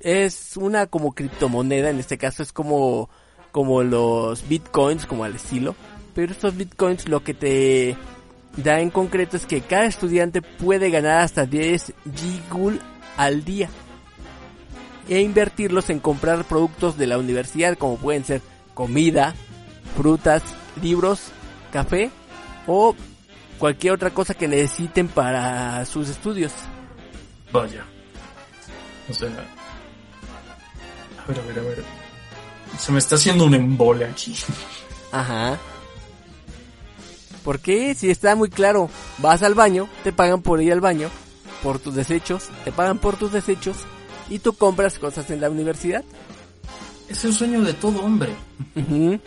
es 0.00 0.56
una 0.58 0.86
como 0.86 1.14
criptomoneda, 1.14 1.88
en 1.90 1.98
este 1.98 2.18
caso 2.18 2.42
es 2.42 2.52
como 2.52 3.08
como 3.52 3.82
los 3.84 4.46
bitcoins, 4.48 5.06
como 5.06 5.24
al 5.24 5.36
estilo, 5.36 5.76
pero 6.14 6.32
estos 6.32 6.56
bitcoins 6.56 7.08
lo 7.08 7.22
que 7.22 7.34
te 7.34 7.96
da 8.56 8.80
en 8.80 8.90
concreto 8.90 9.36
es 9.36 9.46
que 9.46 9.60
cada 9.60 9.86
estudiante 9.86 10.42
puede 10.42 10.90
ganar 10.90 11.20
hasta 11.20 11.46
10 11.46 11.94
Jigul 12.14 12.80
al 13.16 13.44
día 13.44 13.68
e 15.08 15.20
invertirlos 15.20 15.88
en 15.90 16.00
comprar 16.00 16.44
productos 16.44 16.98
de 16.98 17.06
la 17.06 17.18
universidad 17.18 17.76
como 17.78 17.96
pueden 17.96 18.24
ser 18.24 18.40
comida, 18.74 19.34
frutas, 19.96 20.42
libros, 20.82 21.28
café 21.72 22.10
o 22.66 22.94
cualquier 23.58 23.94
otra 23.94 24.10
cosa 24.10 24.34
que 24.34 24.48
necesiten 24.48 25.08
para 25.08 25.84
sus 25.86 26.08
estudios. 26.08 26.52
Vaya. 27.52 27.84
O 29.08 29.14
sea. 29.14 29.28
A 29.28 31.28
ver, 31.28 31.38
a 31.38 31.42
ver, 31.42 31.58
a 31.58 31.62
ver. 31.62 31.84
Se 32.78 32.92
me 32.92 32.98
está 32.98 33.14
haciendo 33.14 33.44
un 33.44 33.54
embole 33.54 34.04
aquí. 34.04 34.36
Ajá. 35.12 35.58
Porque 37.44 37.94
si 37.94 38.10
está 38.10 38.34
muy 38.34 38.48
claro, 38.48 38.90
vas 39.18 39.42
al 39.42 39.54
baño, 39.54 39.88
te 40.02 40.12
pagan 40.12 40.42
por 40.42 40.62
ir 40.62 40.72
al 40.72 40.80
baño, 40.80 41.10
por 41.62 41.78
tus 41.78 41.94
desechos, 41.94 42.48
te 42.64 42.72
pagan 42.72 42.98
por 42.98 43.16
tus 43.16 43.32
desechos 43.32 43.76
y 44.30 44.38
tú 44.38 44.54
compras 44.54 44.98
cosas 44.98 45.30
en 45.30 45.42
la 45.42 45.50
universidad. 45.50 46.02
Es 47.08 47.24
el 47.24 47.34
sueño 47.34 47.60
de 47.60 47.74
todo 47.74 48.02
hombre. 48.02 48.34
Ujú. 48.74 49.20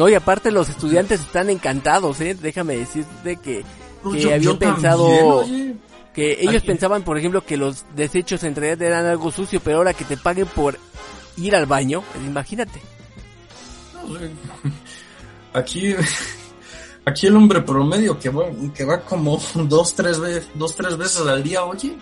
No, 0.00 0.08
y 0.08 0.14
aparte 0.14 0.50
los 0.50 0.70
estudiantes 0.70 1.20
están 1.20 1.50
encantados, 1.50 2.22
¿eh? 2.22 2.34
Déjame 2.34 2.74
decirte 2.78 3.36
que, 3.36 3.62
Pues 4.02 4.16
que 4.16 4.22
yo- 4.22 4.28
habían 4.28 4.42
yo 4.42 4.58
pensado... 4.58 5.06
también, 5.06 5.24
oye. 5.26 5.74
Que 6.14 6.38
ellos 6.40 6.62
Ay. 6.62 6.66
pensaban, 6.68 7.02
por 7.02 7.18
ejemplo, 7.18 7.44
que 7.44 7.58
los 7.58 7.84
desechos 7.94 8.42
en 8.44 8.54
realidad 8.56 8.80
eran 8.80 9.04
algo 9.04 9.30
sucio, 9.30 9.60
pero 9.62 9.76
ahora 9.76 9.92
que 9.92 10.06
te 10.06 10.16
paguen 10.16 10.46
por 10.46 10.78
ir 11.36 11.54
al 11.54 11.66
baño, 11.66 12.02
imagínate. 12.26 12.80
Aquí, 15.52 15.94
aquí 17.04 17.26
el 17.26 17.36
hombre 17.36 17.60
promedio 17.60 18.18
que 18.18 18.30
va, 18.30 18.44
que 18.74 18.84
va 18.86 19.00
como 19.00 19.38
dos, 19.54 19.94
tres 19.94 20.18
veces, 20.18 20.48
dos, 20.54 20.74
tres 20.76 20.96
veces 20.96 21.26
al 21.26 21.42
día, 21.42 21.62
oye, 21.64 21.96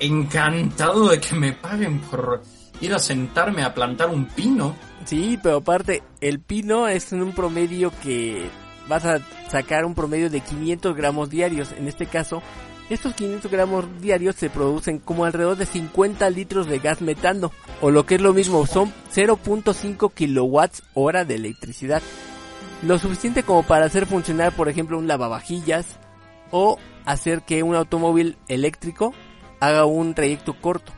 encantado 0.00 1.08
de 1.08 1.20
que 1.20 1.34
me 1.34 1.52
paguen 1.52 2.00
por 2.00 2.42
ir 2.80 2.94
a 2.94 2.98
sentarme 2.98 3.62
a 3.62 3.74
plantar 3.74 4.08
un 4.08 4.26
pino. 4.26 4.74
Sí, 5.04 5.38
pero 5.42 5.58
aparte, 5.58 6.02
el 6.20 6.40
pino 6.40 6.88
es 6.88 7.12
un 7.12 7.32
promedio 7.32 7.92
que 8.02 8.48
vas 8.88 9.04
a 9.04 9.20
sacar 9.48 9.84
un 9.84 9.94
promedio 9.94 10.30
de 10.30 10.40
500 10.40 10.96
gramos 10.96 11.30
diarios. 11.30 11.72
En 11.72 11.88
este 11.88 12.06
caso, 12.06 12.42
estos 12.88 13.14
500 13.14 13.50
gramos 13.50 13.84
diarios 14.00 14.36
se 14.36 14.50
producen 14.50 14.98
como 14.98 15.24
alrededor 15.24 15.56
de 15.56 15.66
50 15.66 16.28
litros 16.30 16.66
de 16.66 16.78
gas 16.78 17.00
metano. 17.00 17.52
O 17.80 17.90
lo 17.90 18.06
que 18.06 18.16
es 18.16 18.20
lo 18.20 18.32
mismo, 18.32 18.66
son 18.66 18.92
0.5 19.14 20.12
kilowatts 20.12 20.82
hora 20.94 21.24
de 21.24 21.34
electricidad. 21.36 22.02
Lo 22.82 22.98
suficiente 22.98 23.42
como 23.42 23.62
para 23.62 23.86
hacer 23.86 24.06
funcionar, 24.06 24.54
por 24.54 24.68
ejemplo, 24.68 24.98
un 24.98 25.08
lavavajillas 25.08 25.98
o 26.50 26.78
hacer 27.04 27.42
que 27.42 27.62
un 27.62 27.74
automóvil 27.74 28.36
eléctrico 28.48 29.14
haga 29.60 29.84
un 29.84 30.14
trayecto 30.14 30.54
corto. 30.60 30.92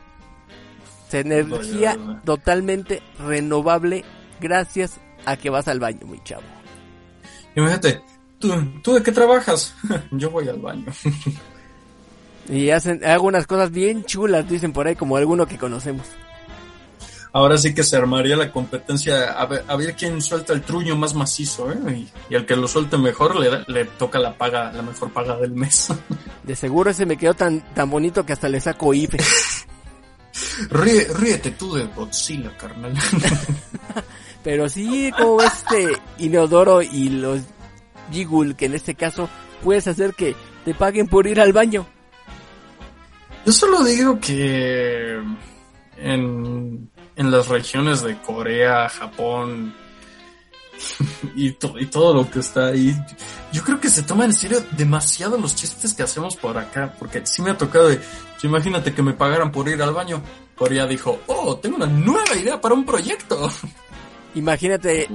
O 1.08 1.10
sea, 1.10 1.20
energía 1.20 1.96
totalmente 2.26 3.02
renovable 3.18 4.04
gracias 4.40 5.00
a 5.24 5.38
que 5.38 5.48
vas 5.48 5.66
al 5.66 5.80
baño, 5.80 6.06
mi 6.06 6.22
chavo. 6.22 6.42
Imagínate, 7.56 8.02
¿tú, 8.38 8.52
¿tú 8.82 8.92
de 8.92 9.02
qué 9.02 9.10
trabajas? 9.10 9.74
Yo 10.10 10.30
voy 10.30 10.48
al 10.48 10.58
baño. 10.58 10.84
Y 12.46 12.68
hacen 12.70 13.02
algunas 13.06 13.46
cosas 13.46 13.70
bien 13.70 14.04
chulas, 14.04 14.46
dicen 14.46 14.74
por 14.74 14.86
ahí, 14.86 14.96
como 14.96 15.16
alguno 15.16 15.46
que 15.46 15.56
conocemos. 15.56 16.06
Ahora 17.32 17.56
sí 17.56 17.72
que 17.72 17.82
se 17.82 17.96
armaría 17.96 18.36
la 18.36 18.52
competencia 18.52 19.32
a 19.32 19.46
ver, 19.46 19.64
a 19.66 19.76
ver 19.76 19.96
quién 19.96 20.20
suelta 20.20 20.52
el 20.52 20.60
truño 20.60 20.94
más 20.94 21.14
macizo, 21.14 21.72
¿eh? 21.72 21.78
Y, 21.90 22.08
y 22.34 22.36
al 22.36 22.44
que 22.44 22.54
lo 22.54 22.68
suelte 22.68 22.98
mejor 22.98 23.38
le, 23.40 23.64
le 23.66 23.84
toca 23.86 24.18
la 24.18 24.36
paga, 24.36 24.72
la 24.72 24.82
mejor 24.82 25.10
paga 25.10 25.36
del 25.38 25.52
mes. 25.52 25.88
De 26.42 26.54
seguro 26.54 26.90
ese 26.90 27.06
me 27.06 27.16
quedó 27.16 27.32
tan, 27.32 27.60
tan 27.74 27.88
bonito 27.90 28.26
que 28.26 28.34
hasta 28.34 28.50
le 28.50 28.60
saco 28.60 28.92
IFE. 28.92 29.18
Ríe, 30.70 31.06
ríete 31.14 31.50
tú 31.52 31.74
de 31.74 31.84
Godzilla, 31.86 32.56
carnal. 32.56 32.94
Pero 34.44 34.68
sí, 34.68 35.10
como 35.18 35.42
este 35.42 35.88
inodoro 36.18 36.80
y 36.82 37.08
los 37.10 37.40
Jigul, 38.12 38.56
que 38.56 38.66
en 38.66 38.74
este 38.74 38.94
caso 38.94 39.28
puedes 39.62 39.86
hacer 39.88 40.14
que 40.14 40.34
te 40.64 40.74
paguen 40.74 41.08
por 41.08 41.26
ir 41.26 41.40
al 41.40 41.52
baño. 41.52 41.86
Yo 43.44 43.52
solo 43.52 43.82
digo 43.84 44.18
que 44.20 45.20
en, 45.96 46.90
en 47.16 47.30
las 47.30 47.48
regiones 47.48 48.02
de 48.02 48.16
Corea, 48.22 48.88
Japón 48.88 49.74
y, 51.34 51.52
to- 51.52 51.78
y 51.78 51.86
todo 51.86 52.14
lo 52.14 52.30
que 52.30 52.38
está 52.40 52.68
ahí, 52.68 52.94
yo 53.52 53.62
creo 53.64 53.80
que 53.80 53.88
se 53.88 54.02
toman 54.02 54.26
en 54.26 54.34
serio 54.34 54.64
demasiado 54.72 55.36
los 55.38 55.54
chistes 55.56 55.94
que 55.94 56.02
hacemos 56.02 56.36
por 56.36 56.56
acá, 56.58 56.94
porque 56.98 57.26
sí 57.26 57.42
me 57.42 57.50
ha 57.50 57.56
tocado 57.58 57.88
de, 57.88 58.00
imagínate 58.46 58.94
que 58.94 59.02
me 59.02 59.12
pagaran 59.14 59.50
por 59.52 59.68
ir 59.68 59.82
al 59.82 59.92
baño. 59.94 60.22
Corea 60.56 60.86
dijo, 60.86 61.20
oh, 61.26 61.56
tengo 61.58 61.76
una 61.76 61.86
nueva 61.86 62.34
idea 62.36 62.60
para 62.60 62.74
un 62.74 62.84
proyecto. 62.84 63.50
Imagínate 64.34 65.08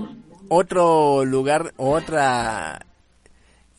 otro 0.49 1.24
lugar, 1.26 1.74
otra 1.78 2.86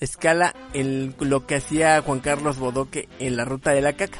escala 0.00 0.54
en 0.72 1.14
lo 1.20 1.46
que 1.46 1.56
hacía 1.56 2.02
Juan 2.02 2.20
Carlos 2.20 2.58
Bodoque 2.58 3.08
en 3.18 3.36
la 3.36 3.44
ruta 3.44 3.70
de 3.72 3.80
la 3.80 3.94
caca. 3.94 4.18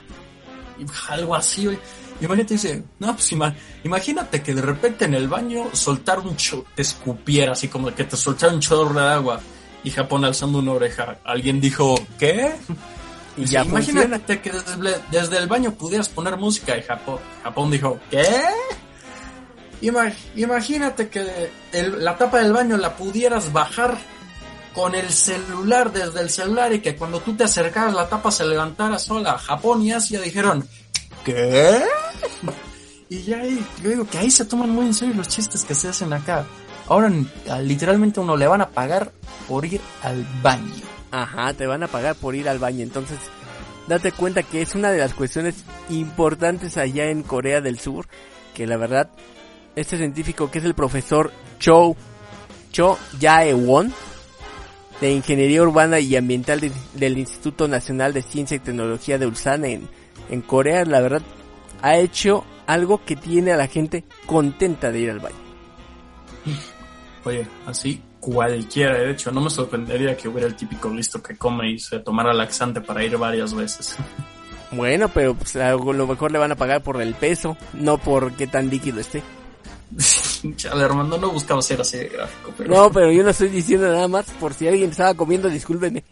Algo 1.08 1.34
así, 1.34 1.66
güey. 1.66 1.78
Imagínate, 2.20 2.54
dice, 2.54 2.84
no, 3.00 3.12
pues 3.14 3.32
ima- 3.32 3.54
imagínate 3.82 4.40
que 4.42 4.54
de 4.54 4.62
repente 4.62 5.04
en 5.04 5.14
el 5.14 5.28
baño 5.28 5.64
soltar 5.72 6.20
un 6.20 6.36
cho 6.36 6.64
te 6.74 6.82
escupiera, 6.82 7.52
así 7.52 7.68
como 7.68 7.92
que 7.94 8.04
te 8.04 8.16
soltara 8.16 8.52
un 8.54 8.60
chorro 8.60 8.94
de 9.00 9.06
agua 9.08 9.40
y 9.82 9.90
Japón 9.90 10.24
alzando 10.24 10.58
una 10.60 10.72
oreja. 10.72 11.18
Alguien 11.24 11.60
dijo, 11.60 11.96
¿qué? 12.18 12.54
Y 13.36 13.44
ya 13.46 13.64
funciona. 13.64 14.02
imagínate 14.02 14.40
que 14.40 14.50
desde, 14.52 15.00
desde 15.10 15.38
el 15.38 15.46
baño 15.48 15.72
pudieras 15.72 16.08
poner 16.08 16.36
música 16.36 16.76
y 16.76 16.82
Japón, 16.82 17.18
Japón 17.42 17.70
dijo, 17.70 17.98
¿qué? 18.10 18.24
Ima- 19.82 20.12
imagínate 20.36 21.08
que 21.08 21.50
el- 21.72 22.02
la 22.04 22.16
tapa 22.16 22.38
del 22.38 22.52
baño 22.52 22.76
la 22.76 22.96
pudieras 22.96 23.52
bajar 23.52 23.98
con 24.72 24.94
el 24.94 25.10
celular 25.10 25.92
desde 25.92 26.20
el 26.20 26.30
celular 26.30 26.72
y 26.72 26.80
que 26.80 26.96
cuando 26.96 27.20
tú 27.20 27.34
te 27.34 27.44
acercaras 27.44 27.92
la 27.94 28.08
tapa 28.08 28.30
se 28.30 28.44
levantara 28.44 28.98
sola. 28.98 29.36
Japón 29.38 29.82
y 29.82 29.92
Asia 29.92 30.20
dijeron, 30.20 30.66
¿qué? 31.24 31.82
Y 33.08 33.22
ya 33.22 33.38
ahí, 33.38 33.64
yo 33.82 33.90
digo 33.90 34.06
que 34.06 34.18
ahí 34.18 34.30
se 34.30 34.44
toman 34.44 34.70
muy 34.70 34.86
en 34.86 34.94
serio 34.94 35.14
los 35.14 35.28
chistes 35.28 35.64
que 35.64 35.74
se 35.74 35.88
hacen 35.88 36.12
acá. 36.12 36.44
Ahora 36.88 37.10
literalmente 37.62 38.20
uno 38.20 38.36
le 38.36 38.46
van 38.46 38.60
a 38.62 38.68
pagar 38.70 39.12
por 39.48 39.64
ir 39.64 39.80
al 40.02 40.24
baño. 40.42 40.84
Ajá, 41.22 41.52
te 41.54 41.66
van 41.66 41.82
a 41.82 41.88
pagar 41.88 42.16
por 42.16 42.34
ir 42.34 42.48
al 42.48 42.58
baño. 42.58 42.82
Entonces, 42.82 43.18
date 43.86 44.10
cuenta 44.12 44.42
que 44.42 44.62
es 44.62 44.74
una 44.74 44.90
de 44.90 44.98
las 44.98 45.14
cuestiones 45.14 45.64
importantes 45.90 46.76
allá 46.76 47.08
en 47.10 47.22
Corea 47.22 47.60
del 47.60 47.78
Sur. 47.78 48.06
Que 48.54 48.66
la 48.66 48.76
verdad, 48.76 49.10
este 49.76 49.96
científico 49.96 50.50
que 50.50 50.58
es 50.58 50.64
el 50.64 50.74
profesor 50.74 51.32
Cho, 51.58 51.94
Cho 52.72 52.98
Jae-won, 53.20 53.92
de 55.00 55.12
Ingeniería 55.12 55.62
Urbana 55.62 55.98
y 56.00 56.16
Ambiental 56.16 56.60
de- 56.60 56.72
del 56.94 57.18
Instituto 57.18 57.68
Nacional 57.68 58.12
de 58.12 58.22
Ciencia 58.22 58.56
y 58.56 58.60
Tecnología 58.60 59.18
de 59.18 59.26
Ulsan 59.26 59.64
en, 59.64 59.88
en 60.30 60.40
Corea, 60.42 60.84
la 60.84 61.00
verdad, 61.00 61.22
ha 61.82 61.96
hecho 61.96 62.44
algo 62.66 63.04
que 63.04 63.16
tiene 63.16 63.52
a 63.52 63.56
la 63.56 63.66
gente 63.66 64.04
contenta 64.26 64.90
de 64.90 65.00
ir 65.00 65.10
al 65.10 65.18
baño. 65.20 65.36
Oye, 67.24 67.46
así 67.66 68.00
cualquiera, 68.24 68.98
de 68.98 69.10
hecho, 69.10 69.30
no 69.30 69.42
me 69.42 69.50
sorprendería 69.50 70.16
que 70.16 70.28
hubiera 70.28 70.46
el 70.46 70.56
típico 70.56 70.88
listo 70.88 71.22
que 71.22 71.36
come 71.36 71.72
y 71.72 71.78
se 71.78 71.98
tomara 71.98 72.32
laxante 72.32 72.80
para 72.80 73.04
ir 73.04 73.18
varias 73.18 73.54
veces. 73.54 73.96
Bueno, 74.70 75.08
pero 75.08 75.34
pues 75.34 75.54
a 75.54 75.70
lo 75.70 76.06
mejor 76.06 76.32
le 76.32 76.38
van 76.38 76.50
a 76.50 76.56
pagar 76.56 76.82
por 76.82 77.00
el 77.00 77.14
peso, 77.14 77.56
no 77.74 77.96
por 77.96 78.32
qué 78.32 78.48
tan 78.48 78.70
líquido 78.70 78.98
esté. 78.98 79.22
Chale, 80.56 80.82
Armando, 80.82 81.16
no 81.16 81.30
buscaba 81.30 81.62
ser 81.62 81.80
así 81.80 81.98
de 81.98 82.08
gráfico, 82.08 82.52
pero... 82.58 82.74
No, 82.74 82.90
pero 82.90 83.12
yo 83.12 83.22
no 83.22 83.30
estoy 83.30 83.50
diciendo 83.50 83.86
nada 83.86 84.08
más, 84.08 84.28
por 84.40 84.52
si 84.52 84.66
alguien 84.66 84.90
estaba 84.90 85.14
comiendo, 85.14 85.48
discúlpeme. 85.48 86.02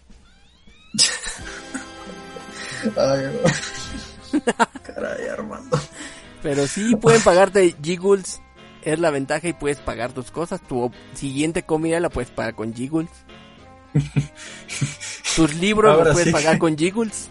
Ay. 2.97 4.43
Caray, 4.85 5.27
Armando. 5.27 5.81
Pero 6.41 6.65
sí 6.69 6.95
pueden 6.95 7.23
pagarte 7.23 7.75
Jiggles, 7.83 8.41
es 8.85 8.99
la 8.99 9.11
ventaja 9.11 9.49
y 9.49 9.53
puedes 9.53 9.79
pagar 9.79 10.13
tus 10.13 10.31
cosas. 10.31 10.61
Tu 10.67 10.91
siguiente 11.15 11.63
comida 11.65 12.01
la 12.01 12.09
puedes 12.11 12.31
pagar 12.31 12.55
con 12.55 12.75
Jiggles. 12.75 13.11
Tus 15.37 15.55
libros 15.57 15.93
Ahora 15.93 16.05
los 16.07 16.13
puedes 16.15 16.27
sí 16.29 16.33
pagar 16.33 16.55
que- 16.55 16.59
con 16.59 16.77
Jiggles. 16.77 17.29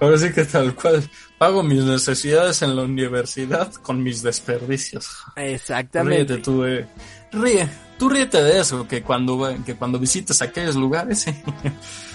Ahora 0.00 0.18
sí 0.18 0.32
que 0.32 0.44
tal 0.44 0.74
cual. 0.74 1.08
Pago 1.38 1.62
mis 1.62 1.82
necesidades 1.84 2.62
en 2.62 2.76
la 2.76 2.82
universidad 2.82 3.72
con 3.74 4.02
mis 4.02 4.22
desperdicios. 4.22 5.08
Exactamente. 5.36 6.24
Ríete 6.34 6.38
tú 6.42 6.62
de... 6.62 6.86
Ríe, 7.32 7.68
tú 7.98 8.08
ríete 8.08 8.42
de 8.42 8.60
eso, 8.60 8.86
que 8.86 9.02
cuando, 9.02 9.56
que 9.64 9.74
cuando 9.74 9.98
visites 9.98 10.40
aquellos 10.42 10.76
lugares 10.76 11.26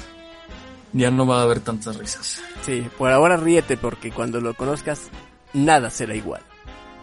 ya 0.93 1.11
no 1.11 1.25
va 1.28 1.39
a 1.39 1.43
haber 1.43 1.59
tantas 1.59 1.97
risas. 1.97 2.41
Sí, 2.65 2.88
por 2.97 3.11
ahora 3.11 3.36
ríete 3.38 3.78
porque 3.78 4.11
cuando 4.11 4.39
lo 4.41 4.53
conozcas, 4.53 5.09
nada 5.53 5.89
será 5.89 6.15
igual. 6.15 6.41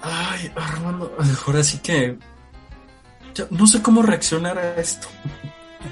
Ay, 0.07 0.53
Armando, 0.55 1.17
ahora 1.47 1.65
sí 1.65 1.79
que... 1.79 2.19
no 3.51 3.67
sé 3.67 3.81
cómo 3.83 4.03
reaccionar 4.03 4.59
a 4.59 4.77
esto. 4.77 5.09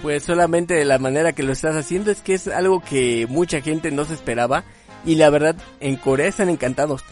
Pues 0.02 0.24
solamente 0.24 0.74
de 0.74 0.84
la 0.84 0.98
manera 0.98 1.32
que 1.32 1.42
lo 1.42 1.52
estás 1.52 1.76
haciendo 1.76 2.10
es 2.10 2.20
que 2.20 2.34
es 2.34 2.48
algo 2.48 2.80
que 2.80 3.26
mucha 3.28 3.60
gente 3.60 3.90
no 3.90 4.04
se 4.04 4.14
esperaba 4.14 4.64
y 5.04 5.14
la 5.16 5.30
verdad 5.30 5.56
en 5.80 5.96
Corea 5.96 6.28
están 6.28 6.48
encantados. 6.48 7.02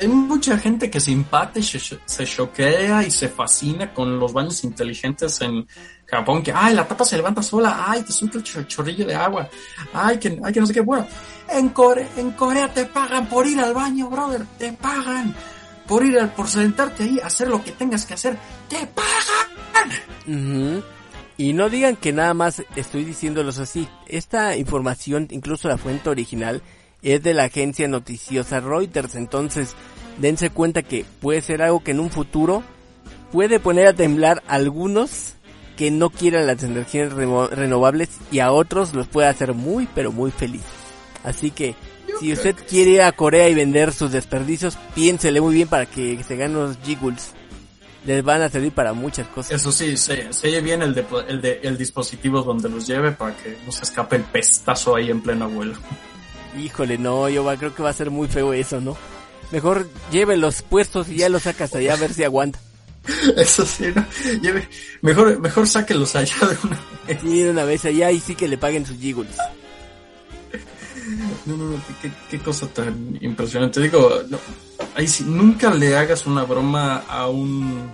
Hay 0.00 0.08
mucha 0.08 0.58
gente 0.58 0.90
que 0.90 1.00
se 1.00 1.10
impacta 1.10 1.58
y 1.58 1.62
se, 1.62 2.26
choquea 2.26 3.02
y 3.06 3.10
se 3.10 3.28
fascina 3.30 3.94
con 3.94 4.18
los 4.18 4.32
baños 4.34 4.62
inteligentes 4.62 5.40
en 5.40 5.66
Japón, 6.04 6.42
que, 6.42 6.52
ay, 6.54 6.74
la 6.74 6.86
tapa 6.86 7.02
se 7.04 7.16
levanta 7.16 7.42
sola, 7.42 7.84
ay, 7.88 8.02
te 8.02 8.12
suelta 8.12 8.36
el 8.38 8.44
chor- 8.44 8.66
chorrillo 8.66 9.06
de 9.06 9.14
agua, 9.14 9.48
ay, 9.94 10.18
que, 10.18 10.38
ay, 10.44 10.52
que 10.52 10.60
no 10.60 10.66
sé 10.66 10.74
qué, 10.74 10.80
bueno, 10.80 11.06
en 11.48 11.70
Corea, 11.70 12.06
en 12.18 12.32
Corea 12.32 12.68
te 12.72 12.84
pagan 12.86 13.26
por 13.26 13.46
ir 13.46 13.58
al 13.60 13.72
baño, 13.72 14.10
brother, 14.10 14.44
te 14.58 14.70
pagan 14.74 15.34
por 15.88 16.04
ir 16.04 16.18
al, 16.20 16.32
por 16.32 16.48
sentarte 16.48 17.02
ahí, 17.02 17.18
hacer 17.18 17.48
lo 17.48 17.64
que 17.64 17.72
tengas 17.72 18.06
que 18.06 18.14
hacer, 18.14 18.36
te 18.68 18.86
pagan. 18.86 20.84
Y 21.38 21.52
no 21.54 21.70
digan 21.70 21.96
que 21.96 22.12
nada 22.12 22.34
más 22.34 22.62
estoy 22.76 23.04
diciéndolos 23.04 23.58
así. 23.58 23.88
Esta 24.06 24.56
información, 24.56 25.28
incluso 25.30 25.68
la 25.68 25.78
fuente 25.78 26.10
original, 26.10 26.62
es 27.02 27.22
de 27.22 27.32
la 27.32 27.44
agencia 27.44 27.88
noticiosa 27.88 28.60
Reuters. 28.60 29.14
Entonces, 29.14 29.74
dense 30.18 30.50
cuenta 30.50 30.82
que 30.82 31.04
puede 31.20 31.40
ser 31.40 31.62
algo 31.62 31.82
que 31.82 31.92
en 31.92 32.00
un 32.00 32.10
futuro 32.10 32.62
puede 33.32 33.60
poner 33.60 33.86
a 33.86 33.92
temblar 33.94 34.42
a 34.46 34.54
algunos 34.54 35.34
que 35.76 35.90
no 35.92 36.10
quieran 36.10 36.46
las 36.46 36.62
energías 36.64 37.12
renovables 37.12 38.08
y 38.32 38.40
a 38.40 38.50
otros 38.50 38.94
los 38.94 39.06
puede 39.06 39.28
hacer 39.28 39.54
muy, 39.54 39.88
pero 39.94 40.10
muy 40.10 40.32
felices. 40.32 40.66
Así 41.22 41.52
que, 41.52 41.76
si 42.20 42.32
usted 42.32 42.56
quiere 42.68 42.90
ir 42.92 43.02
a 43.02 43.12
Corea 43.12 43.48
y 43.48 43.54
vender 43.54 43.92
sus 43.92 44.10
desperdicios, 44.12 44.76
piénsele 44.94 45.40
muy 45.40 45.54
bien 45.54 45.68
para 45.68 45.86
que 45.86 46.22
se 46.26 46.36
ganen 46.36 46.56
los 46.56 46.78
jiggles. 46.84 47.32
Les 48.04 48.22
van 48.24 48.40
a 48.42 48.48
servir 48.48 48.72
para 48.72 48.92
muchas 48.92 49.26
cosas. 49.28 49.52
Eso 49.52 49.70
sí, 49.72 49.96
se, 49.96 50.32
selle 50.32 50.60
bien 50.60 50.82
el, 50.82 50.94
de, 50.94 51.04
el, 51.28 51.40
de, 51.42 51.60
el 51.62 51.76
dispositivo 51.76 52.42
donde 52.42 52.68
los 52.68 52.86
lleve 52.86 53.12
para 53.12 53.36
que 53.36 53.58
no 53.66 53.72
se 53.72 53.84
escape 53.84 54.16
el 54.16 54.22
pestazo 54.22 54.96
ahí 54.96 55.10
en 55.10 55.20
pleno 55.20 55.48
vuelo. 55.50 55.74
Híjole, 56.58 56.96
no, 56.96 57.28
yo 57.28 57.44
va- 57.44 57.56
creo 57.56 57.74
que 57.74 57.82
va 57.82 57.90
a 57.90 57.94
ser 57.94 58.10
muy 58.10 58.28
feo 58.28 58.52
eso, 58.52 58.80
¿no? 58.80 58.96
Mejor 59.50 59.88
lleve 60.10 60.36
los 60.36 60.62
puestos 60.62 61.08
y 61.08 61.16
ya 61.16 61.28
los 61.28 61.42
sacas 61.42 61.74
allá 61.74 61.94
a 61.94 61.96
ver 61.96 62.12
si 62.14 62.24
aguanta. 62.24 62.58
Eso 63.36 63.64
sí, 63.64 63.86
¿no? 63.94 64.04
Lleve, 64.42 64.68
mejor, 65.00 65.38
mejor 65.40 65.66
sáquelos 65.66 66.14
allá 66.14 66.34
de 66.40 66.56
una 66.66 66.78
vez. 67.06 67.18
Sí, 67.22 67.42
de 67.42 67.50
una 67.50 67.64
vez 67.64 67.84
allá 67.86 68.10
y 68.10 68.20
sí 68.20 68.34
que 68.34 68.48
le 68.48 68.58
paguen 68.58 68.84
sus 68.84 68.98
jiggles. 68.98 69.34
No, 71.46 71.56
no, 71.56 71.64
no, 71.70 71.76
qué, 72.02 72.10
qué 72.30 72.38
cosa 72.38 72.66
tan 72.68 73.18
impresionante. 73.20 73.80
Digo, 73.80 74.10
no, 74.28 74.38
ahí 74.94 75.06
sí, 75.08 75.24
nunca 75.24 75.72
le 75.72 75.96
hagas 75.96 76.26
una 76.26 76.44
broma 76.44 77.04
a 77.08 77.28
un, 77.28 77.90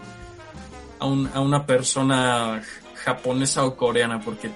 a 0.99 1.07
un, 1.07 1.31
a 1.33 1.41
una 1.41 1.65
persona 1.67 2.61
japonesa 3.05 3.65
o 3.65 3.77
coreana 3.77 4.21
porque 4.21 4.51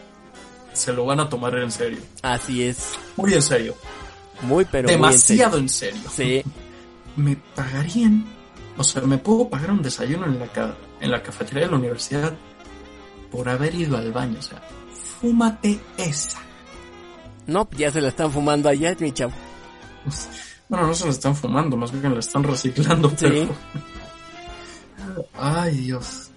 se 0.72 0.92
lo 0.92 1.04
van 1.04 1.20
a 1.20 1.28
tomar 1.28 1.56
en 1.58 1.70
serio. 1.70 1.98
Así 2.22 2.62
es. 2.62 2.92
Muy 3.16 3.34
en 3.34 3.42
serio. 3.42 3.74
Muy, 4.42 4.64
pero 4.64 4.88
Demasiado 4.88 5.52
muy 5.52 5.60
en 5.60 5.68
serio. 5.68 6.00
Sí. 6.14 6.42
Me 7.16 7.36
pagarían, 7.54 8.24
o 8.76 8.84
sea, 8.84 9.02
me 9.02 9.18
puedo 9.18 9.48
pagar 9.48 9.70
un 9.72 9.82
desayuno 9.82 10.26
en 10.26 10.38
la, 10.38 10.46
ca- 10.46 10.76
en 11.00 11.10
la 11.10 11.22
cafetería 11.22 11.64
de 11.64 11.70
la 11.72 11.76
universidad 11.78 12.32
por 13.30 13.48
haber 13.48 13.74
ido 13.74 13.96
al 13.96 14.12
baño. 14.12 14.36
O 14.38 14.42
sea, 14.42 14.62
fúmate 15.20 15.78
esa. 15.96 16.38
No, 17.48 17.66
ya 17.76 17.90
se 17.90 18.02
la 18.02 18.08
están 18.08 18.30
fumando 18.30 18.68
allá, 18.68 18.94
mi 19.00 19.10
chavo. 19.10 19.32
Bueno, 20.68 20.86
no 20.86 20.94
se 20.94 21.06
la 21.06 21.10
están 21.12 21.34
fumando, 21.34 21.78
más 21.78 21.90
bien 21.90 22.12
la 22.12 22.20
están 22.20 22.44
reciclando, 22.44 23.10
pero... 23.18 23.48
Ay, 25.34 25.74
Dios. 25.76 26.30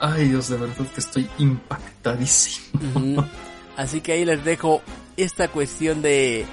Ay, 0.00 0.28
Dios, 0.28 0.48
de 0.48 0.56
verdad 0.56 0.86
que 0.92 1.00
estoy 1.00 1.30
impactadísimo. 1.38 2.80
Ujú. 2.94 3.24
Así 3.76 4.00
que 4.00 4.10
ahí 4.10 4.24
les 4.24 4.44
dejo 4.44 4.82
esta 5.16 5.46
cuestión 5.46 6.02
de 6.02 6.44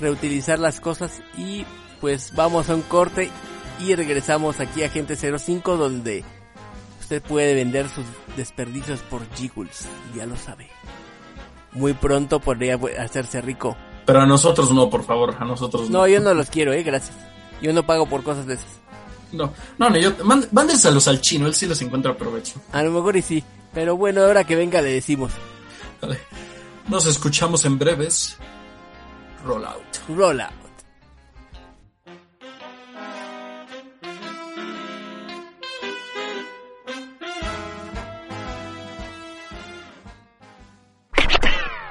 reutilizar 0.00 0.58
las 0.58 0.80
cosas 0.80 1.20
y 1.36 1.66
pues 2.00 2.32
vamos 2.34 2.70
a 2.70 2.74
un 2.74 2.82
corte 2.82 3.30
y 3.80 3.94
regresamos 3.94 4.60
aquí 4.60 4.82
a 4.82 4.88
Gente 4.88 5.14
05 5.14 5.76
donde 5.76 6.24
usted 7.00 7.22
puede 7.22 7.54
vender 7.54 7.90
sus 7.90 8.06
desperdicios 8.34 9.00
por 9.00 9.28
jiggles, 9.34 9.86
ya 10.16 10.24
lo 10.24 10.36
sabe. 10.36 10.70
Muy 11.72 11.92
pronto 11.92 12.40
podría 12.40 12.78
hacerse 12.98 13.40
rico. 13.40 13.76
Pero 14.06 14.20
a 14.20 14.26
nosotros 14.26 14.72
no, 14.72 14.88
por 14.88 15.04
favor, 15.04 15.36
a 15.38 15.44
nosotros 15.44 15.90
no. 15.90 15.98
No, 15.98 16.08
yo 16.08 16.20
no 16.20 16.32
los 16.34 16.48
quiero, 16.48 16.72
eh, 16.72 16.82
gracias. 16.82 17.16
Yo 17.60 17.72
no 17.72 17.84
pago 17.84 18.06
por 18.06 18.22
cosas 18.22 18.46
de 18.46 18.54
esas. 18.54 18.80
No, 19.32 19.52
no, 19.76 19.90
no, 19.90 19.96
yo, 19.98 20.12
mándenselos 20.24 21.06
al 21.08 21.20
chino, 21.20 21.46
él 21.46 21.54
sí 21.54 21.66
les 21.66 21.82
encuentra 21.82 22.16
provecho. 22.16 22.60
A 22.72 22.82
lo 22.82 22.90
mejor 22.90 23.16
y 23.16 23.22
sí, 23.22 23.44
pero 23.74 23.96
bueno, 23.96 24.22
ahora 24.22 24.44
que 24.44 24.56
venga 24.56 24.80
le 24.80 24.92
decimos. 24.92 25.32
Vale. 26.00 26.18
Nos 26.88 27.04
escuchamos 27.04 27.64
en 27.66 27.78
breves. 27.78 28.36
Roll 29.44 29.66
out. 30.40 30.67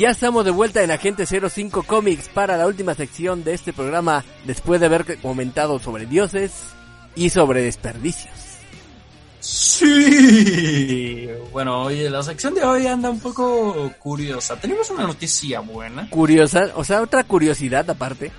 Ya 0.00 0.08
estamos 0.08 0.46
de 0.46 0.50
vuelta 0.50 0.82
en 0.82 0.90
Agente 0.90 1.26
05 1.26 1.82
Comics 1.82 2.30
para 2.30 2.56
la 2.56 2.66
última 2.66 2.94
sección 2.94 3.44
de 3.44 3.52
este 3.52 3.74
programa 3.74 4.24
después 4.46 4.80
de 4.80 4.86
haber 4.86 5.20
comentado 5.20 5.78
sobre 5.78 6.06
dioses 6.06 6.52
y 7.14 7.28
sobre 7.28 7.60
desperdicios. 7.60 8.32
Sí. 9.40 11.28
Bueno, 11.52 11.82
oye, 11.82 12.08
la 12.08 12.22
sección 12.22 12.54
de 12.54 12.62
hoy 12.62 12.86
anda 12.86 13.10
un 13.10 13.20
poco 13.20 13.92
curiosa. 13.98 14.58
Tenemos 14.58 14.88
una 14.88 15.06
noticia 15.06 15.60
buena. 15.60 16.08
Curiosa, 16.08 16.70
o 16.76 16.84
sea, 16.84 17.02
otra 17.02 17.22
curiosidad 17.24 17.90
aparte. 17.90 18.32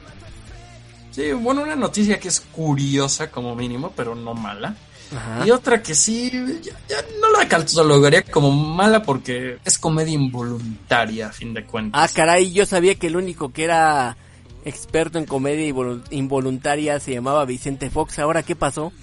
Sí, 1.12 1.32
bueno, 1.32 1.62
una 1.62 1.76
noticia 1.76 2.20
que 2.20 2.30
es 2.30 2.39
curiosa 2.39 3.30
como 3.30 3.55
mínimo, 3.55 3.93
pero 3.95 4.16
no 4.16 4.34
mala. 4.34 4.76
Ajá. 5.16 5.45
Y 5.45 5.51
otra 5.51 5.82
que 5.84 5.93
sí, 5.93 6.32
ya, 6.62 6.74
ya 6.88 6.97
no 7.20 7.32
la 7.38 7.47
catalogaría 7.47 8.24
como 8.24 8.51
mala 8.51 9.03
porque 9.03 9.57
es 9.66 9.78
comedia 9.78 10.14
involuntaria, 10.14 11.28
a 11.28 11.32
fin 11.32 11.53
de 11.53 11.66
cuentas. 11.66 12.01
Ah, 12.01 12.14
caray, 12.14 12.51
yo 12.51 12.66
sabía 12.66 12.95
que 12.95 13.07
el 13.07 13.16
único 13.18 13.51
que 13.51 13.66
era 13.66 14.16
experto 14.64 15.18
en 15.18 15.26
comedia 15.26 15.68
involu- 15.68 16.03
involuntaria 16.12 16.99
se 16.99 17.14
llamaba 17.14 17.43
Vicente 17.45 17.89
Fox. 17.89 18.20
¿Ahora 18.20 18.43
qué 18.43 18.55
pasó? 18.55 18.93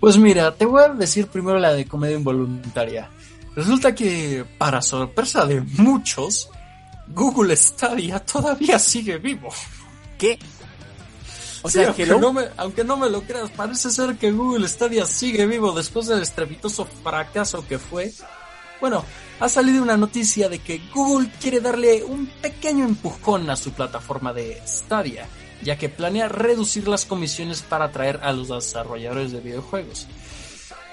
Pues 0.00 0.16
mira, 0.16 0.54
te 0.54 0.64
voy 0.64 0.82
a 0.82 0.88
decir 0.88 1.26
primero 1.28 1.58
la 1.58 1.72
de 1.72 1.86
comedia 1.86 2.16
involuntaria. 2.16 3.08
Resulta 3.56 3.94
que, 3.94 4.44
para 4.58 4.80
sorpresa 4.82 5.44
de 5.46 5.60
muchos, 5.60 6.50
Google 7.08 7.56
Stadia 7.56 8.20
todavía 8.20 8.78
sigue 8.78 9.18
vivo. 9.18 9.48
¿Qué? 10.16 10.38
O 11.68 11.70
Sí, 11.70 11.80
sea, 11.80 11.88
aunque, 11.88 12.04
Hello. 12.04 12.18
no 12.18 12.32
me, 12.32 12.44
aunque 12.56 12.82
no 12.82 12.96
me 12.96 13.10
lo 13.10 13.20
creas, 13.24 13.50
parece 13.50 13.90
ser 13.90 14.16
que 14.16 14.30
Google 14.32 14.66
Stadia 14.66 15.04
sigue 15.04 15.44
vivo 15.44 15.72
después 15.72 16.06
del 16.06 16.22
estrepitoso 16.22 16.86
fracaso 16.86 17.66
que 17.68 17.78
fue. 17.78 18.10
Bueno, 18.80 19.04
ha 19.38 19.48
salido 19.50 19.82
una 19.82 19.98
noticia 19.98 20.48
de 20.48 20.60
que 20.60 20.80
Google 20.94 21.30
quiere 21.38 21.60
darle 21.60 22.02
un 22.04 22.24
pequeño 22.40 22.86
empujón 22.86 23.50
a 23.50 23.56
su 23.56 23.72
plataforma 23.72 24.32
de 24.32 24.58
Stadia, 24.66 25.26
ya 25.62 25.76
que 25.76 25.90
planea 25.90 26.30
reducir 26.30 26.88
las 26.88 27.04
comisiones 27.04 27.60
para 27.60 27.84
atraer 27.84 28.18
a 28.22 28.32
los 28.32 28.48
desarrolladores 28.48 29.32
de 29.32 29.40
videojuegos. 29.40 30.06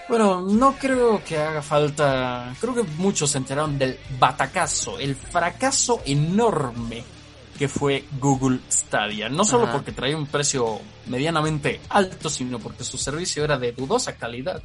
Bueno, 0.10 0.42
no 0.42 0.76
creo 0.78 1.24
que 1.24 1.38
haga 1.38 1.62
falta. 1.62 2.54
Creo 2.60 2.76
que 2.76 2.84
muchos 2.98 3.32
se 3.32 3.38
enteraron 3.38 3.80
del 3.80 3.98
batacazo, 4.20 5.00
el 5.00 5.16
fracaso 5.16 6.02
enorme 6.06 7.15
que 7.58 7.68
fue 7.68 8.04
Google 8.20 8.60
Stadia. 8.70 9.30
No 9.30 9.46
solo 9.46 9.64
Ajá. 9.66 9.74
porque 9.74 9.92
traía 9.92 10.18
un 10.18 10.28
precio 10.28 10.80
medianamente 11.08 11.80
alto, 11.90 12.30
sino 12.30 12.60
porque 12.60 12.84
su 12.84 12.98
servicio 12.98 13.44
era 13.44 13.58
de 13.58 13.72
dudosa 13.72 14.16
calidad. 14.16 14.62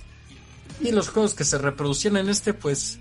Y 0.80 0.92
los 0.92 1.08
juegos 1.10 1.34
que 1.34 1.44
se 1.44 1.58
reproducían 1.58 2.16
en 2.16 2.28
este, 2.30 2.54
pues. 2.54 2.98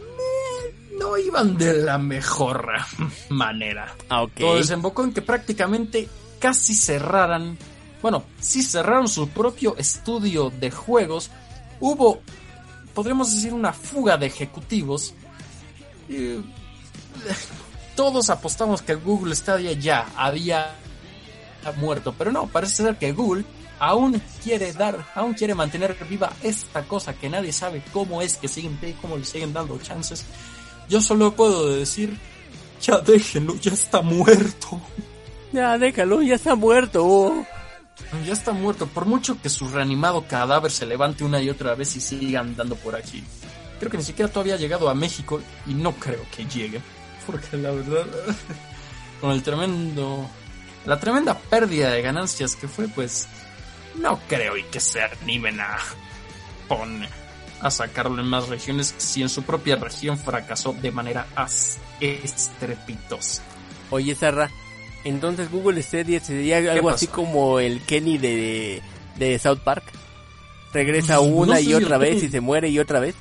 eh, 0.00 0.74
no 0.98 1.16
iban 1.18 1.56
de 1.56 1.74
la 1.82 1.98
mejor 1.98 2.68
manera. 3.28 3.94
Ah. 4.08 4.26
Todo 4.36 4.56
desembocó 4.56 5.04
en 5.04 5.12
que 5.12 5.22
prácticamente 5.22 6.08
casi 6.38 6.74
cerraran, 6.74 7.58
bueno, 8.02 8.24
sí 8.40 8.62
cerraron 8.62 9.08
su 9.08 9.28
propio 9.28 9.76
estudio 9.76 10.50
de 10.50 10.70
juegos. 10.70 11.30
Hubo, 11.80 12.22
podríamos 12.94 13.32
decir, 13.34 13.52
una 13.52 13.72
fuga 13.72 14.16
de 14.16 14.26
ejecutivos. 14.26 15.14
Y, 16.08 16.36
todos 18.00 18.30
apostamos 18.30 18.80
que 18.80 18.94
Google 18.94 19.36
Stadia 19.36 19.72
ya 19.72 20.06
había 20.16 20.74
muerto, 21.76 22.14
pero 22.16 22.32
no, 22.32 22.46
parece 22.46 22.82
ser 22.82 22.96
que 22.96 23.12
Google 23.12 23.44
aún 23.78 24.22
quiere 24.42 24.72
dar, 24.72 25.06
aún 25.14 25.34
quiere 25.34 25.54
mantener 25.54 25.94
viva 26.08 26.32
esta 26.42 26.82
cosa 26.84 27.12
que 27.12 27.28
nadie 27.28 27.52
sabe 27.52 27.82
cómo 27.92 28.22
es 28.22 28.38
que 28.38 28.48
siguen, 28.48 28.78
cómo 29.02 29.18
le 29.18 29.26
siguen 29.26 29.52
dando 29.52 29.78
chances. 29.80 30.24
Yo 30.88 31.02
solo 31.02 31.36
puedo 31.36 31.76
decir, 31.76 32.18
ya 32.80 32.96
déjenlo, 33.00 33.56
ya 33.56 33.72
está 33.72 34.00
muerto. 34.00 34.80
Ya, 35.52 35.76
déjalo, 35.76 36.22
ya 36.22 36.36
está 36.36 36.54
muerto. 36.54 37.44
Ya 38.24 38.32
está 38.32 38.52
muerto, 38.52 38.86
por 38.86 39.04
mucho 39.04 39.42
que 39.42 39.50
su 39.50 39.68
reanimado 39.68 40.26
cadáver 40.26 40.70
se 40.70 40.86
levante 40.86 41.22
una 41.22 41.42
y 41.42 41.50
otra 41.50 41.74
vez 41.74 41.96
y 41.96 42.00
siga 42.00 42.40
andando 42.40 42.76
por 42.76 42.96
aquí. 42.96 43.22
Creo 43.78 43.90
que 43.90 43.98
ni 43.98 44.04
siquiera 44.04 44.32
todavía 44.32 44.54
ha 44.54 44.58
llegado 44.58 44.88
a 44.88 44.94
México 44.94 45.38
y 45.66 45.74
no 45.74 45.92
creo 45.92 46.24
que 46.34 46.46
llegue. 46.46 46.80
Porque 47.30 47.56
la 47.56 47.70
verdad, 47.70 48.06
con 49.20 49.32
el 49.32 49.42
tremendo, 49.42 50.28
la 50.86 50.98
tremenda 51.00 51.38
pérdida 51.38 51.90
de 51.90 52.02
ganancias 52.02 52.56
que 52.56 52.68
fue, 52.68 52.88
pues 52.88 53.26
no 53.96 54.18
creo 54.28 54.56
y 54.56 54.62
que 54.64 54.80
se 54.80 55.02
animen 55.02 55.60
a 55.60 55.76
poner 56.68 57.08
a 57.60 57.70
sacarlo 57.70 58.18
en 58.20 58.26
más 58.26 58.48
regiones 58.48 58.94
si 58.96 59.20
en 59.20 59.28
su 59.28 59.42
propia 59.42 59.76
región 59.76 60.16
fracasó 60.18 60.72
de 60.72 60.90
manera 60.90 61.26
estrepitosa. 62.00 63.42
Oye, 63.90 64.14
Sarra, 64.14 64.50
entonces 65.04 65.50
Google 65.50 65.82
Stadia 65.82 66.20
sería 66.20 66.58
algo 66.58 66.86
pasó? 66.88 66.96
así 66.96 67.06
como 67.08 67.58
el 67.60 67.80
Kenny 67.82 68.18
de, 68.18 68.82
de 69.16 69.38
South 69.38 69.58
Park. 69.64 69.84
Regresa 70.72 71.20
una 71.20 71.60
y 71.60 71.74
otra 71.74 71.98
vez 71.98 72.16
Kenny- 72.16 72.26
y 72.26 72.30
se 72.30 72.40
muere 72.40 72.68
y 72.68 72.78
otra 72.78 73.00
vez. 73.00 73.14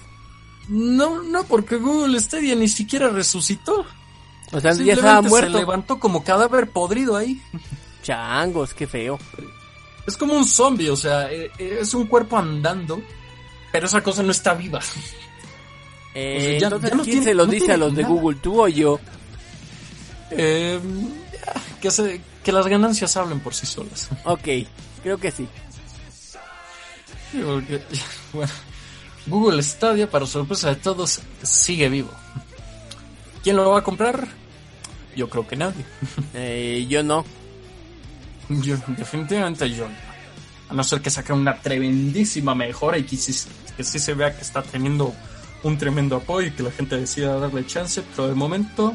No, 0.67 1.23
no, 1.23 1.43
porque 1.45 1.77
Google 1.77 2.19
Stadia 2.19 2.55
ni 2.55 2.67
siquiera 2.67 3.09
resucitó. 3.09 3.85
O 4.51 4.59
sea, 4.59 4.73
ya 4.73 4.93
estaba 4.93 5.21
Se 5.23 5.29
muerto. 5.29 5.57
levantó 5.59 5.99
como 5.99 6.23
cadáver 6.23 6.69
podrido 6.71 7.15
ahí. 7.15 7.41
Changos, 8.03 8.73
qué 8.73 8.87
feo. 8.87 9.19
Es 10.07 10.17
como 10.17 10.33
un 10.33 10.45
zombie, 10.45 10.89
o 10.89 10.95
sea, 10.95 11.31
eh, 11.31 11.51
eh, 11.59 11.79
es 11.81 11.93
un 11.93 12.07
cuerpo 12.07 12.37
andando, 12.37 12.99
pero 13.71 13.85
esa 13.85 14.01
cosa 14.01 14.23
no 14.23 14.31
está 14.31 14.53
viva. 14.55 14.79
Eh, 16.15 16.37
O 16.37 16.41
sea, 16.41 16.49
ya- 16.59 16.65
entonces, 16.67 16.89
ya 16.89 16.95
no 16.97 17.03
¿quién 17.03 17.15
tiene- 17.17 17.25
se 17.25 17.33
lo 17.35 17.45
no 17.45 17.51
dice 17.51 17.71
a 17.73 17.77
los 17.77 17.95
de 17.95 18.01
nada. 18.01 18.13
Google? 18.13 18.39
¿Tú 18.41 18.61
o 18.63 18.67
yo? 18.67 18.99
Eh, 20.31 20.79
que, 21.81 21.91
se- 21.91 22.21
que 22.43 22.51
las 22.51 22.65
ganancias 22.67 23.15
hablen 23.17 23.39
por 23.41 23.53
sí 23.53 23.67
solas. 23.67 24.09
Ok, 24.25 24.47
creo 25.03 25.17
que 25.19 25.29
sí. 25.31 25.47
Sí, 27.31 27.41
porque, 27.45 27.79
bueno, 28.33 28.51
Google 29.27 29.61
Stadia, 29.61 30.09
para 30.09 30.25
sorpresa 30.25 30.69
de 30.69 30.77
todos, 30.77 31.19
sigue 31.43 31.87
vivo. 31.89 32.09
¿Quién 33.43 33.55
lo 33.55 33.69
va 33.69 33.79
a 33.79 33.83
comprar? 33.83 34.27
Yo 35.19 35.29
creo 35.29 35.45
que 35.45 35.57
nadie. 35.57 35.85
Eh, 36.33 36.85
yo 36.87 37.03
no. 37.03 37.25
Yo, 38.47 38.77
definitivamente 38.97 39.69
yo. 39.69 39.89
no. 39.89 39.95
A 40.69 40.73
no 40.73 40.83
ser 40.83 41.01
que 41.01 41.09
saque 41.09 41.33
una 41.33 41.55
tremendísima 41.55 42.55
mejora 42.55 42.97
y 42.97 43.03
que 43.03 43.17
sí, 43.17 43.33
que 43.75 43.83
sí 43.83 43.99
se 43.99 44.13
vea 44.13 44.33
que 44.33 44.41
está 44.41 44.61
teniendo 44.61 45.13
un 45.63 45.77
tremendo 45.77 46.15
apoyo 46.15 46.47
y 46.47 46.51
que 46.51 46.63
la 46.63 46.71
gente 46.71 46.95
decida 46.95 47.37
darle 47.37 47.65
chance, 47.65 48.01
pero 48.15 48.29
de 48.29 48.35
momento 48.35 48.93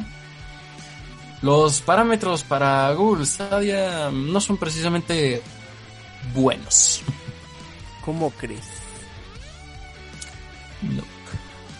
los 1.43 1.81
parámetros 1.81 2.43
para 2.43 2.91
Google 2.93 3.25
Stadia 3.25 4.09
no 4.09 4.41
son 4.41 4.57
precisamente 4.57 5.43
buenos. 6.33 7.03
¿Cómo 8.03 8.31
crees? 8.31 8.65
No. 10.81 11.14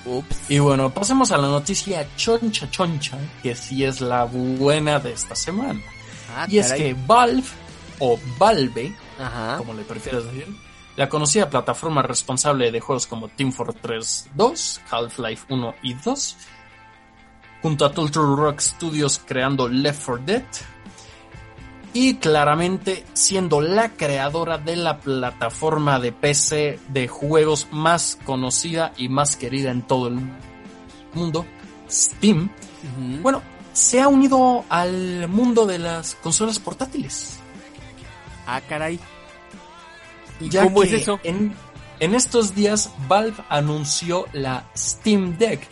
Ups. 0.06 0.50
Y 0.50 0.60
bueno, 0.60 0.94
pasemos 0.94 1.32
a 1.32 1.38
la 1.38 1.48
noticia 1.48 2.08
choncha 2.16 2.70
choncha, 2.70 3.18
que 3.42 3.56
sí 3.56 3.84
es 3.84 4.02
la 4.02 4.24
buena 4.26 5.00
de 5.00 5.14
esta 5.14 5.36
semana. 5.36 5.82
Ah, 6.36 6.46
y 6.50 6.58
es 6.58 6.72
que 6.74 6.96
Valve, 7.08 7.44
o 8.00 8.20
Valve, 8.38 8.94
Ajá. 9.20 9.58
como 9.58 9.74
le 9.74 9.84
prefieras 9.84 10.26
decir, 10.26 10.48
la 10.96 11.10
conocida 11.10 11.50
plataforma 11.50 12.02
responsable 12.02 12.72
de 12.72 12.80
juegos 12.80 13.08
como 13.08 13.28
Team 13.28 13.52
Fortress 13.52 14.30
2, 14.36 14.82
Half-Life 14.90 15.46
1 15.50 15.76
y 15.84 15.94
2, 15.94 16.38
junto 17.62 17.86
a 17.86 17.92
Turtle 17.92 18.36
Rock 18.36 18.60
Studios 18.60 19.22
creando 19.26 19.68
Left 19.68 20.06
4 20.06 20.24
Dead, 20.26 20.44
y 21.96 22.16
claramente 22.16 23.06
siendo 23.14 23.62
la 23.62 23.88
creadora 23.88 24.58
de 24.58 24.76
la 24.76 24.98
plataforma 25.00 25.98
de 25.98 26.12
PC 26.12 26.78
de 26.90 27.08
juegos 27.08 27.70
más 27.72 28.20
conocida 28.26 28.92
y 28.98 29.08
más 29.08 29.38
querida 29.38 29.72
en 29.72 29.82
todo 29.82 30.10
el 30.10 30.20
mundo, 31.14 31.46
Steam, 31.90 32.52
bueno, 33.22 33.42
se 33.72 34.02
ha 34.02 34.10
unido 34.10 34.66
al 34.68 35.30
mundo 35.30 35.66
de 35.66 35.80
las 35.80 36.16
consolas 36.16 36.60
portátiles. 36.60 37.38
Ah, 38.46 38.60
caray. 38.60 39.00
¿Y 40.42 40.50
Ya 40.50 40.66
cómo 40.66 40.84
es 40.84 40.92
eso? 40.92 41.22
En, 41.24 41.56
en 42.02 42.14
estos 42.14 42.54
días 42.54 42.92
Valve 43.08 43.42
anunció 43.48 44.26
la 44.34 44.70
Steam 44.76 45.38
Deck, 45.38 45.66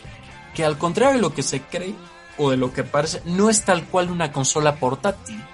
que 0.54 0.64
al 0.64 0.78
contrario 0.78 1.16
de 1.16 1.20
lo 1.20 1.34
que 1.34 1.42
se 1.42 1.60
cree 1.60 1.94
o 2.38 2.50
de 2.50 2.56
lo 2.56 2.72
que 2.72 2.82
parece, 2.82 3.20
no 3.26 3.50
es 3.50 3.62
tal 3.66 3.84
cual 3.84 4.10
una 4.10 4.32
consola 4.32 4.76
portátil. 4.76 5.44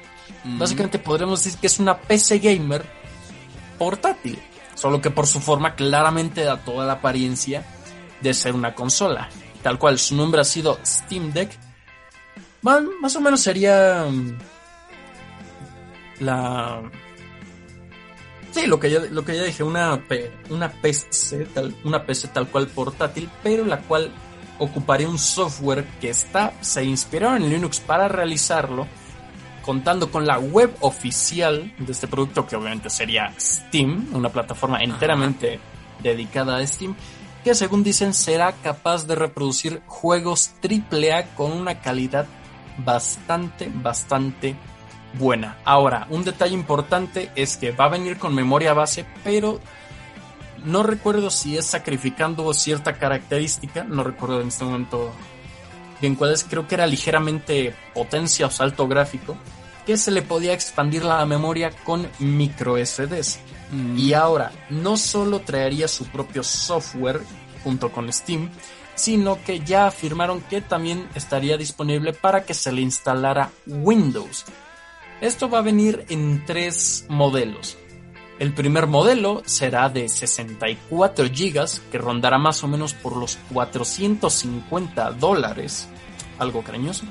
Básicamente 0.44 0.98
podremos 0.98 1.44
decir 1.44 1.58
que 1.60 1.66
es 1.66 1.78
una 1.78 1.98
PC 1.98 2.38
gamer 2.38 2.84
portátil, 3.78 4.38
solo 4.74 5.00
que 5.00 5.10
por 5.10 5.26
su 5.26 5.40
forma 5.40 5.74
claramente 5.74 6.42
da 6.44 6.58
toda 6.58 6.86
la 6.86 6.94
apariencia 6.94 7.64
de 8.20 8.34
ser 8.34 8.54
una 8.54 8.74
consola. 8.74 9.28
Tal 9.62 9.78
cual 9.78 9.98
su 9.98 10.16
nombre 10.16 10.40
ha 10.40 10.44
sido 10.44 10.78
Steam 10.84 11.32
Deck. 11.32 11.50
Más, 12.62 12.82
más 13.00 13.16
o 13.16 13.20
menos 13.20 13.40
sería 13.40 14.06
mm, 14.10 14.38
la 16.20 16.82
Sí, 18.52 18.66
lo 18.66 18.80
que 18.80 18.90
ya, 18.90 19.00
lo 19.00 19.24
que 19.24 19.36
ya 19.36 19.44
dije, 19.44 19.62
una, 19.62 20.02
una 20.48 20.72
PC 20.72 21.46
tal, 21.54 21.74
una 21.84 22.04
PC 22.04 22.28
tal 22.28 22.48
cual 22.48 22.66
portátil, 22.66 23.30
pero 23.42 23.64
la 23.64 23.78
cual 23.82 24.10
ocuparía 24.58 25.08
un 25.08 25.18
software 25.18 25.86
que 26.00 26.10
está, 26.10 26.52
se 26.60 26.84
inspiraron 26.84 27.42
en 27.42 27.50
Linux 27.50 27.80
para 27.80 28.08
realizarlo, 28.08 28.88
contando 29.62 30.10
con 30.10 30.26
la 30.26 30.38
web 30.38 30.74
oficial 30.80 31.72
de 31.78 31.92
este 31.92 32.08
producto, 32.08 32.46
que 32.46 32.56
obviamente 32.56 32.90
sería 32.90 33.32
Steam, 33.38 34.08
una 34.12 34.28
plataforma 34.28 34.82
enteramente 34.82 35.60
dedicada 36.02 36.56
a 36.56 36.66
Steam, 36.66 36.94
que 37.44 37.54
según 37.54 37.82
dicen 37.82 38.14
será 38.14 38.52
capaz 38.52 39.06
de 39.06 39.14
reproducir 39.14 39.82
juegos 39.86 40.52
AAA 40.62 41.34
con 41.34 41.52
una 41.52 41.80
calidad 41.80 42.26
bastante, 42.78 43.70
bastante 43.72 44.56
buena. 45.14 45.58
Ahora, 45.64 46.06
un 46.10 46.24
detalle 46.24 46.54
importante 46.54 47.30
es 47.34 47.56
que 47.56 47.72
va 47.72 47.86
a 47.86 47.90
venir 47.90 48.18
con 48.18 48.34
memoria 48.34 48.74
base, 48.74 49.04
pero 49.24 49.60
no 50.64 50.82
recuerdo 50.82 51.30
si 51.30 51.56
es 51.56 51.66
sacrificando 51.66 52.52
cierta 52.52 52.94
característica, 52.94 53.84
no 53.84 54.04
recuerdo 54.04 54.40
en 54.40 54.48
este 54.48 54.64
momento 54.64 55.12
bien 56.00 56.14
cuál 56.14 56.32
es, 56.32 56.44
creo 56.44 56.66
que 56.66 56.74
era 56.74 56.86
ligeramente 56.86 57.74
potencia 57.94 58.46
o 58.46 58.50
salto 58.50 58.88
gráfico, 58.88 59.36
que 59.86 59.96
se 59.96 60.10
le 60.10 60.22
podía 60.22 60.52
expandir 60.52 61.04
la 61.04 61.24
memoria 61.26 61.70
con 61.84 62.08
micro 62.18 62.76
SDs. 62.84 63.40
Y 63.96 64.14
ahora, 64.14 64.50
no 64.68 64.96
solo 64.96 65.40
traería 65.40 65.86
su 65.86 66.06
propio 66.06 66.42
software 66.42 67.20
junto 67.62 67.92
con 67.92 68.12
Steam, 68.12 68.50
sino 68.94 69.42
que 69.44 69.60
ya 69.60 69.86
afirmaron 69.86 70.40
que 70.42 70.60
también 70.60 71.08
estaría 71.14 71.56
disponible 71.56 72.12
para 72.12 72.44
que 72.44 72.54
se 72.54 72.72
le 72.72 72.82
instalara 72.82 73.50
Windows. 73.66 74.44
Esto 75.20 75.48
va 75.48 75.58
a 75.58 75.62
venir 75.62 76.04
en 76.08 76.44
tres 76.44 77.06
modelos. 77.08 77.76
El 78.40 78.52
primer 78.54 78.86
modelo 78.86 79.42
será 79.44 79.90
de 79.90 80.08
64 80.08 81.26
GB, 81.26 81.90
que 81.92 81.98
rondará 81.98 82.38
más 82.38 82.64
o 82.64 82.68
menos 82.68 82.94
por 82.94 83.14
los 83.14 83.36
450 83.52 85.10
dólares, 85.10 85.86
algo 86.38 86.64
cariñoso. 86.64 87.04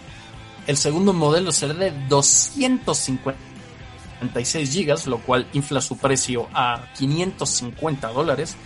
El 0.65 0.75
segundo 0.75 1.13
modelo 1.13 1.51
será 1.51 1.75
de 1.75 1.91
256 2.07 4.75
GB, 4.75 5.05
lo 5.05 5.19
cual 5.19 5.47
infla 5.53 5.81
su 5.81 5.99
precio 5.99 6.47
a 6.51 6.87
550 6.97 8.07
dólares. 8.07 8.57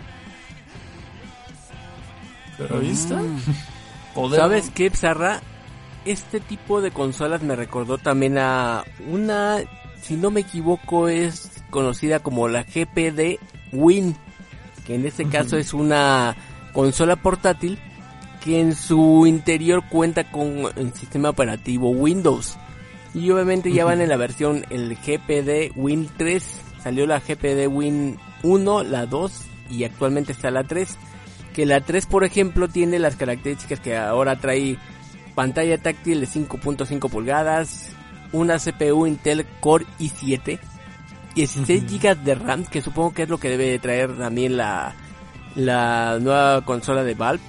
Pero 2.57 2.79
ahí 2.79 2.89
está. 2.89 3.21
¿Sabes 4.35 4.71
qué, 4.73 4.89
Pizarra? 4.89 5.41
Este 6.05 6.39
tipo 6.39 6.81
de 6.81 6.91
consolas 6.91 7.43
me 7.43 7.55
recordó 7.55 7.97
también 7.97 8.37
a 8.37 8.83
una, 9.09 9.57
si 10.01 10.15
no 10.15 10.31
me 10.31 10.41
equivoco, 10.41 11.07
es 11.09 11.51
conocida 11.69 12.19
como 12.19 12.47
la 12.47 12.63
GPD 12.63 13.39
Win, 13.73 14.15
que 14.85 14.95
en 14.95 15.05
este 15.05 15.25
caso 15.27 15.57
es 15.57 15.73
una 15.73 16.35
consola 16.73 17.17
portátil 17.17 17.77
que 18.43 18.61
en 18.61 18.73
su 18.73 19.25
interior 19.27 19.83
cuenta 19.89 20.31
con 20.31 20.65
el 20.75 20.93
sistema 20.93 21.29
operativo 21.29 21.89
Windows. 21.89 22.57
Y 23.13 23.29
obviamente 23.31 23.71
ya 23.71 23.83
van 23.83 23.99
en 23.99 24.09
la 24.09 24.17
versión 24.17 24.65
el 24.69 24.95
GPD 24.95 25.73
Win 25.75 26.09
3, 26.17 26.61
salió 26.81 27.05
la 27.05 27.19
GPD 27.19 27.67
Win 27.67 28.17
1, 28.43 28.83
la 28.83 29.05
2 29.05 29.41
y 29.71 29.83
actualmente 29.83 30.31
está 30.31 30.51
la 30.51 30.63
3 30.63 30.97
que 31.57 31.65
la 31.65 31.81
3 31.81 32.05
por 32.05 32.23
ejemplo 32.23 32.67
tiene 32.67 32.99
las 32.99 33.15
características 33.15 33.79
que 33.79 33.97
ahora 33.97 34.35
trae 34.35 34.77
pantalla 35.33 35.79
táctil 35.79 36.19
de 36.19 36.27
5.5 36.27 37.09
pulgadas, 37.09 37.89
una 38.31 38.59
CPU 38.59 39.07
Intel 39.07 39.43
Core 39.59 39.87
i7, 39.99 40.59
16 41.33 41.83
GB 41.91 42.15
de 42.17 42.35
RAM, 42.35 42.63
que 42.63 42.83
supongo 42.83 43.15
que 43.15 43.23
es 43.23 43.29
lo 43.29 43.39
que 43.39 43.49
debe 43.49 43.71
de 43.71 43.79
traer 43.79 44.15
también 44.19 44.55
la, 44.55 44.93
la 45.55 46.19
nueva 46.21 46.63
consola 46.63 47.03
de 47.03 47.15
Valve. 47.15 47.41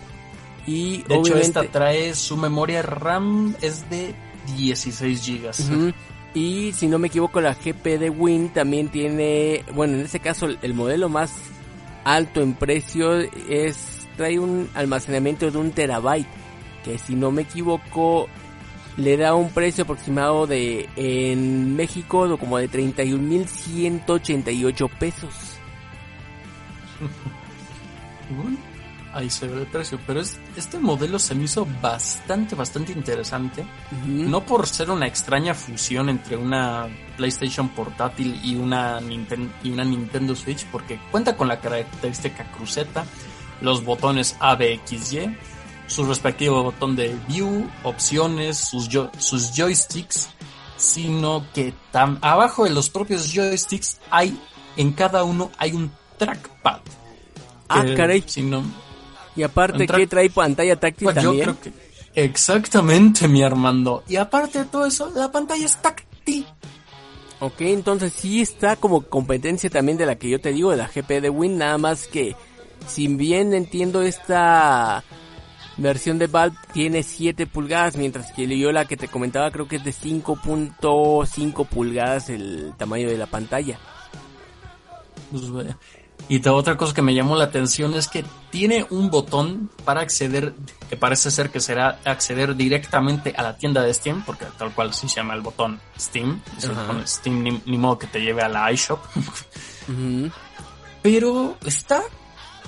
Y 0.66 1.02
De 1.02 1.16
hecho, 1.16 1.36
esta 1.36 1.64
trae 1.64 2.14
su 2.14 2.38
memoria 2.38 2.80
RAM 2.80 3.56
es 3.60 3.90
de 3.90 4.14
16 4.56 5.26
GB. 5.26 5.92
Y 6.32 6.72
si 6.72 6.86
no 6.86 6.98
me 6.98 7.08
equivoco, 7.08 7.42
la 7.42 7.52
GP 7.52 7.98
de 7.98 8.08
Win 8.08 8.54
también 8.54 8.88
tiene, 8.88 9.66
bueno, 9.74 9.98
en 9.98 10.00
este 10.00 10.20
caso 10.20 10.48
el 10.62 10.72
modelo 10.72 11.10
más 11.10 11.30
alto 12.04 12.40
en 12.40 12.54
precio 12.54 13.18
es 13.20 13.97
trae 14.18 14.38
un 14.38 14.68
almacenamiento 14.74 15.50
de 15.50 15.56
un 15.56 15.70
terabyte, 15.70 16.28
que 16.84 16.98
si 16.98 17.14
no 17.14 17.30
me 17.30 17.40
equivoco 17.42 18.28
le 18.98 19.16
da 19.16 19.34
un 19.34 19.48
precio 19.50 19.84
aproximado 19.84 20.46
de 20.46 20.88
en 20.96 21.74
México 21.76 22.28
de 22.28 22.36
como 22.36 22.58
de 22.58 22.68
31.188 22.68 24.90
pesos. 24.98 25.32
Ahí 29.14 29.30
se 29.30 29.48
ve 29.48 29.62
el 29.62 29.66
precio, 29.66 29.98
pero 30.06 30.20
es, 30.20 30.38
este 30.54 30.78
modelo 30.78 31.18
se 31.18 31.34
me 31.34 31.44
hizo 31.44 31.66
bastante, 31.80 32.54
bastante 32.54 32.92
interesante. 32.92 33.64
No 34.06 34.44
por 34.44 34.66
ser 34.66 34.90
una 34.90 35.06
extraña 35.06 35.54
fusión 35.54 36.10
entre 36.10 36.36
una 36.36 36.86
PlayStation 37.16 37.70
portátil 37.70 38.38
y 38.44 38.56
una, 38.56 39.00
Ninten- 39.00 39.48
y 39.62 39.70
una 39.70 39.84
Nintendo 39.84 40.36
Switch, 40.36 40.66
porque 40.66 41.00
cuenta 41.10 41.34
con 41.36 41.48
la 41.48 41.58
característica 41.58 42.44
cruceta, 42.52 43.06
los 43.60 43.84
botones 43.84 44.36
A, 44.40 44.54
B, 44.54 44.74
X, 44.74 45.12
Y, 45.12 45.36
su 45.86 46.04
respectivo 46.04 46.62
botón 46.62 46.96
de 46.96 47.16
View, 47.28 47.68
opciones, 47.82 48.58
sus, 48.58 48.88
jo- 48.92 49.10
sus 49.18 49.52
joysticks, 49.56 50.28
sino 50.76 51.44
que 51.54 51.72
tam- 51.92 52.18
abajo 52.20 52.64
de 52.64 52.70
los 52.70 52.90
propios 52.90 53.32
joysticks 53.32 53.98
hay, 54.10 54.38
en 54.76 54.92
cada 54.92 55.24
uno 55.24 55.50
hay 55.58 55.72
un 55.72 55.90
trackpad. 56.18 56.80
Ah, 57.68 57.84
que, 57.84 57.94
caray. 57.94 58.22
si 58.26 58.42
no- 58.42 58.62
Y 59.36 59.42
aparte 59.42 59.86
que 59.86 60.06
trae 60.06 60.30
pantalla 60.30 60.78
táctil 60.78 61.04
pues 61.06 61.16
yo 61.16 61.22
también. 61.30 61.44
creo 61.44 61.60
que 61.60 61.72
exactamente, 62.24 63.28
mi 63.28 63.42
Armando. 63.42 64.02
Y 64.08 64.16
aparte 64.16 64.60
de 64.60 64.64
todo 64.66 64.86
eso, 64.86 65.10
la 65.14 65.30
pantalla 65.30 65.64
es 65.66 65.76
táctil. 65.76 66.46
Ok, 67.40 67.60
entonces 67.60 68.12
sí 68.12 68.40
está 68.40 68.74
como 68.76 69.02
competencia 69.02 69.70
también 69.70 69.96
de 69.96 70.06
la 70.06 70.16
que 70.16 70.28
yo 70.28 70.40
te 70.40 70.52
digo, 70.52 70.70
de 70.72 70.76
la 70.78 70.88
GP 70.88 71.20
de 71.20 71.30
Win, 71.30 71.56
nada 71.58 71.78
más 71.78 72.08
que 72.08 72.34
si 72.88 73.06
bien 73.08 73.54
entiendo 73.54 74.02
esta 74.02 75.04
versión 75.76 76.18
de 76.18 76.26
Valve 76.26 76.56
tiene 76.72 77.02
7 77.02 77.46
pulgadas, 77.46 77.96
mientras 77.96 78.32
que 78.32 78.58
yo 78.58 78.72
la 78.72 78.86
que 78.86 78.96
te 78.96 79.08
comentaba 79.08 79.50
creo 79.50 79.68
que 79.68 79.76
es 79.76 79.84
de 79.84 79.92
5.5 79.92 81.66
pulgadas 81.66 82.28
el 82.30 82.72
tamaño 82.76 83.08
de 83.08 83.16
la 83.16 83.26
pantalla. 83.26 83.78
Pues. 85.30 85.44
Y 86.28 86.46
otra 86.46 86.76
cosa 86.76 86.92
que 86.92 87.00
me 87.00 87.14
llamó 87.14 87.36
la 87.36 87.44
atención 87.44 87.94
es 87.94 88.06
que 88.06 88.22
tiene 88.50 88.86
un 88.90 89.10
botón 89.10 89.70
para 89.84 90.02
acceder, 90.02 90.52
que 90.90 90.96
parece 90.96 91.30
ser 91.30 91.48
que 91.48 91.58
será 91.58 92.00
acceder 92.04 92.54
directamente 92.54 93.32
a 93.34 93.42
la 93.42 93.56
tienda 93.56 93.82
de 93.82 93.94
Steam, 93.94 94.24
porque 94.26 94.44
tal 94.58 94.74
cual 94.74 94.92
sí 94.92 95.08
se 95.08 95.16
llama 95.16 95.34
el 95.34 95.40
botón 95.40 95.80
Steam. 95.98 96.42
Ajá. 96.58 96.86
pones 96.86 97.10
Steam, 97.12 97.42
ni, 97.42 97.62
ni 97.64 97.78
modo 97.78 97.98
que 97.98 98.08
te 98.08 98.20
lleve 98.20 98.42
a 98.42 98.48
la 98.48 98.70
iShop. 98.70 99.00
Pero 101.02 101.56
está 101.64 102.02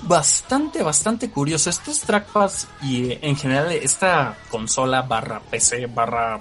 bastante, 0.03 0.83
bastante 0.83 1.29
curioso. 1.29 1.69
Estos 1.69 2.01
trackpads 2.01 2.67
y 2.81 3.11
eh, 3.11 3.19
en 3.21 3.35
general 3.35 3.71
esta 3.71 4.37
consola 4.49 5.01
barra 5.03 5.39
PC 5.39 5.87
barra 5.87 6.39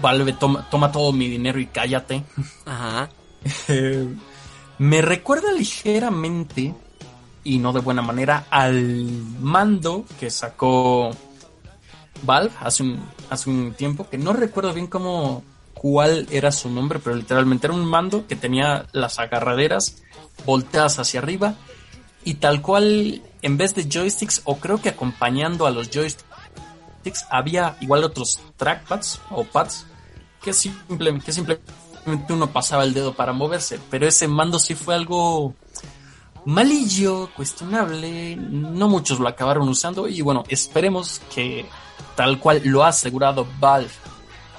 Valve 0.00 0.34
toma, 0.34 0.68
toma 0.68 0.92
todo 0.92 1.12
mi 1.12 1.28
dinero 1.28 1.58
y 1.58 1.66
cállate. 1.66 2.24
Ajá. 2.66 3.08
Eh, 3.68 4.08
me 4.78 5.00
recuerda 5.02 5.52
ligeramente 5.52 6.74
y 7.44 7.58
no 7.58 7.72
de 7.72 7.80
buena 7.80 8.02
manera 8.02 8.46
al 8.50 9.04
mando 9.40 10.04
que 10.18 10.30
sacó 10.30 11.10
Valve 12.22 12.52
hace 12.60 12.82
un, 12.82 13.00
hace 13.30 13.48
un 13.48 13.72
tiempo 13.74 14.08
que 14.08 14.18
no 14.18 14.32
recuerdo 14.32 14.72
bien 14.74 14.88
cómo 14.88 15.44
cuál 15.72 16.26
era 16.30 16.50
su 16.50 16.70
nombre, 16.70 16.98
pero 16.98 17.14
literalmente 17.14 17.66
era 17.66 17.74
un 17.74 17.84
mando 17.84 18.26
que 18.26 18.34
tenía 18.34 18.86
las 18.92 19.18
agarraderas 19.18 20.02
volteadas 20.44 20.98
hacia 20.98 21.20
arriba 21.20 21.54
y 22.26 22.34
tal 22.34 22.60
cual 22.60 23.22
en 23.40 23.56
vez 23.56 23.74
de 23.76 23.88
joysticks 23.88 24.42
o 24.44 24.56
creo 24.56 24.82
que 24.82 24.88
acompañando 24.88 25.64
a 25.64 25.70
los 25.70 25.90
joysticks 25.90 27.24
había 27.30 27.76
igual 27.80 28.02
otros 28.02 28.40
trackpads 28.56 29.20
o 29.30 29.44
pads 29.44 29.86
que 30.42 30.52
simplemente, 30.52 31.24
que 31.24 31.32
simplemente 31.32 32.32
uno 32.32 32.52
pasaba 32.52 32.82
el 32.82 32.92
dedo 32.92 33.14
para 33.14 33.32
moverse, 33.32 33.78
pero 33.90 34.08
ese 34.08 34.26
mando 34.26 34.58
sí 34.58 34.74
fue 34.74 34.96
algo 34.96 35.54
malillo, 36.44 37.30
cuestionable, 37.36 38.34
no 38.34 38.88
muchos 38.88 39.20
lo 39.20 39.28
acabaron 39.28 39.68
usando 39.68 40.08
y 40.08 40.20
bueno, 40.20 40.42
esperemos 40.48 41.20
que 41.32 41.64
tal 42.16 42.40
cual 42.40 42.60
lo 42.64 42.82
ha 42.82 42.88
asegurado 42.88 43.46
Valve 43.60 43.90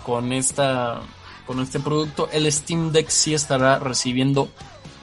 con 0.06 0.32
esta 0.32 1.02
con 1.46 1.60
este 1.60 1.82
producto, 1.82 2.30
el 2.32 2.50
Steam 2.50 2.94
Deck 2.94 3.10
sí 3.10 3.34
estará 3.34 3.78
recibiendo 3.80 4.50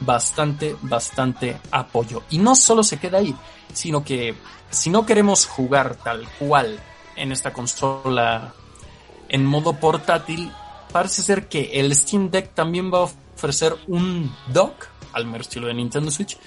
bastante, 0.04 0.76
bastante 0.82 1.56
apoyo. 1.70 2.22
Y 2.30 2.38
no 2.38 2.54
solo 2.54 2.82
se 2.82 2.98
queda 2.98 3.18
ahí, 3.18 3.34
sino 3.72 4.04
que 4.04 4.34
si 4.70 4.90
no 4.90 5.04
queremos 5.06 5.46
jugar 5.46 5.96
tal 5.96 6.26
cual 6.38 6.78
en 7.16 7.32
esta 7.32 7.52
consola 7.52 8.52
en 9.28 9.44
modo 9.44 9.74
portátil, 9.74 10.50
parece 10.92 11.22
ser 11.22 11.48
que 11.48 11.80
el 11.80 11.94
Steam 11.94 12.30
Deck 12.30 12.54
también 12.54 12.92
va 12.92 12.98
a 12.98 13.08
ofrecer 13.36 13.76
un 13.88 14.34
dock, 14.48 14.86
al 15.12 15.26
mero 15.26 15.42
estilo 15.42 15.66
de 15.68 15.74
Nintendo 15.74 16.10
Switch, 16.10 16.38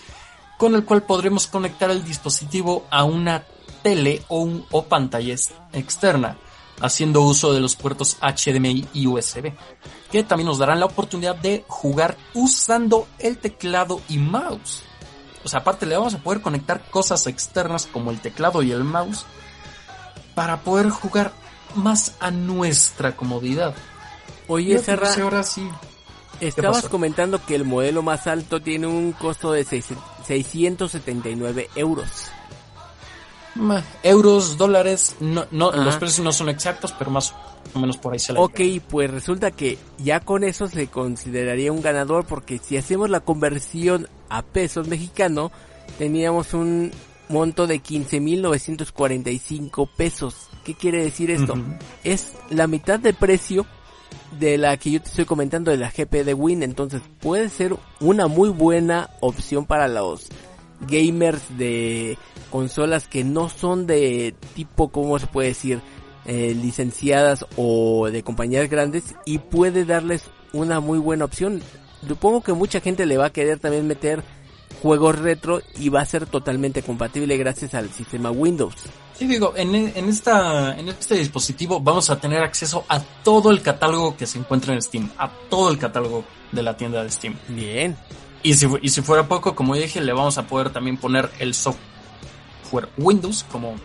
con 0.58 0.76
el 0.76 0.84
cual 0.86 1.04
podremos 1.04 1.48
conectar 1.48 1.90
el 1.92 2.04
dispositivo 2.04 2.86
a 2.90 3.04
una 3.04 3.44
tele 3.84 4.24
o, 4.28 4.40
un- 4.40 4.66
o 4.72 4.84
pantalla 4.86 5.34
ex- 5.34 5.54
externa. 5.74 6.38
Haciendo 6.82 7.22
uso 7.22 7.54
de 7.54 7.60
los 7.60 7.76
puertos 7.76 8.18
HDMI 8.22 8.88
y 8.94 9.08
USB, 9.08 9.54
que 10.12 10.24
también 10.24 10.48
nos 10.48 10.58
darán 10.60 10.80
la 10.80 10.86
oportunidad 10.86 11.36
de 11.36 11.64
jugar 11.68 12.18
usando 12.34 13.08
el 13.20 13.38
teclado 13.38 14.02
y 14.10 14.18
mouse. 14.18 14.84
O 15.44 15.50
sea, 15.50 15.62
aparte 15.62 15.86
le 15.86 15.96
vamos 15.98 16.14
a 16.14 16.20
poder 16.20 16.42
conectar 16.42 16.90
cosas 16.90 17.26
externas 17.28 17.86
como 17.88 18.12
el 18.12 18.20
teclado 18.20 18.62
y 18.64 18.72
el 18.72 18.84
mouse 18.84 19.26
para 20.36 20.62
poder 20.62 20.90
jugar 20.90 21.32
más 21.76 22.16
a 22.20 22.32
nuestra 22.32 23.16
comodidad. 23.16 23.74
Oye, 24.48 24.78
Serra, 24.80 25.14
ahora 25.22 25.44
sí. 25.44 25.68
estabas 26.40 26.88
comentando 26.90 27.44
que 27.46 27.56
el 27.56 27.66
modelo 27.66 28.02
más 28.04 28.28
alto 28.28 28.62
tiene 28.62 28.88
un 28.88 29.12
costo 29.14 29.52
de 29.52 29.64
seis- 29.64 29.88
679 30.26 31.70
euros. 31.76 32.08
Euros, 34.04 34.58
dólares, 34.58 35.16
no, 35.20 35.46
no, 35.52 35.72
los 35.72 35.96
precios 35.98 36.24
no 36.24 36.32
son 36.32 36.50
exactos, 36.50 36.94
pero 36.98 37.12
más 37.12 37.34
o 37.74 37.80
menos 37.80 37.98
por 37.98 38.14
ahí 38.14 38.20
se 38.20 38.34
la 38.34 38.40
Ok, 38.40 38.62
pues 38.90 39.12
resulta 39.12 39.52
que 39.52 39.78
ya 39.98 40.20
con 40.20 40.44
eso 40.44 40.68
se 40.68 40.88
consideraría 40.88 41.72
un 41.72 41.82
ganador 41.82 42.26
porque 42.26 42.60
si 42.60 42.78
hacemos 42.78 43.10
la 43.10 43.22
conversión 43.22 44.08
a 44.30 44.42
pesos 44.42 44.88
mexicano, 44.88 45.52
teníamos 45.98 46.54
un 46.54 46.92
monto 47.30 47.68
de 47.68 47.82
15.945 47.82 49.90
pesos. 49.96 50.50
¿Qué 50.64 50.74
quiere 50.74 51.04
decir 51.04 51.32
esto? 51.32 51.56
Es 52.04 52.34
la 52.50 52.68
mitad 52.68 53.00
de 53.00 53.14
precio 53.14 53.66
de 54.40 54.58
la 54.58 54.76
que 54.78 54.92
yo 54.92 55.02
te 55.02 55.10
estoy 55.10 55.26
comentando 55.26 55.72
de 55.72 55.78
la 55.78 55.90
GP 55.90 56.26
de 56.26 56.34
Win, 56.34 56.64
entonces 56.64 57.02
puede 57.20 57.50
ser 57.50 57.76
una 58.00 58.28
muy 58.28 58.50
buena 58.50 59.10
opción 59.22 59.66
para 59.66 59.88
los 59.88 60.28
gamers 60.82 61.58
de 61.58 62.18
consolas 62.48 63.08
que 63.08 63.24
no 63.24 63.50
son 63.50 63.88
de 63.88 64.36
tipo, 64.56 64.90
¿cómo 64.90 65.20
se 65.20 65.28
puede 65.28 65.50
decir? 65.50 65.82
Eh, 66.26 66.54
licenciadas 66.54 67.46
o 67.56 68.10
de 68.10 68.22
compañías 68.22 68.70
grandes 68.70 69.16
y 69.26 69.38
puede 69.38 69.86
darles 69.86 70.24
una 70.52 70.82
muy 70.82 71.00
buena 71.00 71.24
opción. 71.24 71.62
Supongo 72.06 72.42
que 72.42 72.52
mucha 72.52 72.82
gente 72.82 73.06
le 73.06 73.18
va 73.18 73.28
a 73.28 73.30
querer 73.30 73.60
también 73.60 73.88
meter 73.88 74.24
juegos 74.82 75.18
retro 75.18 75.62
y 75.80 75.90
va 75.90 76.02
a 76.02 76.06
ser 76.06 76.26
totalmente 76.26 76.84
compatible 76.84 77.38
gracias 77.38 77.74
al 77.74 77.90
sistema 77.92 78.30
Windows. 78.30 78.76
Sí, 79.14 79.26
digo, 79.26 79.54
en, 79.56 79.74
en, 79.74 80.10
esta, 80.10 80.78
en 80.78 80.90
este 80.90 81.16
dispositivo 81.16 81.80
vamos 81.80 82.10
a 82.10 82.20
tener 82.20 82.44
acceso 82.44 82.86
a 82.88 83.00
todo 83.00 83.50
el 83.50 83.62
catálogo 83.62 84.16
que 84.16 84.28
se 84.28 84.38
encuentra 84.38 84.74
en 84.74 84.82
Steam, 84.82 85.10
a 85.18 85.32
todo 85.50 85.72
el 85.72 85.78
catálogo 85.78 86.24
de 86.52 86.62
la 86.62 86.78
tienda 86.78 87.04
de 87.04 87.10
Steam. 87.10 87.36
Bien. 87.48 87.96
Y 88.44 88.54
si, 88.54 88.68
y 88.82 88.90
si 88.90 89.02
fuera 89.02 89.28
poco, 89.28 89.56
como 89.56 89.76
dije, 89.76 90.02
le 90.02 90.14
vamos 90.14 90.38
a 90.38 90.46
poder 90.46 90.72
también 90.72 90.98
poner 90.98 91.32
el 91.40 91.54
software 91.54 91.97
Windows 92.98 93.46
como, 93.52 93.76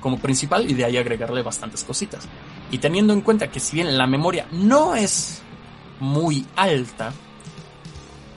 como 0.00 0.18
principal 0.18 0.70
y 0.70 0.74
de 0.74 0.84
ahí 0.84 0.96
agregarle 0.96 1.42
bastantes 1.42 1.84
cositas. 1.84 2.28
Y 2.70 2.78
teniendo 2.78 3.12
en 3.12 3.20
cuenta 3.20 3.50
que 3.50 3.60
si 3.60 3.76
bien 3.76 3.96
la 3.96 4.06
memoria 4.06 4.46
no 4.50 4.94
es 4.94 5.42
muy 6.00 6.46
alta, 6.56 7.12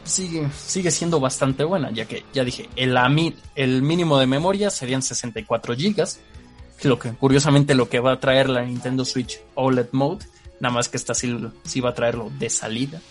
sigue, 0.04 0.50
sigue 0.56 0.92
siendo 0.92 1.20
bastante 1.20 1.64
buena, 1.64 1.92
ya 1.92 2.06
que 2.06 2.26
ya 2.34 2.44
dije, 2.44 2.70
el, 2.76 2.98
el 3.56 3.82
mínimo 3.82 4.20
de 4.20 4.28
memoria 4.28 4.70
serían 4.70 5.02
64 5.02 5.76
gigas, 5.76 6.20
lo 6.84 6.98
que 6.98 7.12
curiosamente 7.12 7.76
lo 7.76 7.90
que 7.90 8.00
va 8.00 8.14
a 8.14 8.20
traer 8.20 8.50
la 8.50 8.64
Nintendo 8.64 9.06
Switch 9.06 9.42
OLED 9.56 9.90
Mode, 9.92 10.26
nada 10.60 10.74
más 10.74 10.90
que 10.90 10.98
esta 10.98 11.14
sí, 11.14 11.38
sí 11.64 11.82
va 11.82 11.92
a 11.92 11.94
traerlo 11.94 12.32
de 12.38 12.50
salida. 12.50 13.02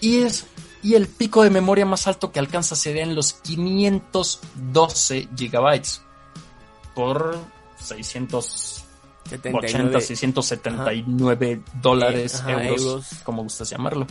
Y 0.00 0.18
es 0.18 0.46
y 0.82 0.94
el 0.94 1.06
pico 1.08 1.42
de 1.42 1.50
memoria 1.50 1.84
más 1.86 2.06
alto 2.06 2.30
que 2.32 2.38
alcanza 2.38 2.76
sería 2.76 3.02
en 3.02 3.14
los 3.14 3.34
512 3.34 5.28
gigabytes 5.36 6.02
por 6.94 7.38
680, 7.80 8.86
79. 9.28 10.00
679 10.00 11.62
dólares, 11.82 12.34
Eh, 12.34 12.38
ajá, 12.40 12.64
euros, 12.64 12.80
euros. 12.82 13.06
como 13.24 13.42
gustas 13.42 13.70
llamarlo. 13.70 14.06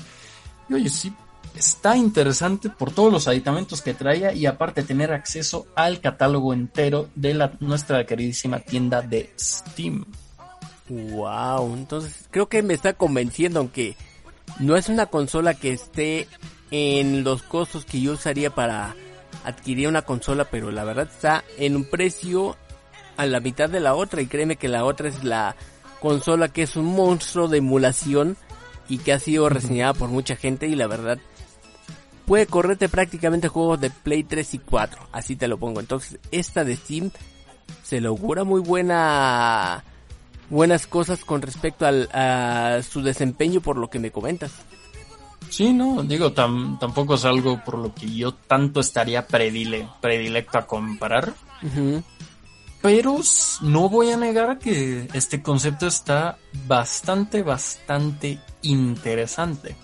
Y 0.69 0.73
oye, 0.75 0.89
sí, 0.89 1.13
está 1.55 1.97
interesante 1.97 2.69
por 2.69 2.91
todos 2.91 3.11
los 3.11 3.27
aditamentos 3.27 3.81
que 3.81 3.93
traía 3.93 4.33
y 4.33 4.45
aparte 4.45 4.83
tener 4.83 5.11
acceso 5.13 5.67
al 5.75 6.01
catálogo 6.01 6.53
entero 6.53 7.09
de 7.15 7.33
la, 7.33 7.53
nuestra 7.59 8.05
queridísima 8.05 8.59
tienda 8.59 9.01
de 9.01 9.33
Steam. 9.39 10.05
Wow, 10.89 11.73
entonces 11.73 12.27
creo 12.31 12.47
que 12.47 12.61
me 12.63 12.73
está 12.73 12.93
convenciendo, 12.93 13.59
aunque 13.59 13.97
no 14.59 14.77
es 14.77 14.87
una 14.87 15.07
consola 15.07 15.53
que 15.53 15.73
esté 15.73 16.27
en 16.71 17.23
los 17.23 17.43
costos 17.43 17.85
que 17.85 18.01
yo 18.01 18.13
usaría 18.13 18.49
para 18.49 18.95
adquirir 19.43 19.87
una 19.87 20.01
consola, 20.01 20.45
pero 20.45 20.71
la 20.71 20.83
verdad 20.83 21.09
está 21.11 21.43
en 21.57 21.75
un 21.75 21.85
precio 21.85 22.57
a 23.15 23.25
la 23.25 23.39
mitad 23.39 23.69
de 23.69 23.79
la 23.79 23.95
otra 23.95 24.21
y 24.21 24.27
créeme 24.27 24.57
que 24.57 24.67
la 24.67 24.85
otra 24.85 25.09
es 25.09 25.23
la 25.23 25.55
consola 25.99 26.49
que 26.49 26.63
es 26.63 26.75
un 26.75 26.85
monstruo 26.85 27.47
de 27.47 27.57
emulación 27.57 28.37
y 28.89 28.99
que 28.99 29.13
ha 29.13 29.19
sido 29.19 29.49
reseñada 29.49 29.93
por 29.93 30.09
mucha 30.09 30.35
gente 30.35 30.67
y 30.67 30.75
la 30.75 30.87
verdad 30.87 31.17
puede 32.25 32.45
correrte 32.45 32.89
prácticamente 32.89 33.47
juegos 33.47 33.79
de 33.79 33.89
Play 33.89 34.23
3 34.23 34.53
y 34.55 34.59
4, 34.59 35.07
así 35.11 35.35
te 35.35 35.47
lo 35.47 35.57
pongo. 35.57 35.79
Entonces, 35.79 36.19
esta 36.31 36.63
de 36.63 36.75
Steam 36.75 37.11
se 37.83 38.01
le 38.01 38.09
augura 38.09 38.43
muy 38.43 38.61
buena 38.61 39.83
buenas 40.49 40.87
cosas 40.87 41.25
con 41.25 41.41
respecto 41.41 41.85
al, 41.85 42.09
a 42.13 42.81
su 42.83 43.01
desempeño 43.01 43.61
por 43.61 43.77
lo 43.77 43.89
que 43.89 43.99
me 43.99 44.11
comentas. 44.11 44.51
Sí, 45.49 45.73
no, 45.73 46.03
digo, 46.03 46.33
tam- 46.33 46.77
tampoco 46.79 47.15
es 47.15 47.25
algo 47.25 47.63
por 47.63 47.77
lo 47.77 47.93
que 47.95 48.13
yo 48.13 48.33
tanto 48.33 48.79
estaría 48.79 49.27
predile, 49.27 49.87
predilecto 50.01 50.57
a 50.57 50.67
comparar. 50.67 51.33
Ujú. 51.63 52.03
Pero 52.81 53.19
s- 53.19 53.57
no 53.61 53.89
voy 53.89 54.11
a 54.11 54.17
negar 54.17 54.59
que 54.59 55.07
este 55.13 55.41
concepto 55.41 55.87
está 55.87 56.37
bastante, 56.67 57.41
bastante 57.43 58.39
interesante. 58.61 59.75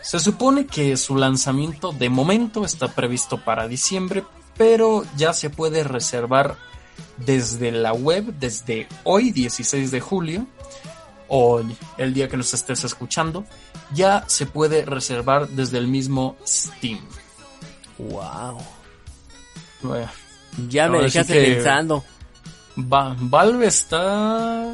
Se 0.00 0.18
supone 0.20 0.66
que 0.66 0.96
su 0.96 1.16
lanzamiento 1.16 1.92
de 1.92 2.08
momento 2.08 2.64
está 2.64 2.88
previsto 2.88 3.44
para 3.44 3.68
diciembre, 3.68 4.24
pero 4.56 5.04
ya 5.16 5.32
se 5.32 5.50
puede 5.50 5.84
reservar 5.84 6.56
desde 7.18 7.72
la 7.72 7.92
web, 7.92 8.32
desde 8.38 8.88
hoy, 9.04 9.30
16 9.32 9.90
de 9.90 10.00
julio, 10.00 10.46
o 11.28 11.62
el 11.98 12.14
día 12.14 12.28
que 12.28 12.36
nos 12.36 12.52
estés 12.54 12.84
escuchando, 12.84 13.44
ya 13.92 14.24
se 14.26 14.46
puede 14.46 14.84
reservar 14.84 15.48
desde 15.48 15.78
el 15.78 15.86
mismo 15.88 16.36
Steam. 16.46 17.00
Wow. 17.98 18.58
Bueno, 19.82 20.10
Ya 20.68 20.88
me 20.88 20.98
dejaste 21.02 21.34
pensando. 21.54 22.04
Va- 22.78 23.16
Valve 23.18 23.66
está. 23.66 24.72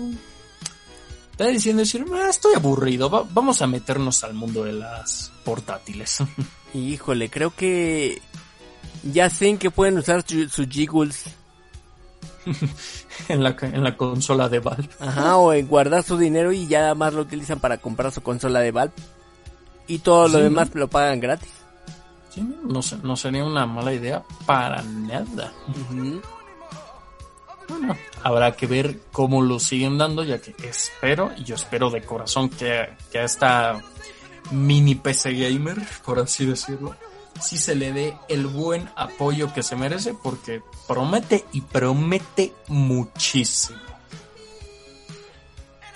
Está 1.33 1.47
diciendo 1.49 1.81
decir, 1.81 2.05
"Ah, 2.15 2.29
estoy 2.31 2.55
aburrido, 2.55 3.11
va- 3.11 3.25
vamos 3.29 3.61
a 3.61 3.67
meternos 3.67 4.23
al 4.25 4.35
mundo 4.35 4.63
de 4.65 4.73
las 4.75 5.33
portátiles. 5.45 6.19
Híjole, 6.75 7.29
creo 7.29 7.55
que 7.55 8.23
ya 9.03 9.29
sé 9.31 9.49
en 9.49 9.59
que 9.59 9.71
pueden 9.71 9.99
usar 9.99 10.25
su- 10.27 10.49
sus 10.49 10.69
jiggles. 10.69 11.25
en, 13.29 13.43
la, 13.43 13.57
en 13.61 13.83
la 13.85 13.97
consola 13.97 14.49
de 14.49 14.59
Valve. 14.61 14.89
Ajá, 15.01 15.37
o 15.37 15.53
en 15.53 15.67
guardar 15.67 16.03
su 16.03 16.17
dinero 16.19 16.53
y 16.53 16.67
ya 16.67 16.95
más 16.95 17.13
lo 17.15 17.23
utilizan 17.23 17.61
para 17.61 17.79
comprar 17.79 18.13
su 18.13 18.23
consola 18.23 18.61
de 18.61 18.73
Valve. 18.73 18.95
Y 19.87 19.99
todo 19.99 20.29
lo 20.29 20.39
Sí, 20.39 20.45
demás 20.45 20.75
¿no? 20.75 20.81
lo 20.81 20.89
pagan 20.89 21.21
gratis. 21.21 21.51
Sí, 22.31 22.41
no, 22.65 22.81
no 23.03 23.17
sería 23.17 23.45
una 23.45 23.67
mala 23.67 23.93
idea 23.93 24.23
para 24.47 24.83
nada. 24.83 25.53
Bueno, 27.69 27.97
habrá 28.23 28.53
que 28.53 28.67
ver 28.67 28.99
cómo 29.13 29.41
lo 29.43 29.59
siguen 29.59 29.97
dando, 29.97 30.23
ya 30.25 30.39
que 30.41 30.55
espero, 30.69 31.31
y 31.37 31.45
yo 31.45 31.55
espero 31.55 31.91
de 31.91 32.03
corazón 32.03 32.49
que, 32.51 32.89
que 33.11 33.19
a 33.21 33.25
esta 33.25 33.81
mini 34.51 34.95
PC 34.97 35.33
gamer, 35.35 35.79
por 36.05 36.19
así 36.19 36.45
decirlo, 36.45 36.95
sí 37.41 37.59
se 37.59 37.75
le 37.75 37.93
dé 37.93 38.17
el 38.29 38.47
buen 38.47 38.89
apoyo 38.97 39.53
que 39.53 39.63
se 39.63 39.77
merece, 39.77 40.15
porque 40.15 40.63
promete 40.87 41.45
y 41.53 41.61
promete 41.61 42.53
muchísimo. 42.69 43.79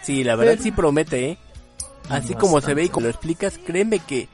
Sí, 0.03 0.25
la 0.25 0.37
verdad 0.37 0.53
Pero- 0.53 0.63
sí 0.63 0.73
promete, 0.73 1.31
¿eh? 1.31 1.39
Así 2.09 2.35
como 2.35 2.61
se 2.63 2.73
ve 2.73 2.85
y 2.85 2.89
como 2.89 3.05
lo 3.05 3.11
explicas, 3.11 3.59
créeme 3.65 3.99
que 3.99 4.29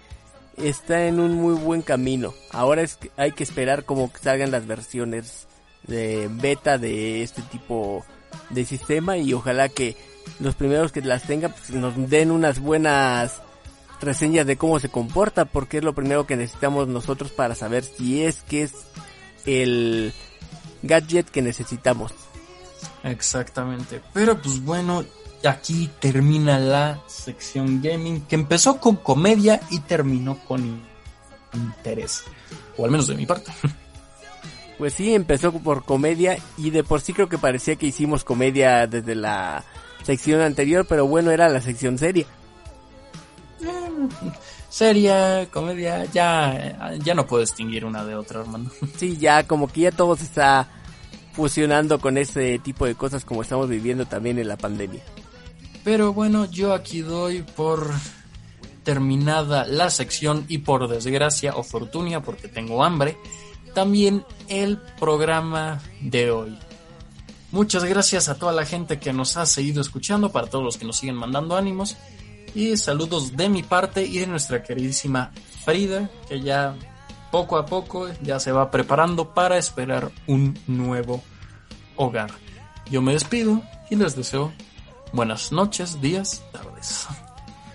está 0.57 1.07
en 1.07 1.19
un 1.19 1.35
muy 1.35 1.55
buen 1.55 1.83
camino. 1.83 2.33
Ahora 2.53 2.83
es 2.83 2.95
que 2.95 3.11
hay 3.17 3.33
que 3.33 3.43
esperar 3.43 3.85
como 3.85 4.13
que 4.13 4.19
salgan 4.21 4.53
las 4.53 4.67
versiones 4.67 5.49
de 5.87 6.29
beta 6.31 6.79
de 6.79 7.23
este 7.25 7.43
tipo 7.43 8.05
de 8.51 8.65
sistema 8.65 9.17
y 9.19 9.33
ojalá 9.33 9.69
que 9.69 9.97
los 10.39 10.55
primeros 10.55 10.93
que 10.93 11.01
las 11.03 11.25
tengan 11.25 11.53
pues, 11.53 11.71
nos 11.71 11.95
den 12.09 12.31
unas 12.31 12.61
buenas 12.61 13.43
reseñas 14.01 14.47
de 14.47 14.57
cómo 14.57 14.81
se 14.81 14.89
comporta 14.89 15.45
porque 15.45 15.79
es 15.79 15.85
lo 15.85 15.95
primero 15.95 16.27
que 16.27 16.37
necesitamos 16.37 16.89
nosotros 16.89 17.31
para 17.31 17.55
saber 17.55 17.85
si 17.85 18.23
es 18.23 18.43
que 18.43 18.63
es 18.63 18.75
el 19.47 20.13
gadget 20.83 21.29
que 21.31 21.43
necesitamos. 21.43 22.13
Exactamente. 23.03 24.01
Pero 24.13 24.41
pues 24.41 24.63
bueno, 24.63 25.05
aquí 25.45 25.91
termina 26.01 26.59
la 26.59 27.03
sección 27.07 27.83
gaming 27.83 28.23
que 28.23 28.35
empezó 28.35 28.79
con 28.79 28.97
comedia 28.97 29.61
y 29.71 29.81
terminó 29.81 30.39
con 30.47 30.83
interés. 31.53 32.25
O 32.77 32.85
al 32.85 32.91
menos 32.91 33.07
de 33.07 33.15
mi 33.15 33.27
parte. 33.27 33.53
Pues 34.77 34.95
sí, 34.95 35.15
empezó 35.15 35.53
por 35.53 35.85
comedia 35.85 36.37
y 36.57 36.71
de 36.71 36.83
por 36.83 37.01
sí 37.01 37.13
creo 37.13 37.29
que 37.29 37.39
parecía 37.39 37.77
que 37.77 37.87
hicimos 37.87 38.25
comedia 38.25 38.89
desde 38.89 39.15
la 39.15 39.65
sección 40.03 40.41
anterior, 40.41 40.85
pero 40.89 41.07
bueno, 41.07 41.31
era 41.31 41.49
la 41.49 41.61
sección 41.61 41.97
seria. 41.97 42.27
Seria, 44.69 45.49
comedia, 45.51 46.05
ya, 46.07 46.97
ya 46.99 47.15
no 47.15 47.27
puedo 47.27 47.43
distinguir 47.43 47.85
una 47.85 48.05
de 48.05 48.15
otra, 48.15 48.41
hermano. 48.41 48.71
Sí, 48.97 49.17
ya 49.17 49.47
como 49.47 49.69
que 49.69 49.83
ya 49.83 49.93
todo 49.93 50.17
se 50.17 50.25
está 50.25 50.69
fusionando 51.33 51.99
con 51.99 52.17
ese 52.17 52.59
tipo 52.59 52.87
de 52.87 52.95
cosas 52.95 53.25
como 53.25 53.43
estamos 53.43 53.69
viviendo 53.69 54.07
también 54.07 54.39
en 54.39 54.49
la 54.49 54.57
pandemia. 54.57 55.03
Pero 55.83 56.13
bueno, 56.13 56.47
yo 56.47 56.73
aquí 56.73 57.01
doy 57.01 57.43
por 57.43 57.91
terminada 58.85 59.67
la 59.67 59.91
sección 59.91 60.45
y 60.49 60.59
por 60.59 60.89
desgracia 60.89 61.57
o 61.57 61.63
fortuna, 61.63 62.23
porque 62.23 62.49
tengo 62.49 62.85
hambre, 62.85 63.17
también 63.75 64.25
el 64.49 64.79
programa 64.99 65.81
de 66.01 66.31
hoy. 66.31 66.59
Muchas 67.51 67.85
gracias 67.85 68.29
a 68.29 68.37
toda 68.37 68.53
la 68.53 68.65
gente 68.67 68.99
que 68.99 69.13
nos 69.13 69.37
ha 69.37 69.47
seguido 69.47 69.81
escuchando, 69.81 70.33
para 70.33 70.49
todos 70.49 70.65
los 70.65 70.77
que 70.77 70.85
nos 70.85 70.97
siguen 70.97 71.17
mandando 71.17 71.57
ánimos. 71.57 71.97
Y 72.55 72.77
saludos 72.77 73.37
de 73.37 73.49
mi 73.49 73.63
parte 73.63 74.05
y 74.05 74.19
de 74.19 74.27
nuestra 74.27 74.63
queridísima 74.63 75.33
Frida, 75.65 76.09
que 76.29 76.41
ya 76.41 76.77
poco 77.31 77.57
a 77.57 77.67
poco 77.67 78.09
ya 78.23 78.39
se 78.39 78.53
va 78.53 78.71
preparando 78.71 79.35
para 79.35 79.59
esperar 79.59 80.13
un 80.27 80.57
nuevo 80.67 81.23
hogar. 81.97 82.31
Yo 82.91 83.03
me 83.03 83.13
despido 83.15 83.63
y 83.91 83.97
les 83.97 84.15
deseo 84.15 84.53
buenas 85.13 85.51
noches, 85.53 86.01
días, 86.01 86.45
tardes. 86.53 87.07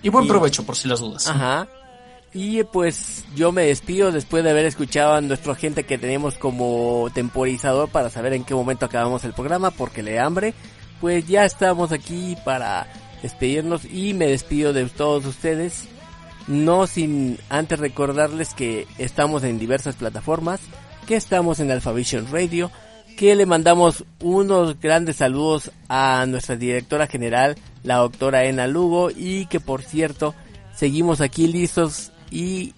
Y 0.02 0.08
buen 0.08 0.24
Y- 0.24 0.28
provecho 0.28 0.64
por 0.64 0.76
si 0.76 0.88
las 0.88 1.00
dudas. 1.00 1.26
Ajá. 1.26 1.68
Y 2.32 2.62
pues 2.62 3.24
yo 3.34 3.50
me 3.50 3.64
despido 3.64 4.12
después 4.12 4.44
de 4.44 4.50
haber 4.50 4.64
escuchado 4.64 5.14
a 5.14 5.20
nuestro 5.20 5.54
gente 5.56 5.84
que 5.84 5.98
tenemos 5.98 6.38
como 6.38 7.08
temporizador 7.12 7.88
para 7.88 8.08
saber 8.08 8.32
en 8.34 8.44
qué 8.44 8.54
momento 8.54 8.86
acabamos 8.86 9.24
el 9.24 9.32
programa 9.32 9.72
porque 9.72 10.02
le 10.02 10.20
hambre. 10.20 10.54
Pues 11.00 11.26
ya 11.26 11.44
estamos 11.44 11.90
aquí 11.92 12.36
para 12.44 12.86
despedirnos 13.22 13.84
y 13.84 14.14
me 14.14 14.26
despido 14.26 14.72
de 14.72 14.86
todos 14.86 15.26
ustedes. 15.26 15.88
No 16.46 16.86
sin 16.86 17.38
antes 17.48 17.78
recordarles 17.78 18.54
que 18.54 18.86
estamos 18.98 19.44
en 19.44 19.58
diversas 19.58 19.96
plataformas, 19.96 20.60
que 21.06 21.16
estamos 21.16 21.60
en 21.60 21.70
Alphavision 21.70 22.26
Radio, 22.30 22.70
que 23.16 23.34
le 23.34 23.46
mandamos 23.46 24.04
unos 24.20 24.80
grandes 24.80 25.16
saludos 25.16 25.70
a 25.88 26.24
nuestra 26.26 26.56
directora 26.56 27.06
general, 27.06 27.56
la 27.82 27.96
doctora 27.96 28.44
Ena 28.44 28.66
Lugo, 28.66 29.10
y 29.10 29.46
que 29.46 29.60
por 29.60 29.82
cierto, 29.82 30.34
seguimos 30.74 31.20
aquí 31.20 31.46
listos 31.46 32.12
y 32.30 32.72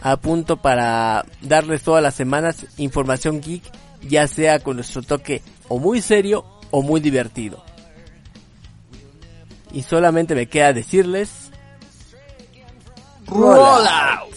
a 0.00 0.16
punto 0.16 0.56
para 0.56 1.26
darles 1.42 1.82
todas 1.82 2.02
las 2.02 2.14
semanas 2.14 2.66
información 2.78 3.40
geek, 3.40 3.62
ya 4.08 4.26
sea 4.28 4.60
con 4.60 4.76
nuestro 4.76 5.02
toque 5.02 5.42
o 5.68 5.78
muy 5.78 6.00
serio 6.00 6.44
o 6.70 6.82
muy 6.82 7.00
divertido. 7.00 7.65
Y 9.72 9.82
solamente 9.82 10.34
me 10.34 10.46
queda 10.46 10.72
decirles... 10.72 11.50
Roll 13.26 13.86
out. 13.88 14.36